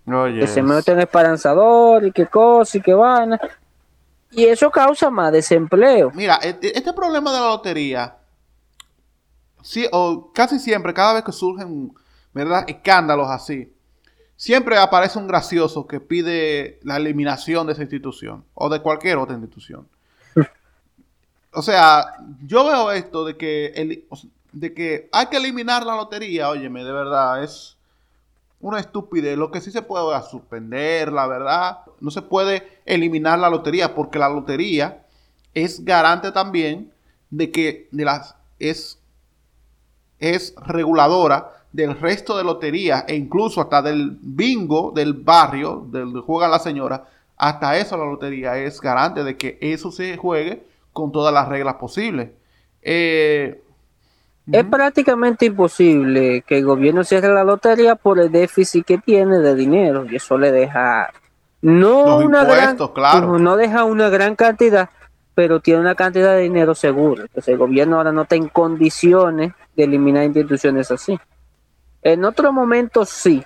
Que 0.05 0.47
se 0.47 0.61
meten 0.61 0.99
esperanzador 0.99 2.05
y 2.05 2.11
qué 2.11 2.27
cosa 2.27 2.77
y 2.77 2.81
qué 2.81 2.93
van. 2.93 3.39
Y 4.31 4.45
eso 4.45 4.69
causa 4.69 5.09
más 5.09 5.31
desempleo. 5.31 6.11
Mira, 6.13 6.39
e, 6.43 6.49
e, 6.61 6.71
este 6.75 6.93
problema 6.93 7.31
de 7.31 7.39
la 7.39 7.47
lotería, 7.47 8.15
o 9.91 10.31
casi 10.33 10.59
siempre, 10.59 10.93
cada 10.93 11.13
vez 11.13 11.23
que 11.23 11.31
surgen, 11.31 11.93
¿verdad? 12.33 12.65
Escándalos 12.67 13.29
así, 13.29 13.73
siempre 14.35 14.77
aparece 14.77 15.17
un 15.19 15.27
gracioso 15.27 15.87
que 15.87 15.99
pide 15.99 16.79
la 16.83 16.97
eliminación 16.97 17.67
de 17.67 17.73
esa 17.73 17.81
institución 17.81 18.43
o 18.53 18.69
de 18.69 18.81
cualquier 18.81 19.17
otra 19.17 19.35
institución. 19.35 19.87
o 21.53 21.61
sea, 21.61 22.05
yo 22.45 22.65
veo 22.65 22.91
esto 22.91 23.25
de 23.25 23.37
que, 23.37 24.05
de 24.51 24.73
que 24.73 25.09
hay 25.11 25.27
que 25.27 25.37
eliminar 25.37 25.85
la 25.85 25.95
lotería, 25.95 26.49
óyeme, 26.49 26.83
de 26.83 26.91
verdad, 26.91 27.43
es 27.43 27.75
una 28.59 28.79
estupidez. 28.79 29.37
Lo 29.37 29.51
que 29.51 29.61
sí 29.61 29.71
se 29.71 29.81
puede 29.81 30.17
es 30.17 30.25
suspender, 30.25 31.11
la 31.11 31.27
verdad. 31.27 31.79
No 31.99 32.11
se 32.11 32.21
puede 32.21 32.81
eliminar 32.85 33.37
la 33.39 33.49
lotería 33.49 33.93
porque 33.93 34.19
la 34.19 34.29
lotería 34.29 35.05
es 35.53 35.85
garante 35.85 36.31
también 36.31 36.91
de 37.29 37.51
que 37.51 37.87
de 37.91 38.05
las, 38.05 38.35
es, 38.59 38.99
es 40.19 40.55
reguladora 40.65 41.51
del 41.71 41.99
resto 41.99 42.37
de 42.37 42.43
loterías 42.43 43.03
e 43.07 43.15
incluso 43.15 43.59
hasta 43.59 43.81
del 43.81 44.17
bingo 44.21 44.91
del 44.95 45.13
barrio, 45.13 45.85
del 45.91 46.21
juega 46.21 46.47
la 46.47 46.59
señora. 46.59 47.05
Hasta 47.37 47.77
eso 47.77 47.97
la 47.97 48.05
lotería 48.05 48.57
es 48.57 48.79
garante 48.79 49.23
de 49.23 49.35
que 49.35 49.57
eso 49.59 49.91
se 49.91 50.15
juegue 50.15 50.63
con 50.93 51.11
todas 51.11 51.33
las 51.33 51.49
reglas 51.49 51.75
posibles. 51.75 52.29
Eh, 52.81 53.61
es 54.51 54.63
prácticamente 54.65 55.47
imposible 55.47 56.43
que 56.43 56.59
el 56.59 56.65
gobierno 56.65 57.03
cierre 57.03 57.33
la 57.33 57.43
lotería 57.43 57.95
por 57.95 58.19
el 58.19 58.31
déficit 58.31 58.85
que 58.85 58.99
tiene 58.99 59.39
de 59.39 59.55
dinero 59.55 60.05
y 60.09 60.17
eso 60.17 60.37
le 60.37 60.51
deja 60.51 61.11
no 61.61 62.19
una 62.19 62.45
gran, 62.45 62.77
no 63.43 63.57
deja 63.57 63.85
una 63.85 64.09
gran 64.09 64.35
cantidad, 64.35 64.91
pero 65.33 65.61
tiene 65.61 65.81
una 65.81 65.95
cantidad 65.95 66.35
de 66.35 66.41
dinero 66.41 66.75
seguro. 66.75 67.23
Entonces 67.23 67.49
el 67.49 67.57
gobierno 67.57 67.97
ahora 67.97 68.11
no 68.11 68.21
está 68.21 68.35
en 68.35 68.49
condiciones 68.49 69.53
de 69.75 69.83
eliminar 69.83 70.23
instituciones 70.23 70.89
así. 70.91 71.19
En 72.01 72.25
otro 72.25 72.53
momento 72.53 73.05
sí, 73.05 73.43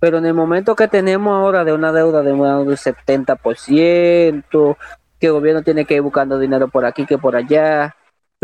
pero 0.00 0.18
en 0.18 0.26
el 0.26 0.34
momento 0.34 0.76
que 0.76 0.88
tenemos 0.88 1.34
ahora 1.34 1.64
de 1.64 1.72
una 1.72 1.92
deuda 1.92 2.22
de 2.22 2.32
un 2.32 2.40
70%, 2.40 4.76
que 5.18 5.26
el 5.26 5.32
gobierno 5.32 5.62
tiene 5.62 5.84
que 5.84 5.94
ir 5.94 6.02
buscando 6.02 6.38
dinero 6.38 6.68
por 6.68 6.84
aquí 6.84 7.06
que 7.06 7.18
por 7.18 7.36
allá, 7.36 7.94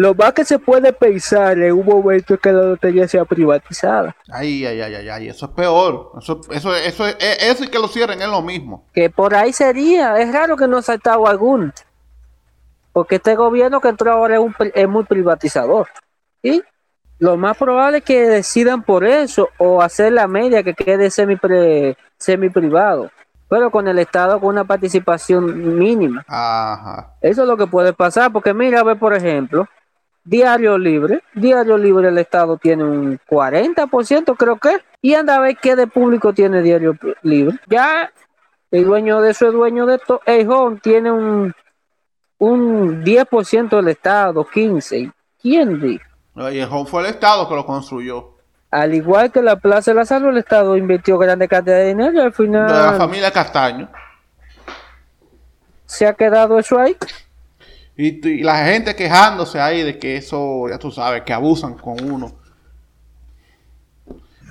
lo 0.00 0.14
más 0.14 0.32
que 0.32 0.46
se 0.46 0.58
puede 0.58 0.94
pensar 0.94 1.58
en 1.58 1.72
un 1.72 1.84
momento 1.84 2.32
es 2.32 2.40
que 2.40 2.52
la 2.52 2.62
lotería 2.62 3.06
sea 3.06 3.26
privatizada. 3.26 4.16
Ay, 4.30 4.64
ay, 4.64 4.80
ay, 4.80 5.08
ay, 5.10 5.28
eso 5.28 5.44
es 5.44 5.52
peor. 5.52 6.12
Eso, 6.18 6.40
eso, 6.50 6.74
eso, 6.74 7.06
e, 7.06 7.16
eso 7.18 7.64
y 7.64 7.68
que 7.68 7.78
lo 7.78 7.86
cierren 7.86 8.22
es 8.22 8.28
lo 8.28 8.40
mismo. 8.40 8.86
Que 8.94 9.10
por 9.10 9.34
ahí 9.34 9.52
sería. 9.52 10.18
Es 10.18 10.32
raro 10.32 10.56
que 10.56 10.66
no 10.66 10.78
ha 10.78 10.82
saltado 10.82 11.26
algún. 11.26 11.74
Porque 12.94 13.16
este 13.16 13.36
gobierno 13.36 13.82
que 13.82 13.88
entró 13.88 14.12
ahora 14.12 14.38
es, 14.74 14.88
muy 14.88 15.04
privatizador. 15.04 15.88
Y 16.42 16.62
lo 17.20 17.36
más 17.36 17.56
probable 17.56 17.98
es 17.98 18.04
que 18.04 18.26
decidan 18.26 18.82
por 18.82 19.04
eso 19.04 19.48
o 19.58 19.80
hacer 19.80 20.12
la 20.12 20.26
media 20.26 20.62
que 20.62 20.74
quede 20.74 21.10
semi, 21.10 21.38
semi 22.18 22.50
privado 22.50 23.10
pero 23.50 23.72
con 23.72 23.88
el 23.88 23.98
Estado 23.98 24.38
con 24.38 24.50
una 24.50 24.62
participación 24.62 25.76
mínima. 25.76 26.24
Ajá. 26.28 27.16
Eso 27.20 27.42
es 27.42 27.48
lo 27.48 27.56
que 27.56 27.66
puede 27.66 27.92
pasar, 27.92 28.30
porque 28.30 28.54
mira, 28.54 28.78
a 28.78 28.84
ver, 28.84 28.96
por 28.96 29.12
ejemplo, 29.12 29.66
Diario 30.22 30.78
Libre. 30.78 31.24
Diario 31.34 31.76
Libre 31.76 32.08
el 32.08 32.18
Estado 32.18 32.58
tiene 32.58 32.84
un 32.84 33.18
40%, 33.28 34.36
creo 34.36 34.56
que. 34.56 34.78
Y 35.02 35.14
anda 35.14 35.34
a 35.34 35.40
ver 35.40 35.56
qué 35.56 35.74
de 35.74 35.88
público 35.88 36.32
tiene 36.32 36.62
Diario 36.62 36.96
Libre. 37.22 37.58
Ya 37.66 38.12
el 38.70 38.84
dueño 38.84 39.20
de 39.20 39.32
eso 39.32 39.48
es 39.48 39.52
dueño 39.52 39.84
de 39.84 39.96
esto. 39.96 40.20
Home 40.48 40.78
tiene 40.80 41.10
un, 41.10 41.52
un 42.38 43.02
10% 43.02 43.68
del 43.68 43.88
Estado, 43.88 44.46
15%. 44.46 45.12
¿Quién 45.42 45.80
dijo? 45.80 46.04
Y 46.48 46.62
Home 46.62 46.88
fue 46.88 47.02
el 47.02 47.08
Estado 47.08 47.48
que 47.48 47.54
lo 47.54 47.66
construyó. 47.66 48.36
Al 48.70 48.94
igual 48.94 49.30
que 49.30 49.42
la 49.42 49.56
Plaza 49.56 49.90
de 49.90 49.96
la 49.96 50.04
Salud, 50.06 50.28
el 50.28 50.38
Estado 50.38 50.76
invirtió 50.76 51.18
grande 51.18 51.48
cantidad 51.48 51.76
de 51.76 51.88
dinero 51.88 52.12
y 52.12 52.20
al 52.20 52.32
final... 52.32 52.66
De 52.66 52.72
la 52.72 52.92
familia 52.94 53.30
Castaño. 53.30 53.88
¿Se 55.86 56.06
ha 56.06 56.14
quedado 56.14 56.58
eso 56.58 56.78
ahí? 56.78 56.96
Y, 57.96 58.42
la 58.42 58.64
gente 58.64 58.94
quejándose 58.94 59.60
ahí 59.60 59.82
de 59.82 59.98
que 59.98 60.16
eso, 60.16 60.68
ya 60.68 60.78
tú 60.78 60.90
sabes, 60.90 61.22
que 61.22 61.32
abusan 61.32 61.74
con 61.74 62.02
uno 62.02 62.32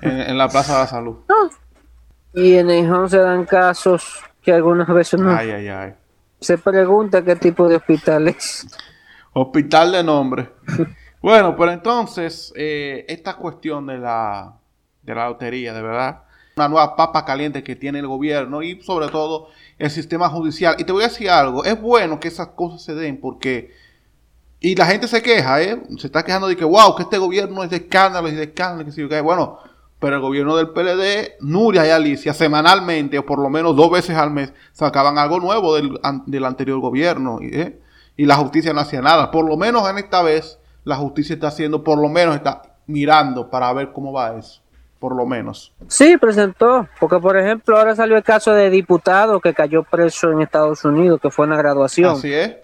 en, 0.01 0.37
la 0.37 0.47
Plaza 0.49 0.73
de 0.73 0.79
la 0.79 0.87
Salud. 0.87 1.15
Y 2.33 2.55
en 2.55 2.69
el 2.69 3.09
se 3.09 3.17
dan 3.17 3.45
casos 3.45 4.21
que 4.43 4.51
algunas 4.51 4.87
veces 4.89 5.19
no. 5.19 5.35
Ay, 5.35 5.49
ay, 5.49 5.67
ay. 5.69 5.93
Se 6.39 6.57
pregunta 6.57 7.23
qué 7.23 7.35
tipo 7.35 7.67
de 7.67 7.77
hospital 7.77 8.27
es. 8.27 8.67
Hospital 9.33 9.93
de 9.93 10.03
nombre. 10.03 10.49
bueno, 11.21 11.55
pero 11.57 11.71
entonces, 11.71 12.53
eh, 12.55 13.05
esta 13.07 13.35
cuestión 13.35 13.87
de 13.87 13.97
la, 13.97 14.55
de 15.03 15.15
la 15.15 15.27
lotería, 15.29 15.73
de 15.73 15.81
verdad, 15.81 16.23
una 16.55 16.67
nueva 16.67 16.95
papa 16.95 17.25
caliente 17.25 17.63
que 17.63 17.75
tiene 17.75 17.99
el 17.99 18.07
gobierno 18.07 18.61
y 18.61 18.81
sobre 18.81 19.07
todo 19.07 19.47
el 19.77 19.89
sistema 19.89 20.29
judicial. 20.29 20.75
Y 20.77 20.83
te 20.83 20.91
voy 20.91 21.03
a 21.03 21.07
decir 21.07 21.29
algo, 21.29 21.63
es 21.63 21.79
bueno 21.81 22.19
que 22.19 22.27
esas 22.27 22.49
cosas 22.49 22.83
se 22.83 22.95
den 22.95 23.19
porque... 23.19 23.73
Y 24.61 24.75
la 24.75 24.85
gente 24.85 25.07
se 25.07 25.21
queja, 25.21 25.61
¿eh? 25.61 25.81
Se 25.97 26.07
está 26.07 26.23
quejando 26.23 26.49
de 26.49 26.57
que, 26.57 26.65
wow, 26.65 26.93
que 26.93 27.03
este 27.03 27.17
gobierno 27.17 27.63
es 27.63 27.69
de 27.69 27.77
escándalos 27.77 28.33
y 28.33 28.35
de 28.35 28.43
escándalos. 28.43 28.93
Que 28.93 29.21
bueno, 29.21 29.57
pero 29.99 30.17
el 30.17 30.21
gobierno 30.21 30.57
del 30.57 30.71
PLD, 30.71 31.37
Nuria 31.39 31.87
y 31.87 31.91
Alicia, 31.91 32.33
semanalmente 32.33 33.17
o 33.19 33.25
por 33.25 33.39
lo 33.39 33.49
menos 33.49 33.75
dos 33.77 33.89
veces 33.89 34.17
al 34.17 34.31
mes, 34.31 34.51
sacaban 34.73 35.17
algo 35.17 35.39
nuevo 35.39 35.75
del, 35.75 35.97
del 36.25 36.43
anterior 36.43 36.79
gobierno. 36.81 37.39
¿eh? 37.41 37.79
Y 38.17 38.25
la 38.25 38.35
justicia 38.35 38.73
no 38.73 38.81
hacía 38.81 39.01
nada. 39.01 39.31
Por 39.31 39.45
lo 39.45 39.55
menos 39.55 39.89
en 39.89 39.97
esta 39.97 40.21
vez, 40.21 40.58
la 40.83 40.95
justicia 40.95 41.33
está 41.33 41.47
haciendo, 41.47 41.83
por 41.83 41.99
lo 41.99 42.09
menos 42.09 42.35
está 42.35 42.61
mirando 42.87 43.49
para 43.49 43.71
ver 43.73 43.91
cómo 43.91 44.11
va 44.11 44.35
eso 44.37 44.61
por 44.99 45.15
lo 45.15 45.25
menos. 45.25 45.71
Sí, 45.87 46.17
presentó, 46.17 46.87
porque 46.99 47.17
por 47.19 47.37
ejemplo 47.37 47.77
ahora 47.77 47.95
salió 47.95 48.17
el 48.17 48.23
caso 48.23 48.51
de 48.53 48.69
diputado 48.69 49.39
que 49.39 49.53
cayó 49.53 49.83
preso 49.83 50.31
en 50.31 50.41
Estados 50.41 50.83
Unidos, 50.83 51.19
que 51.21 51.31
fue 51.31 51.47
una 51.47 51.57
graduación. 51.57 52.11
Así 52.11 52.33
es. 52.33 52.57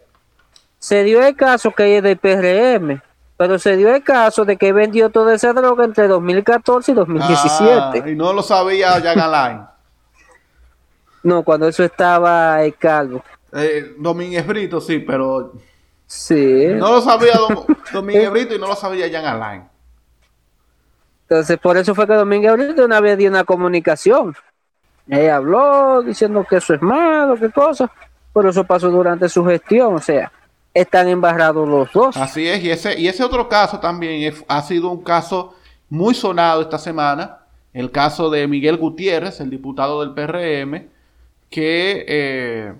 Se 0.77 1.03
dio 1.03 1.25
el 1.25 1.35
caso 1.35 1.71
que 1.71 1.97
es 1.97 2.03
del 2.03 2.17
PRM, 2.17 3.01
pero 3.37 3.57
se 3.57 3.77
dio 3.77 3.93
el 3.93 4.03
caso 4.03 4.45
de 4.45 4.57
que 4.57 4.73
vendió 4.73 5.09
toda 5.09 5.33
esa 5.33 5.53
droga 5.53 5.85
entre 5.85 6.07
2014 6.07 6.91
y 6.91 6.95
2017. 6.95 8.03
Ah, 8.03 8.09
y 8.09 8.15
no 8.15 8.33
lo 8.33 8.43
sabía 8.43 9.01
Jan 9.01 9.19
Alain. 9.19 9.61
no, 11.23 11.43
cuando 11.43 11.67
eso 11.67 11.83
estaba 11.83 12.61
el 12.63 12.75
calvo. 12.75 13.23
Eh, 13.53 13.95
Domínguez 13.97 14.45
Brito, 14.45 14.81
sí, 14.81 14.99
pero... 14.99 15.53
Sí. 16.07 16.67
No 16.75 16.91
lo 16.91 17.01
sabía 17.01 17.33
Domínguez 17.91 18.29
Brito 18.31 18.55
y 18.55 18.59
no 18.59 18.67
lo 18.67 18.75
sabía 18.75 19.09
Jan 19.11 19.25
Alain. 19.25 19.63
Entonces, 21.27 21.57
por 21.57 21.75
eso 21.75 21.95
fue 21.95 22.05
que 22.05 22.13
Domingo 22.13 22.49
ahorita 22.49 22.85
una 22.85 22.99
vez 23.01 23.17
dio 23.17 23.29
una 23.29 23.43
comunicación. 23.43 24.35
Ella 25.07 25.37
habló 25.37 26.03
diciendo 26.03 26.45
que 26.47 26.57
eso 26.57 26.73
es 26.73 26.81
malo, 26.81 27.35
qué 27.35 27.49
cosa, 27.49 27.91
pero 28.33 28.49
eso 28.49 28.63
pasó 28.63 28.89
durante 28.89 29.27
su 29.29 29.43
gestión, 29.45 29.95
o 29.95 29.99
sea, 29.99 30.31
están 30.73 31.07
embarrados 31.07 31.67
los 31.67 31.91
dos. 31.91 32.17
Así 32.17 32.47
es, 32.47 32.63
y 32.63 32.69
ese, 32.69 32.99
y 32.99 33.07
ese 33.07 33.23
otro 33.23 33.47
caso 33.49 33.79
también 33.79 34.33
ha 34.47 34.61
sido 34.61 34.89
un 34.89 35.03
caso 35.03 35.55
muy 35.89 36.13
sonado 36.13 36.61
esta 36.61 36.77
semana, 36.77 37.39
el 37.73 37.91
caso 37.91 38.29
de 38.29 38.47
Miguel 38.47 38.77
Gutiérrez, 38.77 39.39
el 39.39 39.49
diputado 39.49 40.01
del 40.01 40.13
PRM, 40.13 40.89
que, 41.49 42.05
eh, 42.07 42.73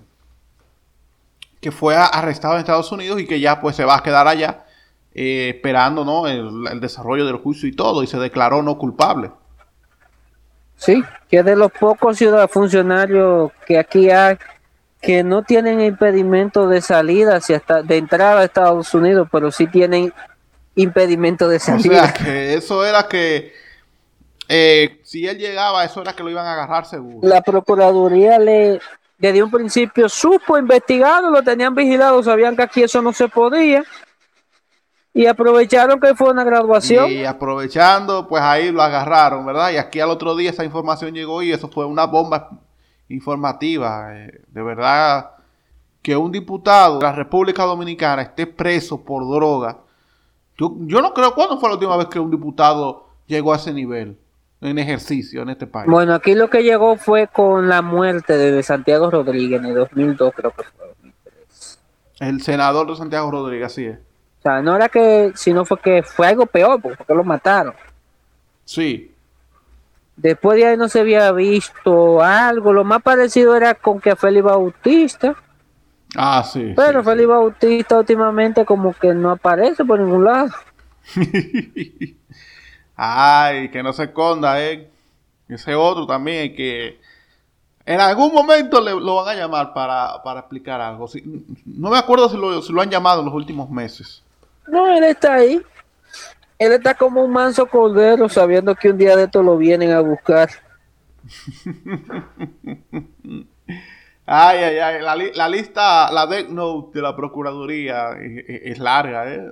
que 1.66 1.72
fue 1.72 1.96
arrestado 1.96 2.54
en 2.54 2.60
Estados 2.60 2.92
Unidos 2.92 3.20
y 3.20 3.26
que 3.26 3.40
ya 3.40 3.60
pues 3.60 3.74
se 3.74 3.84
va 3.84 3.96
a 3.96 4.02
quedar 4.04 4.28
allá 4.28 4.62
eh, 5.12 5.54
esperando 5.56 6.04
¿no? 6.04 6.28
El, 6.28 6.78
desarrollo 6.80 7.26
del 7.26 7.38
juicio 7.38 7.68
y 7.68 7.72
todo, 7.72 8.04
y 8.04 8.06
se 8.06 8.18
declaró 8.18 8.62
no 8.62 8.78
culpable. 8.78 9.32
Sí, 10.76 11.02
que 11.28 11.42
de 11.42 11.56
los 11.56 11.72
pocos 11.72 12.18
ciudadanos 12.18 12.52
funcionarios 12.52 13.50
que 13.66 13.80
aquí 13.80 14.10
hay 14.10 14.38
que 15.02 15.24
no 15.24 15.42
tienen 15.42 15.80
impedimento 15.80 16.68
de 16.68 16.80
salida 16.80 17.34
hacia 17.34 17.60
de 17.82 17.96
entrada 17.96 18.42
a 18.42 18.44
Estados 18.44 18.94
Unidos, 18.94 19.26
pero 19.32 19.50
sí 19.50 19.66
tienen 19.66 20.12
impedimento 20.76 21.48
de 21.48 21.58
salida. 21.58 22.04
O 22.04 22.06
sea, 22.06 22.12
que 22.12 22.54
eso 22.54 22.86
era 22.86 23.08
que 23.08 23.52
eh, 24.48 25.00
si 25.02 25.26
él 25.26 25.36
llegaba, 25.36 25.84
eso 25.84 26.00
era 26.00 26.12
que 26.12 26.22
lo 26.22 26.30
iban 26.30 26.46
a 26.46 26.52
agarrar 26.52 26.86
seguro. 26.86 27.26
La 27.26 27.42
Procuraduría 27.42 28.38
le 28.38 28.78
desde 29.18 29.42
un 29.42 29.50
principio 29.50 30.08
supo 30.08 30.58
investigado, 30.58 31.30
lo 31.30 31.42
tenían 31.42 31.74
vigilado, 31.74 32.22
sabían 32.22 32.56
que 32.56 32.62
aquí 32.62 32.82
eso 32.82 33.00
no 33.00 33.12
se 33.12 33.28
podía 33.28 33.84
y 35.16 35.24
aprovecharon 35.24 35.98
que 35.98 36.14
fue 36.14 36.30
una 36.30 36.44
graduación. 36.44 37.10
Y 37.10 37.24
aprovechando, 37.24 38.28
pues 38.28 38.42
ahí 38.42 38.70
lo 38.70 38.82
agarraron, 38.82 39.46
¿verdad? 39.46 39.70
Y 39.70 39.78
aquí 39.78 39.98
al 39.98 40.10
otro 40.10 40.36
día 40.36 40.50
esa 40.50 40.62
información 40.62 41.14
llegó 41.14 41.42
y 41.42 41.52
eso 41.52 41.68
fue 41.68 41.86
una 41.86 42.04
bomba 42.04 42.50
informativa. 43.08 44.14
Eh, 44.14 44.42
de 44.46 44.62
verdad, 44.62 45.30
que 46.02 46.14
un 46.14 46.30
diputado 46.30 46.98
de 46.98 47.04
la 47.04 47.12
República 47.12 47.64
Dominicana 47.64 48.20
esté 48.20 48.46
preso 48.46 49.02
por 49.02 49.26
droga. 49.26 49.78
Yo, 50.58 50.74
yo 50.80 51.00
no 51.00 51.14
creo, 51.14 51.34
¿cuándo 51.34 51.58
fue 51.58 51.70
la 51.70 51.76
última 51.76 51.96
vez 51.96 52.08
que 52.08 52.20
un 52.20 52.30
diputado 52.30 53.08
llegó 53.26 53.54
a 53.54 53.56
ese 53.56 53.72
nivel 53.72 54.18
en 54.66 54.78
ejercicio 54.78 55.42
en 55.42 55.50
este 55.50 55.66
país? 55.66 55.90
Bueno, 55.90 56.14
aquí 56.14 56.34
lo 56.34 56.50
que 56.50 56.62
llegó 56.62 56.96
fue 56.96 57.28
con 57.28 57.68
la 57.68 57.82
muerte 57.82 58.36
de 58.36 58.62
Santiago 58.62 59.10
Rodríguez 59.10 59.60
en 59.60 59.66
el 59.66 59.74
2002, 59.74 60.34
creo 60.34 60.50
que 60.50 60.62
fue. 60.62 60.86
El 62.18 62.40
senador 62.42 62.88
de 62.88 62.96
Santiago 62.96 63.30
Rodríguez, 63.30 63.66
así 63.66 63.84
es. 63.84 63.98
O 64.38 64.42
sea, 64.42 64.62
no 64.62 64.76
era 64.76 64.88
que, 64.88 65.32
sino 65.34 65.64
fue 65.64 65.78
que 65.80 66.02
fue 66.02 66.28
algo 66.28 66.46
peor, 66.46 66.80
porque 66.80 67.14
lo 67.14 67.24
mataron. 67.24 67.74
Sí. 68.64 69.12
Después 70.16 70.56
de 70.56 70.66
ahí 70.66 70.76
no 70.76 70.88
se 70.88 71.00
había 71.00 71.30
visto 71.32 72.22
algo. 72.22 72.72
Lo 72.72 72.84
más 72.84 73.02
parecido 73.02 73.54
era 73.54 73.74
con 73.74 74.00
que 74.00 74.16
Félix 74.16 74.44
Bautista. 74.44 75.36
Ah, 76.16 76.42
sí. 76.42 76.72
Pero 76.74 77.04
Félix 77.04 77.28
Bautista 77.28 77.98
últimamente 77.98 78.64
como 78.64 78.94
que 78.94 79.12
no 79.12 79.30
aparece 79.30 79.84
por 79.84 80.00
ningún 80.00 80.24
lado. 80.24 80.50
Ay, 82.96 83.70
que 83.70 83.82
no 83.82 83.92
se 83.92 84.04
esconda, 84.04 84.62
eh. 84.64 84.90
Ese 85.48 85.74
otro 85.74 86.06
también 86.06 86.56
que 86.56 86.98
en 87.84 88.00
algún 88.00 88.32
momento 88.32 88.80
le, 88.80 88.90
lo 88.90 89.16
van 89.16 89.28
a 89.28 89.40
llamar 89.40 89.72
para, 89.72 90.20
explicar 90.40 90.80
algo. 90.80 91.08
no 91.64 91.90
me 91.90 91.98
acuerdo 91.98 92.28
si 92.28 92.36
lo, 92.36 92.60
si 92.60 92.72
lo 92.72 92.82
han 92.82 92.90
llamado 92.90 93.20
en 93.20 93.26
los 93.26 93.34
últimos 93.34 93.70
meses. 93.70 94.24
No, 94.66 94.88
él 94.88 95.04
está 95.04 95.34
ahí. 95.34 95.62
Él 96.58 96.72
está 96.72 96.94
como 96.94 97.22
un 97.22 97.32
manso 97.32 97.66
cordero 97.66 98.28
sabiendo 98.28 98.74
que 98.74 98.90
un 98.90 98.98
día 98.98 99.14
de 99.14 99.24
esto 99.24 99.40
lo 99.42 99.56
vienen 99.56 99.92
a 99.92 100.00
buscar. 100.00 100.50
ay, 104.26 104.58
ay, 104.58 104.78
ay. 104.78 105.02
La, 105.34 105.48
lista, 105.48 106.10
la 106.10 106.26
deck 106.26 106.48
note 106.48 106.98
de 106.98 107.02
la 107.02 107.14
Procuraduría 107.14 108.16
es, 108.18 108.80
larga, 108.80 109.32
¿eh? 109.32 109.48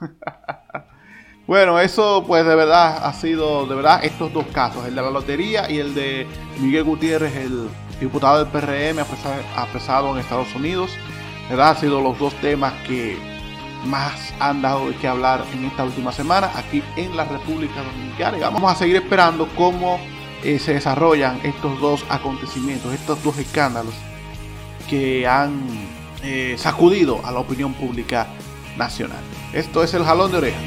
bueno, 1.46 1.78
eso 1.78 2.24
pues 2.26 2.44
de 2.44 2.54
verdad 2.54 3.06
ha 3.06 3.12
sido, 3.12 3.66
de 3.66 3.74
verdad, 3.74 4.04
estos 4.04 4.32
dos 4.32 4.46
casos, 4.46 4.84
el 4.86 4.94
de 4.94 5.02
la 5.02 5.10
lotería 5.10 5.70
y 5.70 5.78
el 5.78 5.94
de 5.94 6.26
Miguel 6.60 6.84
Gutiérrez, 6.84 7.36
el 7.36 7.68
diputado 8.00 8.44
del 8.44 8.48
PRM 8.48 8.98
apresado 9.56 10.12
en 10.12 10.18
Estados 10.18 10.54
Unidos. 10.54 10.90
De 11.44 11.50
verdad, 11.50 11.70
han 11.70 11.80
sido 11.80 12.00
los 12.00 12.18
dos 12.18 12.34
temas 12.40 12.72
que 12.86 13.16
más 13.86 14.34
han 14.40 14.62
dado 14.62 14.88
de 14.88 14.96
qué 14.96 15.06
hablar 15.06 15.44
en 15.52 15.64
esta 15.64 15.84
última 15.84 16.12
semana 16.12 16.50
aquí 16.56 16.82
en 16.96 17.16
la 17.16 17.24
República 17.24 17.82
Dominicana. 17.82 18.38
Y 18.38 18.40
vamos 18.40 18.72
a 18.72 18.74
seguir 18.74 18.96
esperando 18.96 19.48
cómo 19.56 20.00
eh, 20.42 20.58
se 20.58 20.74
desarrollan 20.74 21.40
estos 21.44 21.80
dos 21.80 22.04
acontecimientos, 22.08 22.92
estos 22.92 23.22
dos 23.22 23.38
escándalos 23.38 23.94
que 24.88 25.26
han 25.26 25.62
eh, 26.22 26.56
sacudido 26.58 27.20
a 27.24 27.30
la 27.30 27.40
opinión 27.40 27.72
pública 27.74 28.26
nacional. 28.76 29.22
Esto 29.52 29.82
es 29.82 29.94
el 29.94 30.04
jalón 30.04 30.32
de 30.32 30.38
oreja. 30.38 30.58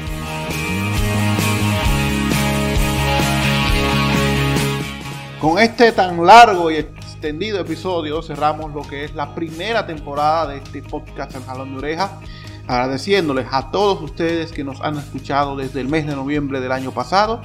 Con 5.40 5.58
este 5.58 5.90
tan 5.92 6.22
largo 6.26 6.70
y 6.70 6.76
extendido 6.76 7.60
episodio 7.60 8.20
cerramos 8.20 8.74
lo 8.74 8.82
que 8.82 9.04
es 9.04 9.14
la 9.14 9.34
primera 9.34 9.86
temporada 9.86 10.48
de 10.48 10.58
este 10.58 10.82
podcast 10.82 11.34
El 11.34 11.42
Jalón 11.44 11.72
de 11.72 11.78
Oreja 11.78 12.20
agradeciéndoles 12.68 13.46
a 13.50 13.70
todos 13.70 14.02
ustedes 14.02 14.52
que 14.52 14.64
nos 14.64 14.82
han 14.82 14.98
escuchado 14.98 15.56
desde 15.56 15.80
el 15.80 15.88
mes 15.88 16.06
de 16.06 16.14
noviembre 16.14 16.60
del 16.60 16.72
año 16.72 16.92
pasado 16.92 17.40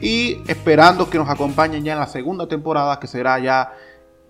y 0.00 0.38
esperando 0.48 1.10
que 1.10 1.18
nos 1.18 1.28
acompañen 1.28 1.84
ya 1.84 1.92
en 1.92 1.98
la 1.98 2.06
segunda 2.06 2.48
temporada 2.48 2.98
que 2.98 3.06
será 3.06 3.38
ya 3.38 3.74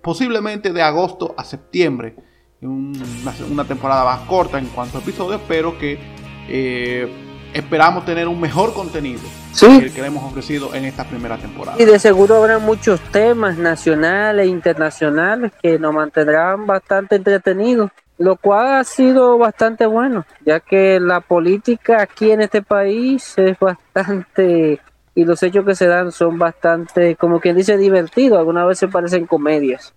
posiblemente 0.03 0.72
de 0.72 0.82
agosto 0.82 1.36
a 1.38 1.44
septiembre. 1.44 2.16
Una, 2.61 3.32
una 3.49 3.64
temporada 3.64 4.05
más 4.05 4.26
corta 4.26 4.59
en 4.59 4.66
cuanto 4.66 4.99
a 4.99 5.01
episodios, 5.01 5.40
pero 5.46 5.78
que 5.78 6.01
eh, 6.49 7.27
esperamos 7.53 8.05
tener 8.05 8.28
un 8.28 8.40
mejor 8.40 8.74
contenido 8.74 9.22
que, 9.59 9.92
que 9.92 10.05
hemos 10.05 10.24
ofrecido 10.24 10.74
en 10.74 10.84
esta 10.84 11.05
primera 11.05 11.36
temporada. 11.36 11.76
Y 11.80 11.84
de 11.84 11.99
seguro 11.99 12.36
habrá 12.36 12.59
muchos 12.59 13.01
temas 13.11 13.57
nacionales 13.57 14.46
e 14.46 14.49
internacionales 14.49 15.53
que 15.62 15.78
nos 15.78 15.94
mantendrán 15.94 16.66
bastante 16.66 17.16
entretenidos 17.16 17.90
lo 18.18 18.36
cual 18.36 18.78
ha 18.78 18.84
sido 18.84 19.38
bastante 19.38 19.86
bueno, 19.86 20.26
ya 20.44 20.61
que 20.61 20.99
la 21.01 21.20
política 21.20 22.03
aquí 22.03 22.32
en 22.32 22.42
este 22.42 22.62
país 22.62 23.34
es 23.38 23.57
bastante, 23.59 24.80
y 25.14 25.24
los 25.24 25.42
hechos 25.42 25.64
que 25.64 25.76
se 25.76 25.86
dan 25.86 26.11
son 26.11 26.36
bastante, 26.36 27.14
como 27.14 27.40
quien 27.40 27.57
dice, 27.57 27.76
divertidos, 27.76 28.38
algunas 28.38 28.66
veces 28.66 28.90
parecen 28.90 29.26
comedias. 29.26 29.94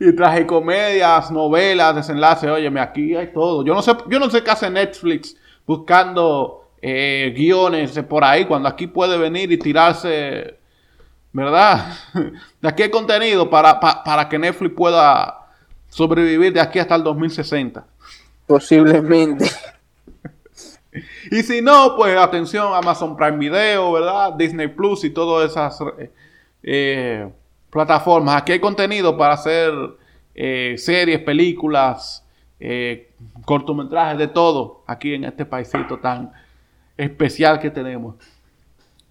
y 0.00 0.16
traje 0.16 0.46
comedias, 0.46 1.30
novelas, 1.30 1.94
desenlaces, 1.94 2.48
óyeme, 2.48 2.80
aquí 2.80 3.14
hay 3.14 3.32
todo. 3.34 3.62
Yo 3.62 3.74
no 3.74 3.82
sé, 3.82 3.92
yo 4.08 4.18
no 4.18 4.30
sé 4.30 4.42
qué 4.42 4.50
hace 4.50 4.70
Netflix 4.70 5.36
buscando 5.66 6.70
eh, 6.80 7.34
guiones 7.36 7.92
por 8.08 8.24
ahí, 8.24 8.46
cuando 8.46 8.66
aquí 8.66 8.86
puede 8.86 9.18
venir 9.18 9.52
y 9.52 9.58
tirarse, 9.58 10.58
¿verdad? 11.32 11.98
De 12.62 12.68
aquí 12.68 12.84
hay 12.84 12.90
contenido 12.90 13.50
para, 13.50 13.78
para 13.78 14.26
que 14.26 14.38
Netflix 14.38 14.74
pueda 14.74 15.36
sobrevivir 15.90 16.52
de 16.54 16.60
aquí 16.60 16.78
hasta 16.78 16.94
el 16.94 17.02
2060. 17.02 17.84
Posiblemente. 18.46 19.50
y 21.30 21.42
si 21.42 21.60
no, 21.60 21.94
pues 21.96 22.16
atención, 22.16 22.72
Amazon 22.72 23.16
Prime 23.16 23.36
Video, 23.36 23.92
¿verdad? 23.92 24.32
Disney 24.32 24.68
Plus 24.68 25.04
y 25.04 25.10
todas 25.10 25.50
esas 25.50 25.78
eh, 26.62 27.28
plataformas. 27.70 28.36
Aquí 28.36 28.52
hay 28.52 28.60
contenido 28.60 29.16
para 29.16 29.34
hacer 29.34 29.72
eh, 30.34 30.74
series, 30.78 31.20
películas, 31.20 32.24
eh, 32.58 33.12
cortometrajes, 33.44 34.18
de 34.18 34.28
todo, 34.28 34.82
aquí 34.86 35.14
en 35.14 35.24
este 35.24 35.44
paisito 35.44 35.98
tan 35.98 36.32
especial 36.96 37.58
que 37.58 37.70
tenemos. 37.70 38.16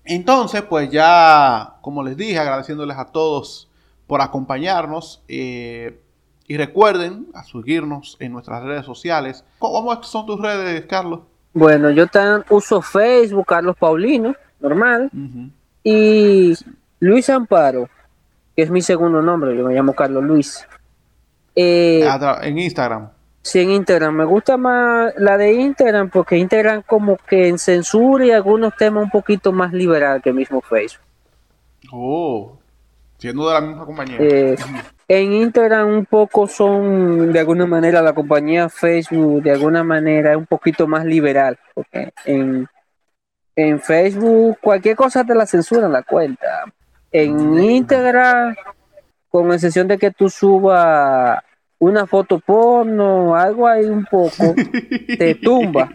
Entonces, 0.04 0.62
pues 0.64 0.90
ya, 0.90 1.76
como 1.82 2.04
les 2.04 2.18
dije, 2.18 2.38
agradeciéndoles 2.40 2.98
a 2.98 3.06
todos 3.06 3.70
por 4.08 4.22
acompañarnos. 4.22 5.24
Y 6.50 6.58
recuerden 6.58 7.28
a 7.36 7.44
seguirnos 7.44 8.18
en 8.20 8.32
nuestras 8.32 8.64
redes 8.64 8.84
sociales. 8.84 9.46
¿Cómo 9.60 10.02
son 10.02 10.26
tus 10.26 10.42
redes, 10.42 10.84
Carlos? 10.88 11.20
Bueno, 11.54 11.92
yo 11.92 12.08
tan, 12.08 12.44
uso 12.50 12.82
Facebook, 12.82 13.46
Carlos 13.46 13.76
Paulino, 13.78 14.36
normal. 14.60 15.12
Y 15.84 16.56
Luis 17.00 17.30
Amparo, 17.30 17.88
que 18.60 18.64
es 18.64 18.72
mi 18.72 18.82
segundo 18.82 19.22
nombre, 19.22 19.56
yo 19.56 19.64
me 19.64 19.74
llamo 19.74 19.94
Carlos 19.94 20.22
Luis. 20.22 20.68
Eh, 21.56 22.06
en 22.42 22.60
Instagram. 22.60 23.10
Sí, 23.42 23.62
en 23.62 23.72
Instagram. 23.72 24.14
Me 24.14 24.26
gusta 24.26 24.58
más 24.58 25.14
la 25.16 25.38
de 25.38 25.54
Instagram 25.54 26.10
porque 26.10 26.36
Instagram 26.36 26.82
como 26.82 27.16
que 27.16 27.48
en 27.48 27.58
censura 27.58 28.26
y 28.26 28.32
algunos 28.32 28.76
temas 28.76 29.06
un 29.06 29.10
poquito 29.10 29.54
más 29.54 29.72
liberal 29.72 30.22
que 30.22 30.32
el 30.32 30.36
mismo 30.36 30.60
Facebook. 30.60 31.06
Oh, 31.94 32.58
siendo 33.18 33.48
de 33.48 33.54
la 33.54 33.62
misma 33.62 33.86
compañía. 33.86 34.18
Eh, 34.20 34.58
en 35.08 35.32
Instagram 35.32 35.88
un 35.88 36.06
poco 36.06 36.46
son 36.46 37.32
de 37.32 37.40
alguna 37.40 37.66
manera 37.66 38.02
la 38.02 38.12
compañía 38.12 38.68
Facebook 38.68 39.42
de 39.42 39.52
alguna 39.52 39.86
manera 39.86 40.32
es 40.32 40.38
un 40.38 40.48
poquito 40.48 40.86
más 40.86 41.06
liberal 41.06 41.58
porque 41.74 42.12
en, 42.26 42.68
Facebook 43.82 44.58
cualquier 44.62 44.98
cosa 44.98 45.24
te 45.24 45.34
la 45.34 45.46
censuran 45.46 45.94
la 45.94 46.04
cuenta 46.04 46.66
en 47.12 47.64
Instagram 47.64 48.56
con 49.30 49.52
excepción 49.52 49.88
de 49.88 49.98
que 49.98 50.12
tú 50.12 50.30
subas 50.30 51.44
una 51.78 52.06
foto 52.06 52.40
porno 52.40 53.36
algo 53.36 53.68
ahí 53.68 53.86
un 53.86 54.06
poco 54.06 54.56
te 55.18 55.36
tumba 55.42 55.90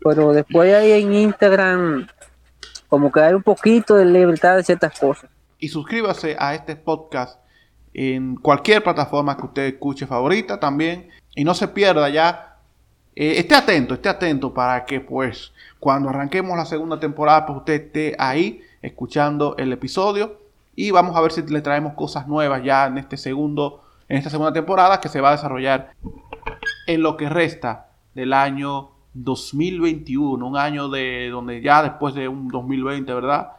pero 0.00 0.32
después 0.32 0.74
ahí 0.74 0.92
en 0.92 1.12
Instagram 1.12 2.06
como 2.88 3.10
que 3.10 3.20
hay 3.20 3.34
un 3.34 3.42
poquito 3.42 3.96
de 3.96 4.04
libertad 4.04 4.56
de 4.56 4.64
ciertas 4.64 4.98
cosas 4.98 5.30
y 5.58 5.68
suscríbase 5.68 6.36
a 6.38 6.54
este 6.54 6.76
podcast 6.76 7.38
en 7.94 8.34
cualquier 8.34 8.82
plataforma 8.82 9.36
que 9.36 9.46
usted 9.46 9.62
escuche 9.62 10.06
favorita 10.06 10.58
también. 10.58 11.08
Y 11.34 11.44
no 11.44 11.54
se 11.54 11.68
pierda 11.68 12.08
ya. 12.08 12.58
Eh, 13.16 13.38
esté 13.38 13.54
atento, 13.54 13.94
esté 13.94 14.08
atento 14.08 14.52
para 14.52 14.84
que 14.84 15.00
pues 15.00 15.52
cuando 15.78 16.08
arranquemos 16.08 16.56
la 16.56 16.64
segunda 16.64 16.98
temporada 16.98 17.46
pues 17.46 17.58
usted 17.58 17.74
esté 17.74 18.16
ahí 18.18 18.60
escuchando 18.82 19.54
el 19.56 19.72
episodio. 19.72 20.40
Y 20.76 20.90
vamos 20.90 21.16
a 21.16 21.20
ver 21.20 21.32
si 21.32 21.42
le 21.42 21.60
traemos 21.60 21.94
cosas 21.94 22.26
nuevas 22.26 22.62
ya 22.62 22.86
en 22.86 22.98
este 22.98 23.16
segundo, 23.16 23.82
en 24.08 24.18
esta 24.18 24.30
segunda 24.30 24.52
temporada 24.52 25.00
que 25.00 25.08
se 25.08 25.20
va 25.20 25.28
a 25.28 25.32
desarrollar 25.32 25.92
en 26.86 27.02
lo 27.02 27.16
que 27.16 27.28
resta 27.28 27.88
del 28.14 28.32
año 28.32 28.90
2021. 29.14 30.46
Un 30.46 30.56
año 30.56 30.88
de 30.88 31.28
donde 31.30 31.60
ya 31.60 31.82
después 31.82 32.14
de 32.14 32.28
un 32.28 32.48
2020, 32.48 33.14
¿verdad? 33.14 33.52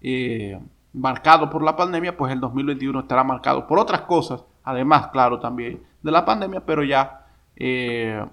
Eh, 0.00 0.58
marcado 0.92 1.50
por 1.50 1.62
la 1.62 1.76
pandemia, 1.76 2.16
pues 2.16 2.32
el 2.32 2.40
2021 2.40 3.00
estará 3.00 3.24
marcado 3.24 3.66
por 3.66 3.78
otras 3.78 4.02
cosas, 4.02 4.42
además, 4.64 5.08
claro, 5.08 5.38
también 5.38 5.82
de 6.02 6.10
la 6.10 6.24
pandemia, 6.24 6.60
pero 6.64 6.84
ya 6.84 7.26
eh, 7.56 8.24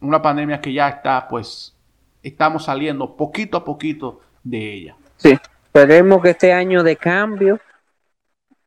una 0.00 0.20
pandemia 0.20 0.60
que 0.60 0.72
ya 0.72 0.88
está, 0.88 1.26
pues, 1.28 1.74
estamos 2.22 2.64
saliendo 2.64 3.16
poquito 3.16 3.56
a 3.56 3.64
poquito 3.64 4.20
de 4.42 4.74
ella. 4.74 4.96
Sí, 5.16 5.36
esperemos 5.66 6.22
que 6.22 6.30
este 6.30 6.52
año 6.52 6.82
de 6.82 6.96
cambio 6.96 7.60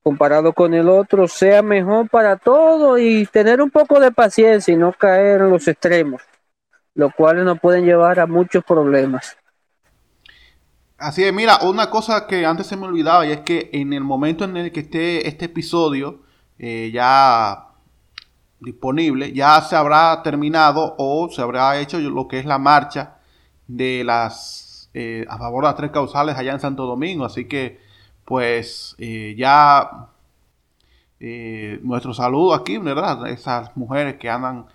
comparado 0.03 0.53
con 0.53 0.73
el 0.73 0.89
otro 0.89 1.27
sea 1.27 1.61
mejor 1.61 2.09
para 2.09 2.37
todo 2.37 2.97
y 2.97 3.25
tener 3.25 3.61
un 3.61 3.69
poco 3.69 3.99
de 3.99 4.11
paciencia 4.11 4.73
y 4.73 4.77
no 4.77 4.93
caer 4.93 5.41
en 5.41 5.49
los 5.49 5.67
extremos, 5.67 6.21
lo 6.95 7.11
cual 7.11 7.43
nos 7.43 7.59
pueden 7.59 7.85
llevar 7.85 8.19
a 8.19 8.27
muchos 8.27 8.63
problemas. 8.63 9.35
Así 10.97 11.23
es, 11.23 11.33
mira, 11.33 11.59
una 11.61 11.89
cosa 11.89 12.27
que 12.27 12.45
antes 12.45 12.67
se 12.67 12.75
me 12.75 12.85
olvidaba 12.85 13.25
y 13.25 13.31
es 13.31 13.39
que 13.41 13.69
en 13.71 13.93
el 13.93 14.01
momento 14.01 14.43
en 14.43 14.57
el 14.57 14.71
que 14.71 14.81
esté 14.81 15.27
este 15.27 15.45
episodio 15.45 16.23
eh, 16.57 16.91
ya 16.93 17.67
disponible, 18.59 19.31
ya 19.31 19.61
se 19.61 19.77
habrá 19.77 20.21
terminado 20.23 20.95
o 20.97 21.29
se 21.29 21.41
habrá 21.41 21.79
hecho 21.79 21.99
lo 21.99 22.27
que 22.27 22.39
es 22.39 22.45
la 22.45 22.59
marcha 22.59 23.15
de 23.67 24.03
las 24.03 24.89
eh, 24.93 25.25
a 25.29 25.37
favor 25.37 25.63
de 25.63 25.69
las 25.69 25.77
tres 25.77 25.91
causales 25.91 26.35
allá 26.35 26.51
en 26.51 26.59
Santo 26.59 26.85
Domingo, 26.85 27.23
así 27.23 27.47
que 27.47 27.79
pues 28.29 28.95
eh, 28.99 29.33
ya 29.35 29.89
eh, 31.19 31.79
nuestro 31.81 32.13
saludo 32.13 32.53
aquí, 32.53 32.77
¿verdad? 32.77 33.27
Esas 33.27 33.75
mujeres 33.75 34.17
que 34.17 34.29
andan 34.29 34.67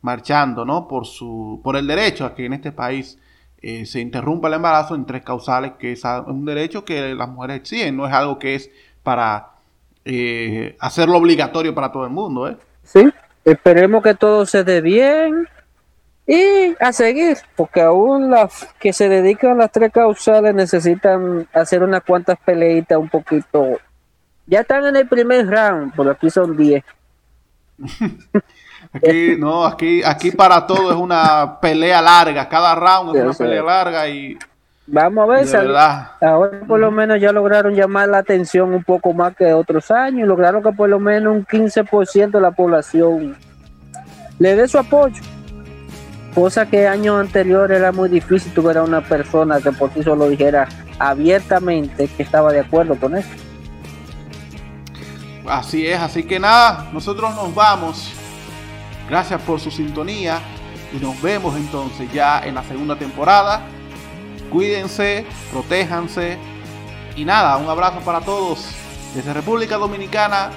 marchando, 0.00 0.64
¿no? 0.64 0.88
Por, 0.88 1.04
su, 1.04 1.60
por 1.62 1.76
el 1.76 1.86
derecho 1.86 2.24
a 2.24 2.34
que 2.34 2.46
en 2.46 2.54
este 2.54 2.72
país 2.72 3.18
eh, 3.60 3.84
se 3.84 4.00
interrumpa 4.00 4.48
el 4.48 4.54
embarazo 4.54 4.94
en 4.94 5.04
tres 5.04 5.22
causales, 5.22 5.72
que 5.78 5.92
es 5.92 6.02
un 6.26 6.46
derecho 6.46 6.86
que 6.86 7.14
las 7.14 7.28
mujeres 7.28 7.58
exigen, 7.58 7.94
no 7.94 8.06
es 8.06 8.14
algo 8.14 8.38
que 8.38 8.54
es 8.54 8.70
para 9.02 9.50
hacerlo 10.80 11.18
obligatorio 11.18 11.74
para 11.74 11.92
todo 11.92 12.04
el 12.04 12.10
mundo, 12.10 12.48
¿eh? 12.48 12.56
Sí, 12.82 13.06
esperemos 13.44 14.02
que 14.02 14.14
todo 14.14 14.46
se 14.46 14.64
dé 14.64 14.80
bien 14.80 15.46
y 16.26 16.74
a 16.80 16.92
seguir, 16.92 17.36
porque 17.54 17.82
aún 17.82 18.30
las 18.30 18.66
que 18.78 18.92
se 18.92 19.08
dedican 19.08 19.52
a 19.52 19.54
las 19.64 19.72
tres 19.72 19.92
causales 19.92 20.54
necesitan 20.54 21.46
hacer 21.52 21.82
unas 21.82 22.02
cuantas 22.02 22.38
peleitas 22.42 22.96
un 22.98 23.08
poquito. 23.08 23.78
Ya 24.46 24.60
están 24.60 24.86
en 24.86 24.96
el 24.96 25.06
primer 25.06 25.46
round, 25.46 25.94
por 25.94 26.08
aquí 26.08 26.30
son 26.30 26.56
10. 26.56 26.82
aquí, 28.94 29.36
no, 29.38 29.66
aquí, 29.66 30.02
aquí 30.02 30.30
para 30.30 30.66
todo 30.66 30.92
es 30.92 30.96
una 30.96 31.60
pelea 31.60 32.00
larga, 32.00 32.48
cada 32.48 32.74
round 32.74 33.16
es 33.16 33.22
una 33.22 33.32
pelea 33.34 33.62
larga 33.62 34.08
y 34.08 34.38
Vamos 34.86 35.30
a 35.30 35.60
ver, 35.60 35.66
ahora 36.20 36.60
por 36.66 36.78
lo 36.78 36.90
menos 36.90 37.18
ya 37.18 37.32
lograron 37.32 37.74
llamar 37.74 38.06
la 38.06 38.18
atención 38.18 38.74
un 38.74 38.84
poco 38.84 39.14
más 39.14 39.34
que 39.34 39.54
otros 39.54 39.90
años, 39.90 40.28
lograron 40.28 40.62
que 40.62 40.72
por 40.72 40.90
lo 40.90 41.00
menos 41.00 41.34
un 41.34 41.46
15% 41.46 42.30
de 42.30 42.40
la 42.40 42.50
población 42.50 43.34
le 44.38 44.56
dé 44.56 44.68
su 44.68 44.78
apoyo 44.78 45.22
cosa 46.34 46.66
que 46.66 46.86
años 46.86 47.20
anteriores 47.20 47.78
era 47.78 47.92
muy 47.92 48.08
difícil 48.08 48.52
tuviera 48.52 48.82
una 48.82 49.00
persona 49.00 49.60
que 49.60 49.72
por 49.72 49.92
sí 49.92 50.02
solo 50.02 50.28
dijera 50.28 50.68
abiertamente 50.98 52.08
que 52.08 52.22
estaba 52.22 52.52
de 52.52 52.60
acuerdo 52.60 52.96
con 52.96 53.16
eso. 53.16 53.28
Así 55.46 55.86
es, 55.86 55.98
así 55.98 56.24
que 56.24 56.38
nada, 56.40 56.88
nosotros 56.92 57.34
nos 57.34 57.54
vamos. 57.54 58.12
Gracias 59.08 59.40
por 59.42 59.60
su 59.60 59.70
sintonía 59.70 60.40
y 60.92 60.96
nos 61.02 61.20
vemos 61.20 61.54
entonces 61.56 62.10
ya 62.12 62.40
en 62.40 62.54
la 62.54 62.64
segunda 62.64 62.96
temporada. 62.96 63.62
Cuídense, 64.50 65.26
protéjanse 65.52 66.38
y 67.16 67.24
nada, 67.24 67.56
un 67.56 67.68
abrazo 67.68 68.00
para 68.00 68.20
todos. 68.20 68.66
Desde 69.14 69.32
República 69.32 69.76
Dominicana, 69.76 70.50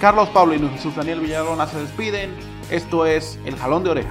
Carlos 0.00 0.28
Pablo 0.30 0.54
y 0.54 0.68
Jesús 0.70 0.94
Daniel 0.96 1.20
Villarona 1.20 1.66
se 1.66 1.80
despiden. 1.80 2.34
Esto 2.70 3.06
es 3.06 3.38
El 3.44 3.56
Jalón 3.56 3.84
de 3.84 3.90
Oreja. 3.90 4.10